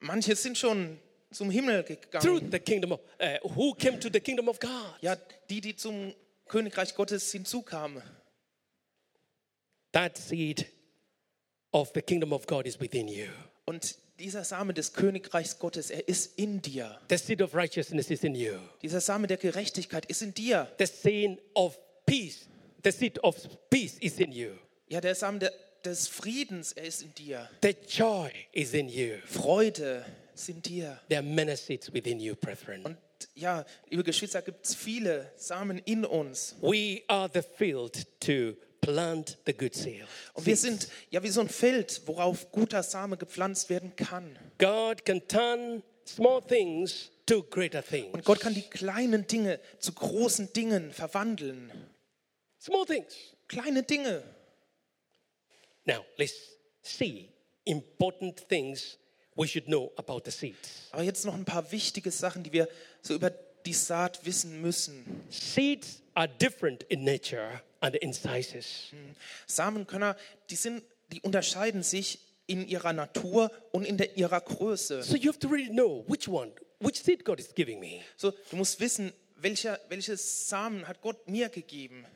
Manche 0.00 0.36
sind 0.36 0.58
schon 0.58 0.98
zum 1.30 1.50
Himmel 1.50 1.84
through 1.84 2.40
gegangen. 2.40 2.50
the 2.50 2.58
kingdom 2.58 2.92
of, 2.92 3.00
uh, 3.18 3.38
who 3.56 3.72
came 3.72 3.98
to 3.98 4.10
the 4.12 4.20
kingdom 4.20 4.46
of 4.46 4.60
God. 4.60 4.70
Ja, 5.00 5.16
die, 5.48 5.62
die 5.62 5.74
zum 5.74 6.12
Königreich 6.48 6.94
Gottes 6.94 7.32
hinzukamen. 7.32 8.02
That 9.92 10.18
seed 10.18 10.66
of 11.70 11.92
the 11.94 12.02
kingdom 12.02 12.34
of 12.34 12.46
God 12.46 12.66
is 12.66 12.78
within 12.78 13.08
you. 13.08 13.28
Und 13.64 13.96
dieser 14.22 14.44
Same 14.44 14.72
des 14.72 14.92
Königreichs 14.92 15.58
Gottes, 15.58 15.90
er 15.90 16.08
ist 16.08 16.38
in 16.38 16.62
dir. 16.62 16.98
The 17.10 17.16
seed 17.16 17.42
of 17.42 17.54
righteousness 17.54 18.08
is 18.10 18.22
in 18.22 18.34
you. 18.34 18.54
Dieser 18.80 19.00
Same 19.00 19.26
der 19.26 19.36
Gerechtigkeit 19.36 20.06
ist 20.06 20.22
in 20.22 20.32
dir. 20.32 20.68
The 20.78 20.86
seed 20.86 21.38
of 21.54 21.76
peace, 22.06 22.46
the 22.84 22.92
seed 22.92 23.22
of 23.24 23.36
peace 23.68 23.98
is 23.98 24.18
in 24.18 24.32
you. 24.32 24.52
Ja, 24.88 25.00
der 25.00 25.14
Same 25.14 25.40
der, 25.40 25.52
des 25.84 26.06
Friedens, 26.06 26.72
er 26.72 26.84
ist 26.84 27.02
in 27.02 27.14
dir. 27.14 27.50
The 27.62 27.74
joy 27.88 28.30
is 28.52 28.74
in 28.74 28.88
you. 28.88 29.16
Freude 29.26 30.04
ist 30.34 30.48
in 30.48 30.62
dir. 30.62 31.00
There 31.08 31.20
are 31.20 31.28
many 31.28 31.56
seeds 31.56 31.92
within 31.92 32.20
you, 32.20 32.36
brethren. 32.36 32.84
Und 32.84 32.96
ja, 33.34 33.64
liebe 33.88 34.04
Geschwister, 34.04 34.40
gibt 34.42 34.64
es 34.66 34.74
viele 34.74 35.32
Samen 35.36 35.78
in 35.78 36.04
uns. 36.04 36.54
We 36.60 37.02
are 37.08 37.28
the 37.32 37.42
field 37.42 38.06
to 38.20 38.56
plant 38.82 39.38
the 39.46 39.54
good 39.54 39.74
seed. 39.74 40.04
Und 40.34 40.44
wir 40.44 40.56
sind 40.56 40.88
ja 41.08 41.22
wie 41.22 41.30
so 41.30 41.40
ein 41.40 41.48
Feld, 41.48 42.02
worauf 42.04 42.50
guter 42.52 42.82
Same 42.82 43.16
gepflanzt 43.16 43.70
werden 43.70 43.96
kann. 43.96 44.38
God 44.58 45.06
can 45.06 45.26
turn 45.26 45.82
small 46.04 46.42
things 46.42 47.10
to 47.24 47.42
greater 47.44 47.82
things. 47.82 48.12
Und 48.12 48.24
Gott 48.24 48.40
kann 48.40 48.54
die 48.54 48.68
kleinen 48.68 49.26
Dinge 49.26 49.60
zu 49.78 49.92
großen 49.92 50.52
Dingen 50.52 50.92
verwandeln. 50.92 51.72
Small 52.60 52.84
things. 52.84 53.14
Kleine 53.48 53.82
Dinge. 53.82 54.22
Now, 55.84 56.04
let's 56.16 56.34
see 56.82 57.30
important 57.64 58.48
things 58.48 58.98
we 59.36 59.46
should 59.46 59.66
know 59.66 59.92
about 59.96 60.22
the 60.24 60.30
seeds. 60.30 60.88
Aber 60.90 61.02
jetzt 61.02 61.24
noch 61.24 61.34
ein 61.34 61.44
paar 61.44 61.70
wichtige 61.70 62.10
Sachen, 62.10 62.42
die 62.42 62.52
wir 62.52 62.68
so 63.00 63.14
über 63.14 63.30
die 63.30 63.72
Saat 63.72 64.24
wissen 64.26 64.60
müssen. 64.60 65.24
Seeds 65.30 66.02
are 66.14 66.28
different 66.28 66.82
in 66.84 67.04
nature 67.04 67.62
and 67.82 67.96
in 67.96 68.12
sizes. 68.12 68.92
Samenkörner, 69.46 70.16
die, 70.50 70.56
sind, 70.56 70.82
die 71.12 71.20
unterscheiden 71.20 71.82
sich 71.82 72.20
in 72.46 72.66
ihrer 72.66 72.92
Natur 72.92 73.50
und 73.72 73.84
in 73.84 73.96
der, 73.96 74.16
ihrer 74.16 74.40
Größe. 74.40 75.02
So 75.02 75.16
you 75.16 75.30
have 75.30 75.38
to 75.40 75.48
really 75.48 75.68
know 75.68 76.04
which 76.08 76.28
one, 76.28 76.52
which 76.80 77.02
seed 77.02 77.24
God 77.24 77.40
is 77.40 77.54
giving 77.54 77.80
me. 77.80 78.00
So, 78.16 78.32
du 78.50 78.56
musst 78.56 78.80
wissen, 78.80 79.12
welcher, 79.36 79.80
welches 79.88 80.48
Samen 80.48 80.86
hat 80.86 81.00
Gott 81.02 81.28
mir 81.28 81.48
gegeben. 81.48 82.06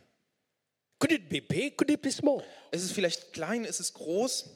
Could 0.98 1.12
it 1.12 1.28
be 1.28 1.40
big? 1.40 1.76
Could 1.76 1.90
it 1.90 2.00
be 2.00 2.10
small? 2.10 2.42
Ist 2.70 2.84
es 2.84 2.92
vielleicht 2.92 3.32
klein, 3.32 3.64
ist 3.64 3.80
es 3.80 3.92
groß? 3.92 4.50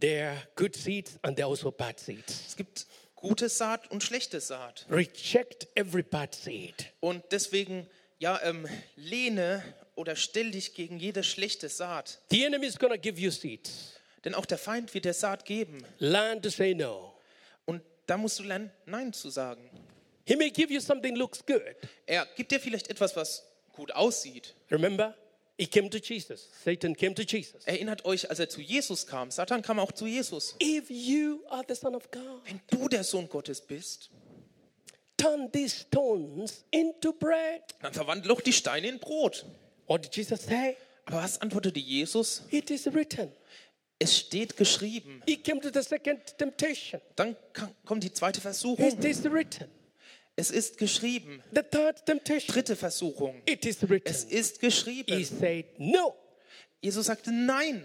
There 0.00 0.30
are 0.30 0.42
good 0.56 0.76
seeds 0.76 1.18
and 1.22 1.36
there 1.36 1.46
are 1.46 1.50
also 1.50 1.70
bad 1.70 1.98
seeds. 1.98 2.44
Es 2.46 2.56
gibt 2.56 2.86
gute 3.14 3.48
Saat 3.48 3.90
und 3.90 4.02
schlechte 4.02 4.40
Saat. 4.40 4.86
Reject 4.90 5.68
every 5.74 6.02
bad 6.02 6.34
seed. 6.34 6.92
Und 7.00 7.24
deswegen, 7.30 7.88
ja, 8.18 8.40
ähm, 8.42 8.66
lehne 8.96 9.62
oder 10.02 10.16
stell 10.16 10.50
dich 10.50 10.74
gegen 10.74 10.98
jede 10.98 11.22
schlechte 11.22 11.68
Saat. 11.68 12.18
The 12.32 12.44
enemy 12.44 12.66
is 12.66 12.76
going 12.76 12.92
to 12.92 12.98
give 12.98 13.20
you 13.20 13.30
seeds. 13.30 13.94
Denn 14.24 14.34
auch 14.34 14.44
der 14.46 14.58
Feind 14.58 14.92
wird 14.94 15.04
der 15.04 15.14
Saat 15.14 15.44
geben. 15.44 15.84
Learn 16.00 16.42
to 16.42 16.50
say 16.50 16.74
no. 16.74 17.14
Und 17.66 17.82
da 18.06 18.16
musst 18.16 18.40
du 18.40 18.42
lernen, 18.42 18.72
Nein 18.84 19.12
zu 19.12 19.30
sagen. 19.30 19.70
He 20.26 20.34
may 20.34 20.50
give 20.50 20.72
you 20.72 20.80
something 20.80 21.14
looks 21.14 21.46
good. 21.46 21.62
Er 22.04 22.26
gibt 22.36 22.50
dir 22.50 22.58
vielleicht 22.58 22.88
etwas, 22.88 23.14
was 23.14 23.44
gut 23.72 23.92
aussieht. 23.92 24.54
Remember, 24.72 25.16
He 25.56 25.66
came 25.68 25.88
to 25.90 25.98
Jesus. 25.98 26.48
Satan 26.64 26.96
came 26.96 27.14
to 27.14 27.22
Jesus. 27.22 27.64
Erinnert 27.64 28.04
euch, 28.04 28.28
als 28.28 28.40
er 28.40 28.48
zu 28.48 28.60
Jesus 28.60 29.06
kam. 29.06 29.30
Satan 29.30 29.62
kam 29.62 29.78
auch 29.78 29.92
zu 29.92 30.06
Jesus. 30.06 30.56
If 30.60 30.90
you 30.90 31.44
are 31.48 31.62
the 31.68 31.76
Son 31.76 31.94
of 31.94 32.10
God, 32.10 32.40
Wenn 32.44 32.60
du 32.68 32.88
der 32.88 33.04
Sohn 33.04 33.28
Gottes 33.28 33.60
bist, 33.60 34.10
turn 35.16 35.52
these 35.52 35.76
stones 35.86 36.64
into 36.70 37.12
bread. 37.12 37.62
dann 37.80 37.92
verwandle 37.92 38.28
doch 38.28 38.40
die 38.40 38.52
Steine 38.52 38.88
in 38.88 38.98
Brot. 38.98 39.44
What 39.86 40.04
did 40.04 40.14
Jesus 40.16 40.42
say? 40.42 40.76
Aber 41.06 41.18
was 41.22 41.40
antwortete 41.40 41.80
Jesus? 41.80 42.42
It 42.50 42.70
is 42.70 42.86
written. 42.92 43.30
Es 43.98 44.18
steht 44.18 44.56
geschrieben. 44.56 45.22
He 45.26 45.36
came 45.36 45.60
to 45.60 45.70
the 45.72 45.82
second 45.82 46.20
temptation. 46.38 47.00
Dann 47.16 47.36
ka- 47.52 47.70
kommt 47.84 48.02
die 48.04 48.12
zweite 48.12 48.38
It 48.38 48.42
Versuchung. 48.42 48.98
is 49.02 49.24
written. 49.24 49.68
Es 50.34 50.50
ist 50.50 50.78
geschrieben. 50.78 51.42
The 51.54 51.62
third 51.62 52.04
temptation. 52.06 52.52
Dritte 52.54 52.74
Versuchung. 52.74 53.42
It 53.46 53.64
is 53.66 53.82
Es 53.82 53.90
written. 53.90 54.28
ist 54.30 54.54
He 54.60 54.66
geschrieben. 54.66 55.24
said, 55.24 55.66
No. 55.78 56.14
Jesus 56.80 57.06
sagte 57.06 57.30
nein. 57.30 57.82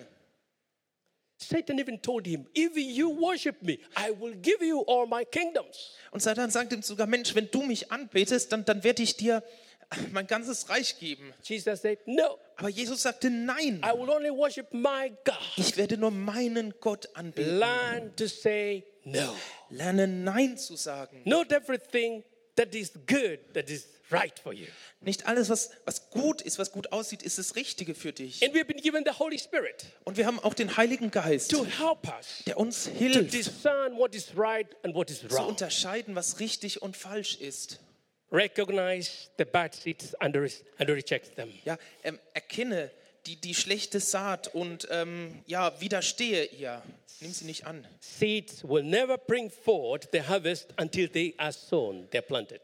Satan 1.40 1.78
even 1.78 2.02
told 2.02 2.26
him, 2.26 2.48
If 2.56 2.76
you 2.78 3.10
worship 3.10 3.62
me, 3.62 3.78
I 3.96 4.10
will 4.12 4.34
give 4.36 4.64
you 4.66 4.82
all 4.88 5.06
my 5.06 5.24
kingdoms. 5.24 5.92
Und 6.12 6.22
Satan 6.22 6.50
sagte 6.50 6.74
ihm 6.76 6.82
sogar, 6.82 7.06
Mensch, 7.06 7.36
wenn 7.36 7.52
du 7.52 7.62
mich 7.62 7.92
anbetest, 7.92 8.52
dann, 8.52 8.66
dann 8.66 8.84
werde 8.84 9.04
ich 9.04 9.18
dir 9.18 9.44
mein 10.12 10.28
ganzes 10.28 10.70
Reich 10.70 11.00
geben. 11.00 11.34
Jesus 11.44 11.82
said, 11.82 12.00
No. 12.06 12.38
Aber 12.58 12.70
Jesus 12.70 13.04
sagte 13.04 13.30
nein. 13.30 13.82
I 13.86 13.98
will 13.98 14.10
only 14.10 14.32
worship 14.32 14.74
my 14.74 15.12
God. 15.24 15.36
Ich 15.58 15.78
werde 15.78 15.98
nur 15.98 16.12
meinen 16.12 16.74
Gott 16.80 17.08
anbeten. 17.16 17.60
Learn 17.60 18.16
to 18.16 18.28
say 18.28 18.84
no. 19.04 19.34
Lerne 19.70 20.08
Nein 20.08 20.58
zu 20.58 20.76
sagen. 20.76 21.22
Not 21.26 21.52
everything 21.52 22.24
that 22.56 22.74
is 22.74 22.92
good, 23.06 23.40
that 23.54 23.70
is 23.70 23.88
right 24.10 24.38
for 24.40 24.54
you. 24.54 24.66
Nicht 25.02 25.28
alles, 25.28 25.50
was, 25.50 25.70
was 25.86 26.10
gut 26.10 26.42
ist, 26.42 26.58
was 26.58 26.72
gut 26.72 26.92
aussieht, 26.92 27.22
ist 27.22 27.38
das 27.38 27.56
Richtige 27.56 27.94
für 27.94 28.12
dich. 28.12 28.44
And 28.44 28.56
we've 28.56 28.66
been 28.66 28.82
given 28.82 29.04
the 29.06 29.20
Holy 29.20 29.38
Spirit 29.38 29.86
Und 30.06 30.18
wir 30.18 30.26
haben 30.26 30.40
auch 30.40 30.56
den 30.56 30.76
Heiligen 30.76 31.12
Geist, 31.12 31.52
to 31.52 31.64
help 31.66 32.08
us 32.08 32.44
der 32.48 32.58
uns 32.58 32.86
to 32.86 32.92
hilft, 32.92 33.34
discern 33.34 33.96
what 33.98 34.16
is 34.16 34.36
right 34.36 34.68
and 34.84 34.96
what 34.96 35.12
is 35.12 35.20
zu 35.20 35.30
wrong. 35.32 35.50
unterscheiden, 35.50 36.16
was 36.16 36.40
richtig 36.40 36.82
und 36.82 36.98
falsch 36.98 37.36
ist. 37.40 37.80
Recognize 38.32 39.30
the 39.38 39.46
bad 39.46 39.74
seeds 39.74 40.14
and, 40.16 40.36
re- 40.36 40.50
and 40.78 40.90
reject 40.90 41.36
them. 41.36 41.52
Ja, 41.64 41.78
ähm, 42.04 42.20
erkenne 42.34 42.92
die, 43.26 43.36
die 43.36 43.54
schlechte 43.56 44.00
Saat 44.00 44.54
und 44.54 44.88
ähm, 44.92 45.44
ja, 45.46 45.80
widerstehe 45.80 46.46
ihr. 46.46 46.82
Nimm 47.20 47.34
sie 47.34 47.46
nicht 47.46 47.66
an. 47.66 47.88
Seeds 48.00 48.64
will 48.64 48.84
never 48.84 49.18
bring 49.18 49.50
forth 49.50 50.08
the 50.12 50.22
harvest 50.22 50.68
until 50.80 51.10
they 51.10 51.34
are 51.38 51.52
sown, 51.52 52.08
they're 52.12 52.22
planted. 52.22 52.62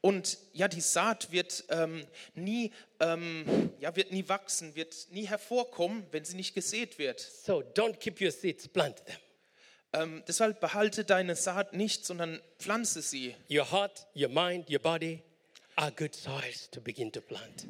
Und 0.00 0.38
ja, 0.52 0.66
die 0.66 0.80
Saat 0.80 1.30
wird 1.30 1.64
ähm, 1.68 2.04
nie, 2.34 2.72
ähm, 2.98 3.70
ja, 3.78 3.94
wird 3.94 4.10
nie 4.10 4.28
wachsen, 4.28 4.74
wird 4.74 4.96
nie 5.10 5.28
hervorkommen, 5.28 6.04
wenn 6.10 6.24
sie 6.24 6.34
nicht 6.34 6.54
gesät 6.56 6.98
wird. 6.98 7.20
So 7.20 7.62
don't 7.76 7.98
keep 7.98 8.20
your 8.20 8.32
seeds, 8.32 8.66
plant 8.66 9.04
them. 9.06 9.16
Ähm, 9.92 10.22
deshalb 10.28 10.60
behalte 10.60 11.04
deine 11.04 11.34
Saat 11.34 11.72
nicht, 11.72 12.04
sondern 12.04 12.40
pflanze 12.58 13.00
sie. 13.02 13.34
Your 13.50 13.70
heart, 13.70 14.06
your 14.14 14.28
mind, 14.28 14.70
your 14.70 14.80
body 14.80 15.22
are 15.76 15.92
good 15.92 16.14
soils 16.14 16.68
to 16.70 16.80
begin 16.80 17.10
to 17.12 17.20
plant. 17.20 17.66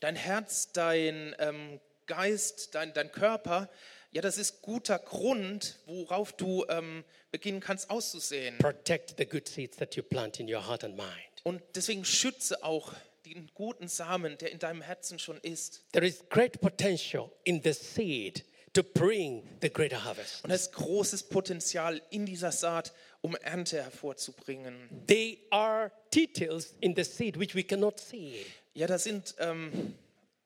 Dein 0.00 0.16
Herz, 0.16 0.72
dein 0.72 1.34
ähm, 1.38 1.80
Geist, 2.06 2.74
dein, 2.74 2.92
dein 2.92 3.10
Körper, 3.12 3.70
ja, 4.10 4.20
das 4.20 4.36
ist 4.36 4.60
guter 4.60 4.98
Grund, 4.98 5.78
worauf 5.86 6.34
du 6.34 6.66
ähm, 6.68 7.02
beginnen 7.30 7.60
kannst 7.60 7.88
auszusehen. 7.88 8.58
Protect 8.58 9.14
the 9.16 9.24
good 9.24 9.48
seeds 9.48 9.78
that 9.78 9.96
you 9.96 10.02
plant 10.02 10.38
in 10.38 10.52
your 10.52 10.66
heart 10.66 10.84
and 10.84 10.96
mind. 10.96 11.08
Und 11.44 11.62
deswegen 11.74 12.04
schütze 12.04 12.62
auch 12.62 12.92
den 13.24 13.50
guten 13.54 13.88
Samen, 13.88 14.36
der 14.36 14.52
in 14.52 14.58
deinem 14.58 14.82
Herzen 14.82 15.18
schon 15.18 15.38
ist. 15.38 15.82
There 15.92 16.06
is 16.06 16.22
great 16.28 16.60
potential 16.60 17.30
in 17.44 17.62
the 17.62 17.72
seed 17.72 18.44
to 18.72 18.82
bring 18.82 19.42
the 19.60 19.70
greater 19.70 20.02
harvest. 20.02 20.44
Und 20.44 20.50
es 20.50 20.62
ist 20.62 20.72
großes 20.72 21.24
Potenzial 21.24 22.00
in 22.10 22.26
dieser 22.26 22.52
Saat, 22.52 22.92
um 23.20 23.36
Ernte 23.36 23.82
hervorzubringen. 23.82 24.88
They 25.06 25.38
are 25.50 25.92
details 26.12 26.74
in 26.80 26.94
the 26.96 27.04
seed 27.04 27.38
which 27.38 27.54
we 27.54 27.62
cannot 27.62 28.00
see. 28.00 28.44
Ja, 28.74 28.86
das 28.86 29.04
sind 29.04 29.34
ähm, 29.38 29.94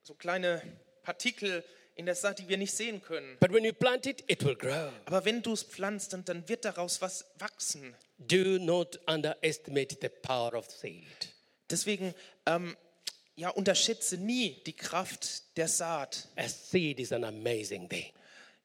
so 0.03 0.15
kleine 0.15 0.63
Partikel 1.03 1.63
in 1.95 2.07
der 2.07 2.15
Saat, 2.15 2.41
die 2.41 2.49
wir 2.49 2.59
nicht 2.59 2.75
sehen 2.75 3.01
können. 3.01 3.37
But 3.41 3.53
when 3.53 3.65
you 3.65 3.73
plant 3.73 4.07
it, 4.07 4.23
it 4.27 4.45
will 4.45 4.57
grow. 4.57 4.93
Aber 5.07 5.25
wenn 5.25 5.43
du 5.43 5.53
es 5.53 5.63
pflanzt, 5.63 6.13
dann, 6.13 6.25
dann 6.25 6.49
wird 6.49 6.65
daraus 6.65 7.01
was 7.01 7.25
wachsen. 7.39 7.95
Do 8.19 8.59
not 8.59 8.99
underestimate 9.07 9.97
the 10.01 10.09
power 10.09 10.55
of 10.55 10.71
seed. 10.71 11.07
Deswegen, 11.71 12.15
ähm, 12.45 12.77
ja, 13.37 13.51
unterschätze 13.51 14.17
nie 14.17 14.63
die 14.67 14.75
Kraft 14.75 15.57
der 15.57 15.69
Saat. 15.69 16.29
A 16.37 16.49
seed 16.49 17.01
is 17.01 17.13
an 17.13 17.25
amazing 17.25 17.89
thing. 17.89 18.13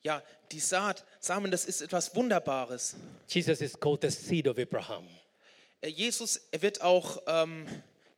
Ja, 0.03 0.23
die 0.51 0.59
Saat, 0.59 1.05
Samen, 1.19 1.51
das 1.51 1.65
ist 1.65 1.81
etwas 1.81 2.15
Wunderbares. 2.15 2.95
Jesus 3.27 3.61
is 3.61 3.79
called 3.79 4.01
the 4.01 4.09
seed 4.09 4.47
of 4.47 4.57
Abraham. 4.57 5.07
Äh, 5.81 5.89
Jesus, 5.89 6.41
er 6.51 6.61
wird 6.61 6.81
auch 6.81 7.21
ähm, 7.27 7.67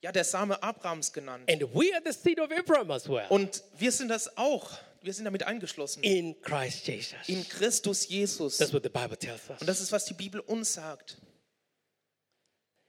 ja, 0.01 0.11
der 0.11 0.23
Same 0.23 0.61
Abrahams 0.61 1.11
genannt. 1.11 1.49
And 1.49 1.61
we 1.73 1.93
are 1.93 2.01
the 2.05 2.13
seed 2.13 2.39
of 2.39 2.51
Abraham 2.51 2.91
as 2.91 3.07
well 3.07 3.25
Und 3.29 3.63
wir 3.77 3.91
sind 3.91 4.09
das 4.09 4.37
auch. 4.37 4.71
Wir 5.01 5.13
sind 5.13 5.25
damit 5.25 5.43
eingeschlossen. 5.43 6.01
in 6.03 6.41
Christ 6.41 6.87
Jesus. 6.87 7.17
In 7.27 7.47
Christus 7.47 8.07
Jesus. 8.07 8.57
That's 8.57 8.73
what 8.73 8.83
the 8.83 8.89
Bible 8.89 9.17
tells 9.17 9.49
us. 9.49 9.59
Und 9.59 9.67
das 9.67 9.81
ist, 9.81 9.91
was 9.91 10.05
die 10.05 10.13
Bibel 10.13 10.39
uns 10.41 10.73
sagt. 10.73 11.17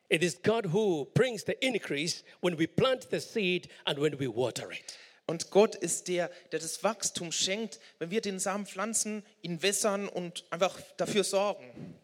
It 0.09 0.23
is 0.23 0.41
God 0.41 0.73
who 0.73 1.07
brings 1.15 1.45
the 1.45 1.57
increase 1.61 2.23
when 2.41 2.57
we 2.57 2.69
plant 2.69 3.09
the 3.11 3.19
seed 3.19 3.69
and 3.85 3.99
when 3.99 4.19
we 4.21 4.29
water 4.29 4.71
it. 4.71 4.97
Und 5.27 5.51
Gott 5.51 5.75
ist 5.75 6.09
der, 6.09 6.31
der 6.53 6.61
das 6.61 6.85
Wachstum 6.85 7.33
schenkt, 7.33 7.81
wenn 7.99 8.11
wir 8.11 8.21
den 8.21 8.39
Samen 8.39 8.67
pflanzen, 8.67 9.25
ihn 9.41 9.63
wässern 9.63 10.09
und 10.09 10.45
einfach 10.51 10.81
dafür 10.97 11.25
sorgen. 11.25 11.97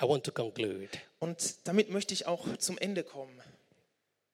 I 0.00 0.04
want 0.04 0.24
to 0.24 0.32
conclude. 0.32 0.88
Und 1.18 1.66
damit 1.66 1.90
möchte 1.90 2.14
ich 2.14 2.26
auch 2.26 2.56
zum 2.58 2.78
Ende 2.78 3.02
kommen. 3.02 3.40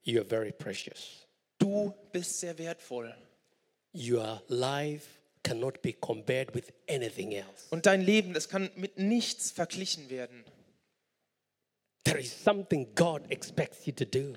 You 0.03 0.21
are 0.21 0.29
very 0.29 0.53
precious. 0.53 1.27
Du 1.59 1.95
bist 2.13 2.41
sehr 2.41 2.59
wertvoll. 2.59 3.15
Your 3.95 4.43
life 4.49 5.07
cannot 5.43 5.81
be 5.81 5.95
compared 5.95 6.55
with 6.55 6.65
anything 6.89 7.33
else. 7.33 7.67
Und 7.71 7.87
dein 7.87 8.03
Leben, 8.03 8.35
das 8.35 8.51
kann 8.51 8.71
mit 8.77 8.99
nichts 8.99 9.51
verglichen 9.51 10.11
werden. 10.11 10.45
There 12.05 12.21
is 12.21 12.45
something 12.45 12.95
God 12.95 13.23
expects 13.31 13.87
you 13.87 13.93
to 13.95 14.05
do 14.05 14.35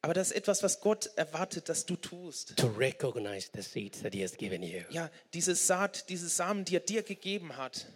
Aber 0.00 0.14
das 0.14 0.30
ist 0.30 0.36
etwas, 0.36 0.62
was 0.62 0.80
Gott 0.80 1.10
erwartet, 1.16 1.68
dass 1.68 1.84
du 1.84 1.96
tust. 1.96 2.56
to 2.56 2.68
recognize 2.68 3.50
the 3.52 3.62
seeds 3.62 4.00
that 4.02 4.14
He 4.14 4.22
has 4.22 4.36
given 4.36 4.62
you. 4.62 4.82
Ja, 4.90 5.10
diese 5.34 5.54
Saat, 5.54 6.08
diese 6.08 6.28
Samen, 6.28 6.64
die 6.64 6.76
er 6.76 6.80
dir 6.80 7.02
gegeben 7.02 7.56
hat. 7.56 7.86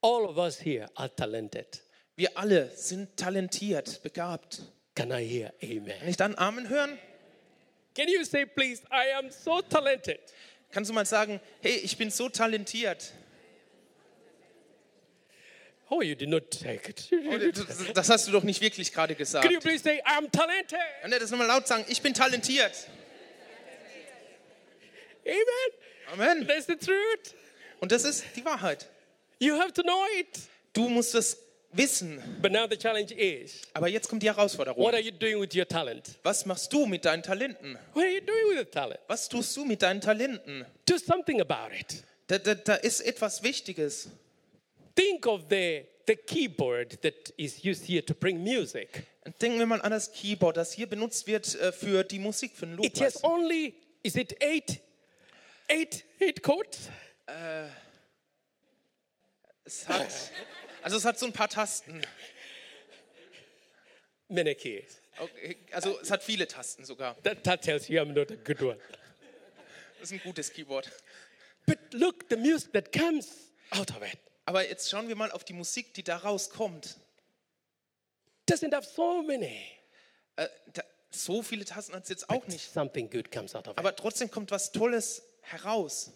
All 0.00 0.24
of 0.24 0.36
us 0.38 0.60
here 0.64 0.88
are 0.94 1.14
talented. 1.14 1.82
Wir 2.16 2.36
alle 2.38 2.70
sind 2.74 3.16
talentiert, 3.16 4.02
begabt. 4.02 4.62
Can 4.94 5.10
I 5.12 5.24
hear 5.24 5.52
Kann 5.60 5.70
amen? 5.78 6.08
ich 6.08 6.16
dann 6.16 6.34
Amen 6.36 6.68
hören? 6.68 6.98
Can 7.94 8.08
you 8.08 8.24
say, 8.24 8.46
please, 8.46 8.82
I 8.90 9.12
am 9.16 9.30
so 9.30 9.60
talented? 9.60 10.20
Kannst 10.70 10.90
du 10.90 10.94
mal 10.94 11.04
sagen, 11.06 11.40
hey, 11.60 11.76
ich 11.76 11.96
bin 11.96 12.10
so 12.10 12.28
talentiert. 12.28 13.12
Oh, 15.90 16.02
you 16.02 16.14
did 16.14 16.28
not 16.28 16.50
take 16.50 16.88
it. 16.90 17.08
Oh, 17.12 17.92
das- 17.94 18.08
hast 18.10 18.28
du 18.28 18.32
doch 18.32 18.42
nicht 18.42 18.60
wirklich 18.60 18.92
gerade 18.92 19.14
gesagt. 19.14 19.44
Can 19.44 19.52
you 19.54 19.60
please 19.60 19.82
say, 19.82 20.02
I'm 20.04 20.30
talented? 20.30 20.78
Kann 21.02 21.12
er 21.12 21.18
das 21.18 21.30
nochmal 21.30 21.46
laut 21.46 21.66
sagen? 21.66 21.84
Ich 21.88 22.02
bin 22.02 22.12
talentiert. 22.14 22.72
Amen. 25.26 26.12
Amen. 26.12 26.46
That's 26.46 26.66
the 26.66 26.76
truth. 26.76 27.34
Und 27.80 27.92
das 27.92 28.04
ist 28.04 28.24
die 28.36 28.44
Wahrheit. 28.44 28.86
You 29.40 29.58
have 29.58 29.72
to 29.72 29.82
know 29.82 30.04
it. 30.18 30.38
Du 30.72 30.88
musst 30.88 31.14
es 31.14 31.38
wissen. 31.72 32.20
But 32.40 32.52
now 32.52 32.66
the 32.68 32.76
challenge 32.76 33.12
is 33.14 33.62
Aber 33.74 33.88
jetzt 33.88 34.08
kommt 34.08 34.22
die 34.22 34.26
Herausforderung. 34.28 34.82
what 34.82 34.94
are 34.94 35.02
you 35.02 35.12
doing 35.12 35.40
with 35.40 35.54
your 35.54 35.66
talent? 35.68 36.18
Was 36.22 36.46
machst 36.46 36.72
du 36.72 36.86
mit 36.86 37.04
deinen 37.04 37.22
Talenten? 37.22 37.78
What 37.94 38.04
are 38.04 38.12
you 38.12 38.20
doing 38.20 38.50
with 38.50 38.58
the 38.58 38.64
talent? 38.64 39.00
Was 39.06 39.28
tust 39.28 39.56
du 39.56 39.64
mit 39.64 39.82
deinen 39.82 40.00
Talenten? 40.00 40.64
Do 40.86 40.98
something 40.98 41.40
about 41.40 41.74
it. 41.78 42.02
Da, 42.26 42.38
da, 42.38 42.54
da 42.54 42.74
ist 42.76 43.00
etwas 43.00 43.42
Wichtiges. 43.42 44.08
Think 44.98 45.26
of 45.26 45.48
the, 45.48 45.84
the 46.06 46.16
keyboard 46.16 46.98
that 47.02 47.30
is 47.38 47.64
used 47.64 47.84
here 47.84 48.02
to 48.02 48.14
bring 48.14 48.42
music. 48.42 49.06
Denken 49.40 49.60
wir 49.60 49.66
mal 49.66 49.80
an 49.80 49.92
das 49.92 50.10
Keyboard, 50.10 50.56
das 50.56 50.72
hier 50.72 50.88
benutzt 50.88 51.24
wird 51.28 51.54
äh, 51.54 51.70
für 51.70 52.02
die 52.02 52.18
Musik, 52.18 52.56
für 52.56 52.66
den 52.66 52.82
It 52.82 53.00
has 53.00 53.22
only, 53.22 53.74
is 54.02 54.16
it 54.16 54.34
eight, 54.42 54.80
eight, 55.68 56.04
eight 56.20 56.42
chords? 56.42 56.90
Es 59.64 59.86
hat, 59.86 60.32
also 60.82 60.96
es 60.96 61.04
hat 61.04 61.16
so 61.16 61.26
ein 61.26 61.32
paar 61.32 61.48
Tasten. 61.48 62.02
Many 64.28 64.56
keys. 64.56 65.00
Okay, 65.16 65.58
also 65.70 66.00
es 66.00 66.10
hat 66.10 66.24
viele 66.24 66.48
Tasten 66.48 66.84
sogar. 66.84 67.14
That, 67.22 67.44
that 67.44 67.62
tells 67.62 67.88
you 67.88 68.00
I'm 68.00 68.14
not 68.14 68.32
a 68.32 68.36
good 68.36 68.60
one. 68.62 68.78
Das 70.00 70.10
ist 70.10 70.12
ein 70.12 70.20
gutes 70.24 70.52
Keyboard. 70.52 70.90
But 71.66 71.78
look, 71.92 72.28
the 72.28 72.36
music 72.36 72.72
that 72.72 72.90
comes 72.90 73.52
out 73.70 73.90
of 73.90 74.02
it 74.02 74.18
Aber 74.48 74.66
jetzt 74.66 74.88
schauen 74.88 75.08
wir 75.08 75.14
mal 75.14 75.30
auf 75.30 75.44
die 75.44 75.52
Musik, 75.52 75.92
die 75.92 76.02
da 76.02 76.16
rauskommt. 76.16 76.96
doesn't 78.50 78.74
have 78.74 78.88
so 78.88 79.20
many. 79.20 79.62
Äh, 80.36 80.48
da, 80.72 80.82
so 81.10 81.42
viele 81.42 81.66
Tassen 81.66 81.94
hat 81.94 82.04
es 82.04 82.08
jetzt 82.08 82.30
auch 82.30 82.46
nicht. 82.46 82.72
Something 82.72 83.10
good 83.10 83.30
comes 83.30 83.54
out 83.54 83.68
of 83.68 83.74
it. 83.74 83.78
Aber 83.78 83.94
trotzdem 83.94 84.30
kommt 84.30 84.50
was 84.50 84.72
Tolles 84.72 85.22
heraus. 85.42 86.12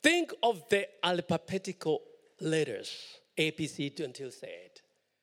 Think 0.00 0.34
of 0.40 0.64
the 0.70 0.86
alphabetical 1.02 2.00
letters, 2.38 3.20
A, 3.38 3.50
B, 3.50 3.68
C 3.68 3.92
until 4.02 4.32
Z. 4.32 4.48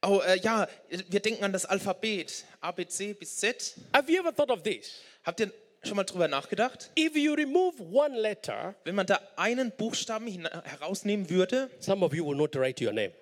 Oh, 0.04 0.19
äh, 0.19 0.38
ja, 0.41 0.67
wir 0.88 1.19
denken 1.19 1.43
an 1.43 1.54
das 1.54 1.65
Alphabet, 1.65 2.45
A, 2.60 2.74
B, 2.74 2.86
C 2.86 3.13
bis 3.13 3.38
Z. 3.38 3.76
Have 3.91 4.12
you 4.12 4.19
ever 4.19 4.36
thought 4.36 4.52
of 4.52 4.62
this? 4.62 5.02
Habt 5.24 5.39
ihr 5.39 5.52
schon 5.84 5.96
mal 5.98 6.04
drüber 6.04 6.28
nachgedacht? 6.28 6.91
If 6.98 7.15
you 7.15 7.34
remove 7.34 7.82
one 7.82 8.20
letter, 8.20 8.76
Wenn 8.84 8.96
man 8.96 9.08
da 9.08 9.20
einen 9.36 9.72
Buchstaben 9.72 10.28
herausnehmen 10.28 11.30
würde, 11.30 11.70
some 11.80 12.06
of 12.06 12.13
you 12.13 12.26
will 12.28 12.36
not 12.38 12.56
write 12.56 12.84
your 12.84 12.94
name. 12.94 13.13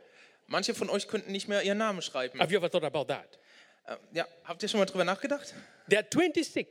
manche 0.47 0.73
von 0.73 0.89
euch 0.89 1.07
könnten 1.07 1.31
nicht 1.31 1.47
mehr 1.47 1.63
ihren 1.63 1.77
Namen 1.77 2.01
schreiben. 2.01 2.39
Have 2.39 2.51
you 2.51 2.57
ever 2.59 2.69
thought 2.69 2.83
about 2.83 3.05
that? 3.05 3.39
Äh, 3.85 3.95
ja, 4.13 4.27
habt 4.43 4.61
ihr 4.63 4.69
schon 4.69 4.79
mal 4.79 4.85
drüber 4.85 5.05
nachgedacht? 5.05 5.53
There 5.89 6.01
are 6.01 6.07
26 6.11 6.67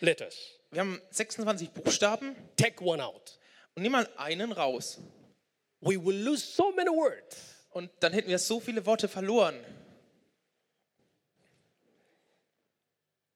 letters. 0.00 0.36
Wir 0.70 0.80
haben 0.80 1.00
26 1.10 1.70
Buchstaben 1.70 2.36
Take 2.56 2.84
one 2.84 3.04
out. 3.04 3.38
und 3.74 3.82
nimm 3.82 3.92
mal 3.92 4.08
einen 4.16 4.52
raus. 4.52 4.98
We 5.80 5.96
will 6.04 6.16
lose 6.16 6.44
so 6.44 6.70
many 6.72 6.90
words. 6.90 7.56
Und 7.70 7.90
dann 8.00 8.12
hätten 8.12 8.28
wir 8.28 8.38
so 8.38 8.60
viele 8.60 8.84
Worte 8.84 9.08
verloren. 9.08 9.54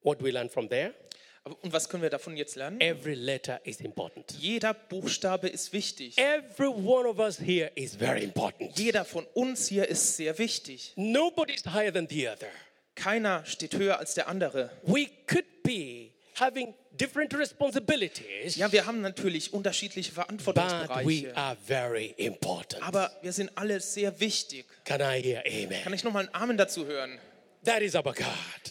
What 0.03 0.23
we 0.23 0.31
learn 0.31 0.51
from 0.51 0.69
there? 0.69 0.95
Und 1.45 1.75
was 1.75 1.91
können 1.91 2.03
wir 2.03 2.09
davon 2.09 2.37
jetzt 2.39 2.57
lernen? 2.57 2.81
Every 2.81 3.13
letter 3.15 3.61
is 3.65 3.81
important. 3.81 4.33
Jeder 4.41 4.73
Buchstabe 4.73 5.47
ist 5.49 5.75
wichtig. 5.75 6.17
Every 6.17 6.69
one 6.69 7.07
of 7.07 7.19
us 7.19 7.39
here 7.39 7.71
is 7.75 7.95
very 7.95 8.25
important. 8.25 8.79
Jeder 8.79 9.05
von 9.05 9.27
uns 9.35 9.69
hier 9.69 9.87
ist 9.87 10.17
sehr 10.17 10.39
wichtig. 10.39 10.93
Nobody 10.97 11.53
is 11.53 11.65
higher 11.67 11.93
than 11.93 12.09
the 12.09 12.29
other. 12.29 12.49
Keiner 12.95 13.45
steht 13.45 13.75
höher 13.75 13.99
als 13.99 14.15
der 14.15 14.29
andere. 14.29 14.71
We 14.85 15.09
could 15.27 15.45
be 15.63 16.13
having 16.37 16.73
different 16.93 17.35
responsibilities, 17.35 18.57
Ja, 18.57 18.73
wir 18.73 18.87
haben 18.87 19.03
natürlich 19.03 19.53
unterschiedliche 19.53 20.13
but 20.13 20.19
we 20.19 20.39
Verantwortungsbereiche, 20.39 21.37
are 21.37 21.57
very 21.67 22.15
important. 22.17 22.83
aber 22.83 23.11
wir 23.21 23.33
sind 23.35 23.51
alle 23.57 23.81
sehr 23.81 24.19
wichtig. 24.19 24.65
Can 24.85 25.01
I 25.03 25.21
hear 25.23 25.43
amen? 25.47 25.83
Kann 25.83 25.93
ich 25.93 26.05
noch 26.05 26.13
mal 26.13 26.21
einen 26.21 26.35
Amen 26.35 26.57
dazu 26.57 26.87
hören? 26.87 27.19
That 27.65 27.83
is 27.83 27.95
our 27.95 28.03
God. 28.03 28.25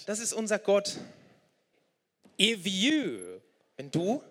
Das 0.07 0.19
ist 0.19 0.33
unser 0.33 0.57
Gott. 0.57 0.97
If 2.43 2.67
you 2.67 3.39
Wenn 3.77 3.89
du, 3.89 4.21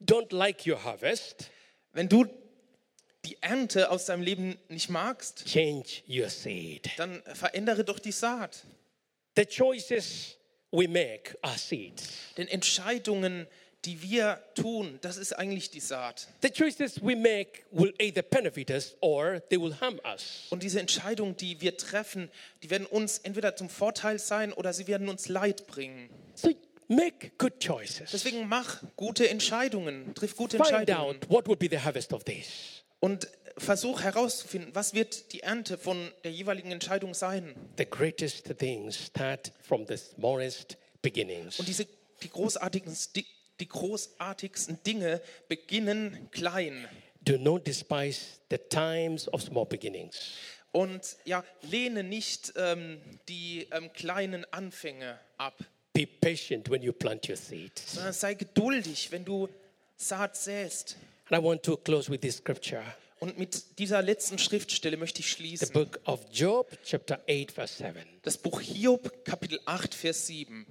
don't 0.00 0.32
like 0.34 0.66
your 0.66 0.82
harvest, 0.82 1.50
wenn 1.92 2.08
du 2.08 2.24
die 3.26 3.36
Ernte 3.42 3.90
aus 3.90 4.06
deinem 4.06 4.22
Leben 4.22 4.58
nicht 4.68 4.88
magst, 4.88 5.44
change 5.46 6.02
your 6.08 6.30
seed. 6.30 6.90
dann 6.96 7.22
verändere 7.34 7.84
doch 7.84 7.98
die 7.98 8.12
Saat. 8.12 8.64
The 9.36 9.44
choices 9.44 10.38
we 10.70 10.88
make 10.88 11.36
are 11.42 11.58
seeds. 11.58 12.08
Denn 12.36 12.48
Entscheidungen, 12.48 13.46
die 13.84 14.00
wir 14.02 14.42
tun, 14.54 14.98
das 15.02 15.18
ist 15.18 15.34
eigentlich 15.34 15.70
die 15.70 15.80
Saat. 15.80 16.28
The 16.42 16.50
choices 16.50 17.02
we 17.02 17.14
make 17.14 17.64
will 17.70 17.94
either 18.00 18.22
benefit 18.22 18.70
us 18.70 18.96
or 19.00 19.40
they 19.50 19.60
will 19.60 19.78
harm 19.80 20.00
us. 20.04 20.46
Und 20.50 20.62
diese 20.62 20.80
Entscheidungen, 20.80 21.36
die 21.36 21.60
wir 21.60 21.76
treffen, 21.76 22.30
die 22.62 22.70
werden 22.70 22.86
uns 22.86 23.18
entweder 23.18 23.54
zum 23.54 23.68
Vorteil 23.68 24.18
sein 24.18 24.52
oder 24.52 24.72
sie 24.72 24.86
werden 24.86 25.08
uns 25.08 25.28
Leid 25.28 25.66
bringen. 25.66 26.08
So 26.34 26.50
make 26.88 27.32
good 27.38 27.58
choices. 27.60 28.10
Deswegen 28.10 28.48
mach 28.48 28.82
gute 28.96 29.28
Entscheidungen, 29.28 30.14
triff 30.14 30.36
gute 30.36 30.56
Find 30.56 30.70
Entscheidungen 30.70 31.16
out 31.16 31.30
what 31.30 31.48
will 31.48 31.56
be 31.56 31.68
the 31.70 31.78
harvest 31.78 32.12
of 32.12 32.24
this. 32.24 32.84
und 33.00 33.28
versuch 33.58 34.02
herauszufinden, 34.02 34.74
was 34.74 34.94
wird 34.94 35.32
die 35.32 35.40
Ernte 35.40 35.78
von 35.78 36.10
der 36.24 36.32
jeweiligen 36.32 36.72
Entscheidung 36.72 37.14
sein. 37.14 37.54
The 37.76 37.86
greatest 37.86 38.58
things 38.58 39.06
start 39.06 39.52
from 39.62 39.86
the 39.86 39.96
smallest 39.96 40.76
beginnings. 41.02 41.58
Und 41.58 41.68
diese, 41.68 41.86
die, 42.22 42.30
großartigen, 42.30 42.96
die, 43.14 43.26
die 43.60 43.68
großartigsten 43.68 44.82
Dinge 44.82 45.20
beginnen 45.48 46.28
klein. 46.30 46.88
Do 47.20 47.38
not 47.38 47.66
despise 47.66 48.38
the 48.50 48.58
times 48.58 49.32
of 49.32 49.42
small 49.42 49.66
beginnings. 49.66 50.18
Und 50.72 51.16
ja, 51.24 51.44
lehne 51.62 52.02
nicht 52.02 52.52
ähm, 52.56 53.00
die 53.28 53.68
ähm, 53.70 53.92
kleinen 53.92 54.44
Anfänge 54.52 55.20
ab, 55.36 55.56
Be 55.94 56.06
patient 56.06 56.68
when 56.68 56.82
you 56.82 56.92
plant 56.92 57.28
your 57.28 57.36
seeds. 57.36 57.94
sondern 57.94 58.12
sei 58.12 58.34
geduldig, 58.34 59.12
wenn 59.12 59.24
du 59.24 59.48
Saat 59.96 60.36
säst. 60.36 60.96
And 61.30 61.40
I 61.40 61.44
want 61.44 61.62
to 61.62 61.76
close 61.76 62.10
with 62.10 62.20
this 62.20 62.38
scripture. 62.38 62.82
Und 63.20 63.38
mit 63.38 63.78
dieser 63.78 64.02
letzten 64.02 64.38
Schriftstelle 64.38 64.96
möchte 64.96 65.20
ich 65.20 65.26
The 65.28 65.32
schließen. 65.32 65.72
book 65.72 66.00
of 66.04 66.20
Job, 66.32 66.76
chapter 66.84 67.22
8, 67.28 67.52
verse 67.52 67.76
7. 67.78 67.94
Das 68.22 68.36
Buch 68.36 68.60
Hiob, 68.60 69.24
Kapitel 69.24 69.60
8, 69.64 69.94
Vers 69.94 70.26
7. 70.26 70.66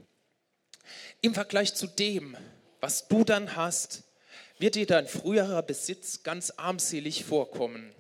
Im 1.22 1.34
Vergleich 1.34 1.74
zu 1.74 1.88
dem, 1.88 2.36
was 2.82 3.08
du 3.08 3.24
dann 3.24 3.56
hast, 3.56 4.04
wird 4.60 4.76
dir 4.76 4.86
dein 4.86 5.08
früherer 5.08 5.64
Besitz 5.64 6.22
ganz 6.24 6.52
armselig 6.52 7.24
vorkommen. 7.24 7.96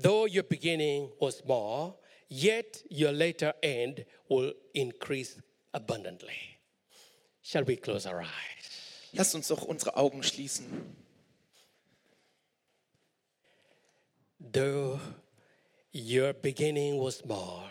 Though 0.00 0.26
your 0.32 0.44
beginning 0.44 1.10
was 1.18 1.38
small, 1.38 1.98
yet 2.28 2.84
your 2.90 3.12
later 3.12 3.54
end 3.60 4.06
will 4.28 4.54
increase 4.72 5.36
abundantly. 5.74 6.58
Shall 7.42 7.64
we 7.66 7.76
close 7.76 8.06
our 8.06 8.22
eyes? 8.22 9.10
Lass 9.12 9.34
uns 9.34 9.48
doch 9.48 9.62
unsere 9.62 9.96
Augen 9.96 10.22
schließen. 10.22 10.96
Though 14.40 15.00
your 15.92 16.32
beginning 16.32 16.98
was 17.00 17.18
small, 17.18 17.70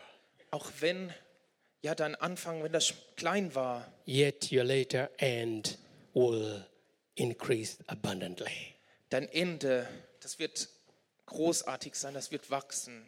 Auch 0.52 0.72
wenn 0.80 1.12
ja 1.82 1.96
dein 1.96 2.16
Anfang, 2.16 2.64
wenn 2.64 2.72
das 2.72 2.94
klein 3.16 3.54
war, 3.56 3.92
yet 4.06 4.52
your 4.52 4.64
later 4.64 5.10
end 5.18 5.78
will 6.14 6.64
increase 7.16 7.78
abundantly. 7.88 8.76
dein 9.10 9.28
Ende, 9.30 9.88
das 10.20 10.40
wird 10.40 10.70
großartig 11.26 11.96
sein, 11.96 12.14
das 12.14 12.32
wird 12.32 12.50
wachsen. 12.50 13.06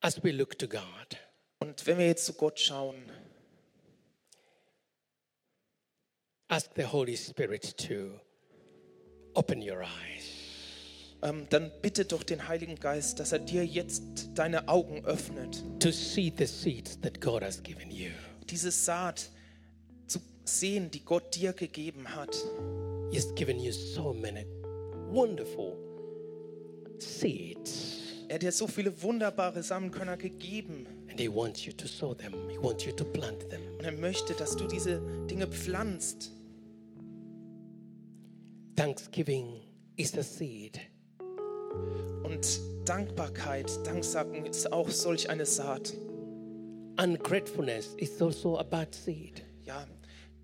As 0.00 0.22
we 0.22 0.30
look 0.30 0.58
to 0.58 0.68
God, 0.68 1.18
Und 1.60 1.86
wenn 1.86 1.98
wir 1.98 2.06
jetzt 2.06 2.24
zu 2.24 2.34
Gott 2.34 2.58
schauen, 2.60 2.96
ask 6.48 6.70
the 6.76 6.84
Holy 6.84 7.16
Spirit 7.16 7.76
to 7.76 8.20
open 9.34 9.60
your 9.60 9.80
eyes. 9.82 10.24
ähm, 11.22 11.46
dann 11.50 11.70
bitte 11.82 12.04
doch 12.04 12.22
den 12.22 12.46
Heiligen 12.46 12.76
Geist, 12.76 13.18
dass 13.18 13.32
er 13.32 13.40
dir 13.40 13.66
jetzt 13.66 14.30
deine 14.34 14.68
Augen 14.68 15.04
öffnet. 15.04 15.62
to 15.80 15.90
see 15.90 16.32
the 16.36 16.46
seeds 16.46 16.98
that 17.00 17.20
God 17.20 17.42
has 17.42 17.62
given 17.62 17.90
you. 17.90 18.10
diese 18.48 18.70
Saat 18.70 19.30
zu 20.06 20.20
sehen, 20.44 20.90
die 20.90 21.04
Gott 21.04 21.34
dir 21.34 21.52
gegeben 21.52 22.14
hat. 22.14 22.36
He's 23.10 23.34
given 23.34 23.58
you 23.58 23.72
so 23.72 24.12
many 24.14 24.46
wonderful 25.10 25.76
seeds, 26.98 27.96
Er 28.28 28.34
hat 28.34 28.42
dir 28.42 28.52
so 28.52 28.66
viele 28.66 29.02
wunderbare 29.02 29.62
Samenkörner 29.62 30.16
gegeben 30.18 30.86
and 31.18 31.20
He 31.20 31.28
wants 31.28 31.66
you 31.66 31.72
to 31.72 31.88
sow 31.88 32.14
them. 32.14 32.32
He 32.48 32.58
wants 32.58 32.86
you 32.86 32.92
to 32.92 33.04
plant 33.04 33.50
them. 33.50 33.60
und 33.78 33.84
er 33.84 33.92
möchte, 33.92 34.34
dass 34.34 34.56
du 34.56 34.66
diese 34.66 35.00
Dinge 35.26 35.46
pflanzt. 35.46 36.30
Thanksgiving 38.76 39.60
is 39.96 40.16
a 40.16 40.22
seed. 40.22 40.80
Und 42.22 42.60
Dankbarkeit, 42.84 43.70
Danksagen 43.84 44.46
ist 44.46 44.72
auch 44.72 44.88
solch 44.88 45.28
eine 45.28 45.44
Saat. 45.44 45.92
Ungratefulness 47.00 47.94
is 47.96 48.20
also 48.22 48.58
a 48.58 48.62
bad 48.62 48.94
seed. 48.94 49.42
Ja, 49.64 49.86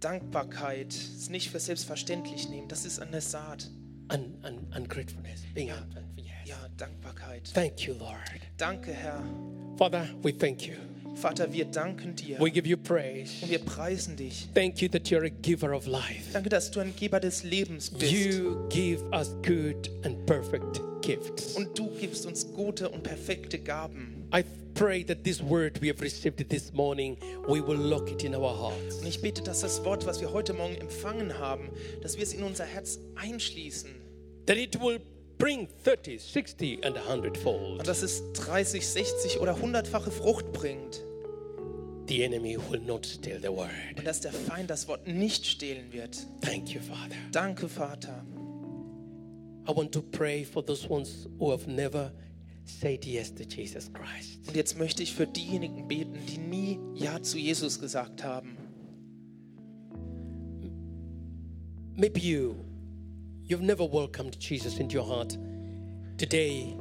Dankbarkeit 0.00 0.92
ist 0.92 1.30
nicht 1.30 1.50
für 1.50 1.60
selbstverständlich 1.60 2.48
nehmen, 2.48 2.68
das 2.68 2.84
ist 2.84 3.00
eine 3.00 3.20
Saat. 3.20 3.70
Un, 4.12 4.34
un, 4.44 4.58
ungratefulness, 4.76 5.42
being 5.54 5.70
unthankful. 5.70 6.02
Yes. 6.16 6.26
Ja, 6.44 6.68
Dankbarkeit. 6.76 7.50
Thank 7.54 7.86
you, 7.86 7.94
Lord. 7.94 8.18
Danke, 8.58 8.92
Herr. 8.92 9.22
Father, 9.76 10.08
we 10.22 10.32
thank 10.32 10.66
you. 10.66 10.74
Vater, 11.16 11.52
wir 11.52 11.64
danken 11.64 12.14
dir 12.16 12.38
We 12.40 12.50
give 12.50 12.66
you 12.68 12.76
praise. 12.76 13.42
und 13.42 13.50
wir 13.50 13.60
preisen 13.60 14.16
dich. 14.16 14.48
Thank 14.54 14.80
you 14.82 14.88
that 14.88 15.10
you're 15.10 15.24
a 15.24 15.30
giver 15.30 15.72
of 15.72 15.86
life. 15.86 16.32
Danke, 16.32 16.48
dass 16.48 16.70
du 16.70 16.80
ein 16.80 16.94
Geber 16.96 17.20
des 17.20 17.44
Lebens 17.44 17.90
bist. 17.90 18.12
You 18.12 18.68
give 18.68 19.02
us 19.12 19.34
good 19.42 19.90
and 20.04 20.26
perfect 20.26 20.80
gifts. 21.02 21.54
Und 21.56 21.78
du 21.78 21.88
gibst 22.00 22.26
uns 22.26 22.46
gute 22.52 22.88
und 22.88 23.02
perfekte 23.02 23.58
Gaben. 23.58 24.28
I 24.34 24.44
pray 24.74 25.04
that 25.04 25.22
this 25.22 25.40
word 25.42 25.80
we 25.80 25.88
have 25.88 26.00
received 26.02 26.48
this 26.48 26.72
morning, 26.72 27.16
we 27.48 27.60
will 27.60 27.78
lock 27.78 28.10
it 28.10 28.24
in 28.24 28.34
our 28.34 28.52
hearts. 28.52 28.96
Und 28.96 29.06
ich 29.06 29.20
bete, 29.22 29.42
dass 29.42 29.60
das 29.60 29.84
Wort, 29.84 30.04
was 30.06 30.20
wir 30.20 30.32
heute 30.32 30.52
Morgen 30.52 30.74
empfangen 30.74 31.38
haben, 31.38 31.70
dass 32.02 32.16
wir 32.16 32.24
es 32.24 32.32
in 32.34 32.42
unser 32.42 32.64
Herz 32.64 32.98
einschließen. 33.14 33.90
That 34.46 34.56
it 34.56 34.78
will 34.80 35.00
bring 35.38 35.68
30, 35.84 36.18
60, 36.18 36.84
and 36.84 36.96
100 36.96 37.36
Und 37.36 37.38
fold. 37.38 37.86
dass 37.86 38.02
es 38.02 38.22
30, 38.32 38.86
60 38.86 39.40
oder 39.40 39.54
100-fache 39.56 40.10
Frucht 40.10 40.52
bringt. 40.52 41.02
The 42.06 42.22
enemy 42.22 42.58
will 42.70 42.80
not 42.80 43.06
steal 43.06 43.40
the 43.40 43.48
word. 43.48 43.70
Und 43.96 44.06
dass 44.06 44.20
der 44.20 44.32
Feind 44.32 44.68
das 44.68 44.86
Wort 44.88 45.06
nicht 45.08 45.46
stehlen 45.46 45.92
wird. 45.92 46.18
Thank 46.42 46.70
you, 46.74 46.80
Father. 46.80 47.16
Danke, 47.32 47.68
Vater. 47.68 48.24
I 49.66 49.74
want 49.74 49.92
to 49.92 50.02
pray 50.02 50.44
for 50.44 50.64
those 50.64 50.86
ones 50.88 51.26
who 51.38 51.50
have 51.50 51.66
never 51.70 52.12
said 52.66 53.04
yes 53.06 53.34
to 53.34 53.44
Jesus 53.44 53.90
Christ. 53.92 54.46
Und 54.46 54.54
jetzt 54.56 54.78
möchte 54.78 55.02
ich 55.02 55.14
für 55.14 55.26
diejenigen 55.26 55.88
beten, 55.88 56.18
die 56.28 56.36
nie 56.38 56.78
Ja 56.94 57.22
zu 57.22 57.38
Jesus 57.38 57.80
gesagt 57.80 58.22
haben. 58.22 58.58
Maybe 61.96 62.18
you, 62.20 62.54
you've 63.46 63.62
never 63.62 63.84
welcomed 63.84 64.38
Jesus 64.40 64.78
into 64.78 64.94
your 64.94 65.06
heart. 65.06 65.36
Today, 66.18 66.76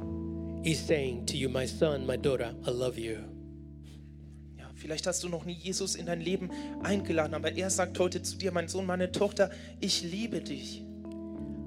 He's 0.62 0.80
saying 0.80 1.26
to 1.26 1.36
you, 1.36 1.48
my 1.48 1.66
son, 1.66 2.06
my 2.06 2.16
daughter, 2.16 2.54
I 2.66 2.70
love 2.70 2.98
you. 2.98 3.18
Ja, 4.56 4.70
vielleicht 4.74 5.06
hast 5.06 5.22
du 5.22 5.28
noch 5.28 5.44
nie 5.44 5.52
Jesus 5.52 5.94
in 5.94 6.06
dein 6.06 6.20
Leben 6.20 6.50
eingeladen, 6.82 7.34
aber 7.34 7.52
er 7.52 7.68
sagt 7.68 7.98
heute 7.98 8.22
zu 8.22 8.38
dir, 8.38 8.50
mein 8.50 8.68
Sohn, 8.68 8.86
meine 8.86 9.12
Tochter, 9.12 9.50
ich 9.80 10.02
liebe 10.02 10.40
dich. 10.40 10.82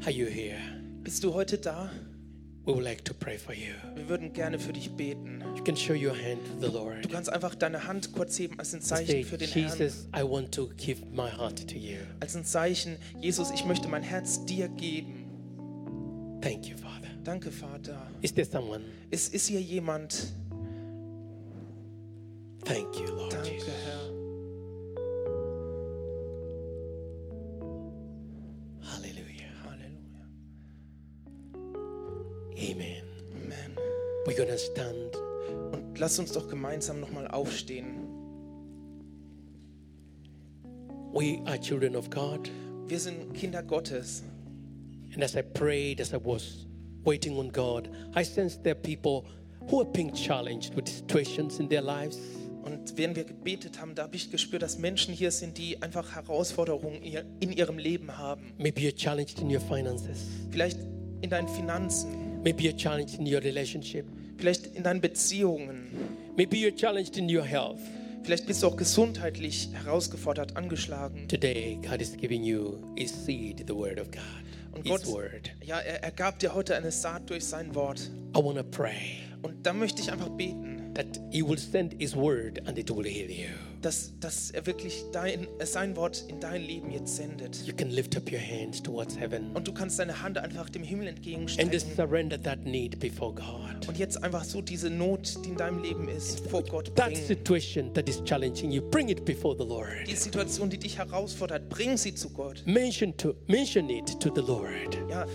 Are 0.03 0.11
you 0.11 0.25
here? 0.25 0.59
Bist 1.03 1.23
du 1.23 1.33
heute 1.33 1.57
da? 1.57 1.91
We 2.67 2.73
would 2.73 2.83
like 2.83 3.05
to 3.05 3.13
pray 3.13 3.37
for 3.37 3.53
you. 3.53 3.73
Wir 3.95 4.09
würden 4.09 4.33
gerne 4.33 4.59
für 4.59 4.73
dich 4.73 4.91
beten. 4.91 5.41
You 5.55 5.63
can 5.63 5.77
show 5.77 5.93
your 5.93 6.13
hand 6.13 6.41
to 6.59 6.67
the 6.67 6.73
Lord. 6.73 7.05
Du 7.05 7.07
kannst 7.07 7.31
einfach 7.31 7.55
deine 7.55 7.87
Hand 7.87 8.11
kurz 8.11 8.37
heben 8.37 8.59
als 8.59 8.73
ein 8.73 8.81
Say, 8.81 9.05
Zeichen 9.05 9.23
für 9.23 9.37
den 9.37 9.49
Herrn. 9.49 9.79
Jesus, 9.79 10.09
I 10.13 10.21
want 10.21 10.53
to 10.53 10.67
give 10.75 11.01
my 11.13 11.29
heart 11.29 11.65
to 11.69 11.77
you. 11.77 11.95
Als 12.19 12.35
ein 12.35 12.43
Zeichen, 12.43 12.97
Jesus, 13.21 13.51
ich 13.51 13.63
möchte 13.63 13.87
mein 13.87 14.03
Herz 14.03 14.43
dir 14.43 14.67
geben. 14.67 15.29
Thank 16.41 16.65
you, 16.65 16.75
Father. 16.75 17.07
Danke, 17.23 17.51
Vater. 17.51 18.05
Is 18.21 18.33
there 18.33 18.45
someone? 18.45 18.83
Ist, 19.11 19.33
ist 19.33 19.47
hier 19.47 19.61
jemand? 19.61 20.33
Thank 22.65 22.93
you, 22.99 23.05
Lord 23.15 23.31
Danke, 23.31 23.49
Jesus. 23.53 23.69
Herr. 23.85 24.16
We're 34.27 34.45
to 34.45 34.57
stand. 34.57 35.15
Und 35.71 35.97
lass 35.97 36.19
uns 36.19 36.33
doch 36.33 36.49
gemeinsam 36.49 36.99
nochmal 36.99 37.29
aufstehen. 37.29 38.09
We 41.13 41.39
are 41.45 41.57
children 41.57 41.95
of 41.95 42.09
God. 42.09 42.51
Wir 42.87 42.99
sind 42.99 43.33
Kinder 43.33 43.63
Gottes. 43.63 44.23
And 45.13 45.23
as 45.23 45.37
I 45.37 45.43
prayed, 45.43 46.01
as 46.01 46.11
I 46.13 46.17
was 46.17 46.67
waiting 47.05 47.37
on 47.37 47.49
God, 47.53 47.89
I 48.17 48.23
sensed 48.23 48.65
there 48.65 48.75
are 48.75 48.81
people 48.81 49.23
who 49.71 49.79
are 49.79 49.89
being 49.89 50.13
challenged 50.13 50.75
with 50.75 50.89
situations 50.89 51.61
in 51.61 51.69
their 51.69 51.81
lives. 51.81 52.19
Und 52.63 52.97
während 52.97 53.15
wir 53.15 53.23
gebetet 53.23 53.79
haben, 53.79 53.95
da 53.95 54.03
habe 54.03 54.17
ich 54.17 54.29
gespürt, 54.29 54.61
dass 54.61 54.77
Menschen 54.77 55.13
hier 55.13 55.31
sind, 55.31 55.57
die 55.57 55.81
einfach 55.81 56.15
Herausforderungen 56.15 57.01
in 57.01 57.53
ihrem 57.53 57.77
Leben 57.77 58.17
haben. 58.17 58.51
Maybe 58.57 58.81
you're 58.81 58.93
challenged 58.93 59.39
in 59.39 59.49
your 59.49 59.61
finances. 59.61 60.19
Vielleicht 60.51 60.79
in 61.21 61.29
deinen 61.29 61.47
Finanzen, 61.47 62.26
Maybe 62.43 62.63
you're 62.63 62.75
challenged 62.77 63.19
in 63.19 63.25
your 63.25 63.41
relationship. 63.43 64.05
vielleicht 64.37 64.67
in 64.75 64.83
deinen 64.83 65.01
Beziehungen. 65.01 65.87
Maybe 66.35 66.57
you're 66.57 66.75
challenged 66.75 67.17
in 67.17 67.27
your 67.29 67.43
health. 67.43 67.79
Vielleicht 68.23 68.45
bist 68.45 68.61
du 68.61 68.67
auch 68.67 68.75
gesundheitlich 68.77 69.69
herausgefordert, 69.73 70.55
angeschlagen. 70.57 71.27
Today, 71.27 71.79
God 71.81 72.01
is 72.01 72.15
giving 72.17 72.43
you 72.43 72.77
His 72.97 73.11
seed, 73.25 73.63
the 73.67 73.73
Word 73.75 73.99
of 73.99 74.11
God, 74.11 74.21
Und 74.75 74.83
His 74.85 75.03
Gott, 75.03 75.07
Word. 75.07 75.51
ja, 75.65 75.79
er, 75.79 76.03
er 76.03 76.11
gab 76.11 76.37
dir 76.39 76.53
heute 76.53 76.75
eine 76.75 76.91
Saat 76.91 77.29
durch 77.29 77.45
sein 77.45 77.73
Wort. 77.73 78.09
I 78.35 78.39
want 78.43 78.57
to 78.57 78.63
pray 78.63 79.19
Und 79.41 79.65
da 79.65 79.73
möchte 79.73 80.01
ich 80.01 80.11
einfach 80.11 80.29
beten, 80.29 80.76
that 80.97 81.05
He 81.31 81.41
will 81.41 81.57
send 81.57 81.95
His 81.99 82.15
Word 82.15 82.59
and 82.67 82.77
it 82.77 82.89
will 82.89 83.05
heal 83.05 83.29
you. 83.31 83.47
dass, 83.83 84.11
dass 84.19 84.49
er 84.51 84.65
wirklich 84.65 85.03
dein, 85.13 85.47
äh, 85.59 85.65
sein 85.65 85.95
Wort 85.95 86.25
in 86.27 86.39
dein 86.39 86.63
Leben 86.63 86.89
jetzt 86.91 87.15
sendet. 87.15 87.61
You 87.65 87.73
can 87.75 87.91
lift 87.91 88.17
up 88.17 88.23
your 88.31 88.39
hands 88.39 88.81
towards 88.81 89.15
heaven 89.17 89.51
Und 89.55 89.67
du 89.67 89.71
kannst 89.71 89.99
deine 89.99 90.19
Hand 90.21 90.37
einfach 90.39 90.67
dem 90.71 90.81
Himmel 90.83 91.07
and 91.09 91.17
entgegenstrecken. 91.17 91.71
just 91.71 91.95
surrender 91.95 92.41
that 92.41 92.65
need 92.65 92.99
before 92.99 93.31
God. 93.33 93.87
Und 93.87 93.97
jetzt 93.99 94.21
einfach 94.23 94.43
so 94.43 94.61
diese 94.61 94.89
Not, 94.89 95.37
die 95.45 95.49
in 95.49 95.55
deinem 95.57 95.83
Leben 95.83 96.09
ist, 96.09 96.39
vor 96.49 96.63
Gott 96.63 96.93
That 96.95 97.11
bringen. 97.11 97.23
situation 97.27 97.93
that 97.93 98.09
is 98.09 98.21
challenging 98.23 98.71
you, 98.71 98.81
bring 98.81 99.09
it 99.09 99.23
before 99.23 99.55
the 99.55 99.63
Lord. 99.63 100.07
Die 100.07 100.15
Situation, 100.15 100.69
die 100.71 100.79
dich 100.79 100.97
herausfordert, 100.97 101.69
bring 101.69 101.95
sie 101.97 102.15
zu 102.15 102.29
Gott. 102.31 102.63
Mention 102.65 103.15
to 103.17 103.35
mention 103.45 103.89
it 103.91 104.19
to 104.19 104.31
the 104.33 104.41
Lord. 104.41 104.97
Ja, 105.07 105.25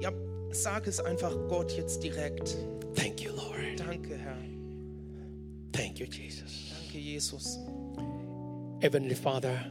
ja, 0.00 0.10
sag 0.50 0.88
es 0.88 0.98
einfach 0.98 1.32
Gott 1.48 1.70
jetzt 1.76 2.02
direkt. 2.02 2.56
Thank 2.96 3.20
you, 3.22 3.30
Lord. 3.36 3.78
Danke, 3.78 4.16
Herr. 4.16 4.33
Thank 5.74 5.98
you, 5.98 6.06
Jesus. 6.06 6.70
Danke, 6.70 6.98
Jesus. 6.98 7.58
Heavenly 8.80 9.14
Father, 9.14 9.66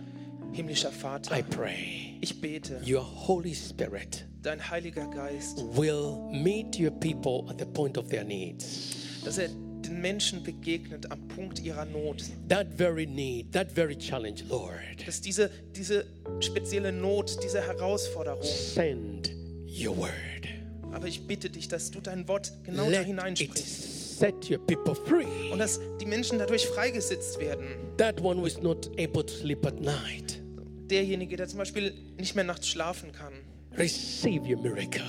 Himmlischer 0.52 0.90
I 0.90 0.92
Vater, 0.92 1.44
pray 1.50 2.18
ich 2.22 2.40
bete, 2.40 2.80
your 2.86 3.02
Holy 3.02 3.54
Spirit 3.54 4.26
dein 4.42 4.60
Heiliger 4.70 5.08
Geist, 5.10 5.64
will 5.76 6.30
meet 6.32 6.78
your 6.80 6.92
people 6.92 7.46
at 7.50 7.58
the 7.58 7.66
point 7.66 7.98
of 7.98 8.10
their 8.10 8.24
needs. 8.24 8.96
dass 9.24 9.38
er 9.38 9.48
den 9.48 10.02
Menschen 10.02 10.44
begegnet 10.44 11.10
am 11.12 11.28
Punkt 11.30 11.60
ihrer 11.60 11.86
Not. 11.86 12.24
That 12.50 12.68
very 12.78 13.06
need, 13.06 13.52
that 13.54 13.72
very 13.72 13.96
challenge, 13.98 14.44
Lord. 14.50 15.06
Dass 15.06 15.22
diese, 15.22 15.50
diese 15.76 16.06
spezielle 16.40 16.92
Not, 16.92 17.38
diese 17.44 17.62
Herausforderung, 17.62 18.44
Send 18.44 19.32
your 19.68 19.98
word. 19.98 20.48
aber 20.92 21.08
ich 21.08 21.26
bitte 21.26 21.50
dich, 21.50 21.68
dass 21.68 21.92
du 21.92 22.00
dein 22.02 22.28
Wort 22.28 22.52
genau 22.64 22.84
da 22.86 22.90
Let 22.90 23.06
hineinsprichst 23.08 23.93
set 24.24 24.50
your 24.50 24.60
people 24.60 24.96
free. 24.96 25.52
und 25.52 25.60
dass 25.60 25.82
die 26.00 26.06
Menschen 26.06 26.40
dadurch 26.40 26.66
freigesetzt 26.68 27.40
werden. 27.40 27.66
That 27.98 28.22
one 28.22 28.40
who 28.40 28.46
is 28.46 28.62
not 28.62 28.90
able 28.98 29.24
to 29.26 29.34
sleep 29.34 29.66
at 29.66 29.82
night, 29.82 30.42
Derjenige, 30.90 31.36
der 31.38 31.48
zum 31.48 31.60
Beispiel 31.60 31.94
nicht 32.18 32.36
mehr 32.36 32.44
nachts 32.46 32.68
schlafen 32.70 33.12
kann, 33.12 33.34
receive 33.78 34.44
your 34.48 34.62
miracle. 34.62 35.04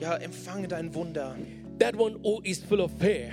ja, 0.00 0.16
empfange 0.16 0.66
dein 0.66 0.92
Wunder. 0.94 1.36
That 1.78 1.96
one 1.96 2.16
who 2.24 2.40
is 2.42 2.58
full 2.62 2.80
of 2.80 2.90
fear, 2.98 3.30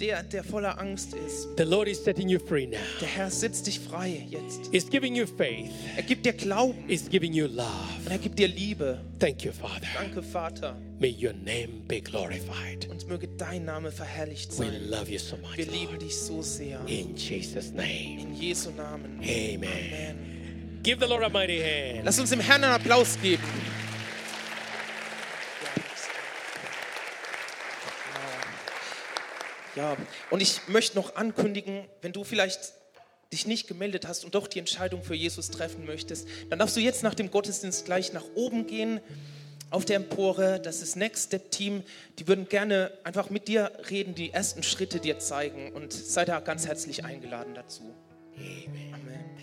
Der, 0.00 0.22
der 0.22 0.44
voller 0.44 0.78
Angst 0.78 1.14
ist, 1.14 1.48
the 1.56 1.62
Lord 1.64 1.88
is 1.88 2.04
setting 2.04 2.28
you 2.28 2.38
free 2.38 2.66
now. 2.66 2.76
der 3.00 3.08
Herr 3.08 3.30
setzt 3.30 3.66
dich 3.66 3.80
frei 3.80 4.26
jetzt. 4.28 4.68
He's 4.70 4.90
giving 4.90 5.14
you 5.16 5.26
faith. 5.26 5.70
Er 5.96 6.02
gibt 6.02 6.26
dir 6.26 6.34
Glauben 6.34 6.84
He's 6.86 7.08
giving 7.08 7.32
you 7.32 7.46
und 7.46 7.56
love. 7.56 7.66
er 8.10 8.18
gibt 8.18 8.38
dir 8.38 8.46
Liebe. 8.48 9.00
Thank 9.18 9.42
you, 9.44 9.52
Father. 9.52 9.86
Danke, 9.94 10.22
Vater. 10.22 10.76
May 10.98 11.16
your 11.18 11.32
name 11.32 11.68
be 11.88 12.02
glorified. 12.02 12.86
Und 12.90 13.08
möge 13.08 13.26
dein 13.38 13.64
Name 13.64 13.90
verherrlicht 13.90 14.50
We 14.58 14.64
sein. 14.66 14.90
love 14.90 15.10
you 15.10 15.18
so 15.18 15.36
much. 15.38 15.56
Wir 15.56 15.64
lieben 15.66 15.92
Lord. 15.92 16.02
dich 16.02 16.14
so 16.14 16.42
sehr. 16.42 16.78
In 16.86 17.16
Jesus' 17.16 17.72
name. 17.72 18.20
In 18.20 18.34
Jesu 18.34 18.68
Namen. 18.76 19.18
Amen. 19.22 19.62
Amen. 19.64 20.80
Give 20.82 20.98
the 21.00 21.06
Lord 21.08 21.24
a 21.24 21.30
mighty 21.30 21.58
hand. 21.58 22.04
Lass 22.04 22.18
uns 22.18 22.28
dem 22.28 22.40
Herrn 22.40 22.62
einen 22.62 22.74
Applaus 22.74 23.16
geben. 23.22 23.42
Ja, 29.76 29.96
und 30.30 30.40
ich 30.40 30.68
möchte 30.68 30.96
noch 30.96 31.16
ankündigen, 31.16 31.84
wenn 32.00 32.12
du 32.12 32.24
vielleicht 32.24 32.72
dich 33.32 33.46
nicht 33.46 33.68
gemeldet 33.68 34.06
hast 34.08 34.24
und 34.24 34.34
doch 34.34 34.46
die 34.46 34.58
Entscheidung 34.58 35.02
für 35.02 35.14
Jesus 35.14 35.50
treffen 35.50 35.84
möchtest, 35.84 36.26
dann 36.48 36.58
darfst 36.58 36.76
du 36.76 36.80
jetzt 36.80 37.02
nach 37.02 37.14
dem 37.14 37.30
Gottesdienst 37.30 37.84
gleich 37.84 38.12
nach 38.12 38.24
oben 38.34 38.66
gehen 38.66 39.00
auf 39.70 39.84
der 39.84 39.96
Empore. 39.96 40.60
Das 40.60 40.80
ist 40.80 40.96
Next 40.96 41.26
Step 41.26 41.50
Team. 41.50 41.82
Die 42.18 42.28
würden 42.28 42.48
gerne 42.48 42.92
einfach 43.04 43.30
mit 43.30 43.48
dir 43.48 43.72
reden, 43.90 44.14
die 44.14 44.32
ersten 44.32 44.62
Schritte 44.62 45.00
dir 45.00 45.18
zeigen 45.18 45.72
und 45.72 45.92
sei 45.92 46.24
da 46.24 46.40
ganz 46.40 46.66
herzlich 46.66 47.04
eingeladen 47.04 47.54
dazu. 47.54 47.94
Amen. 48.36 48.94
Amen. 48.94 49.35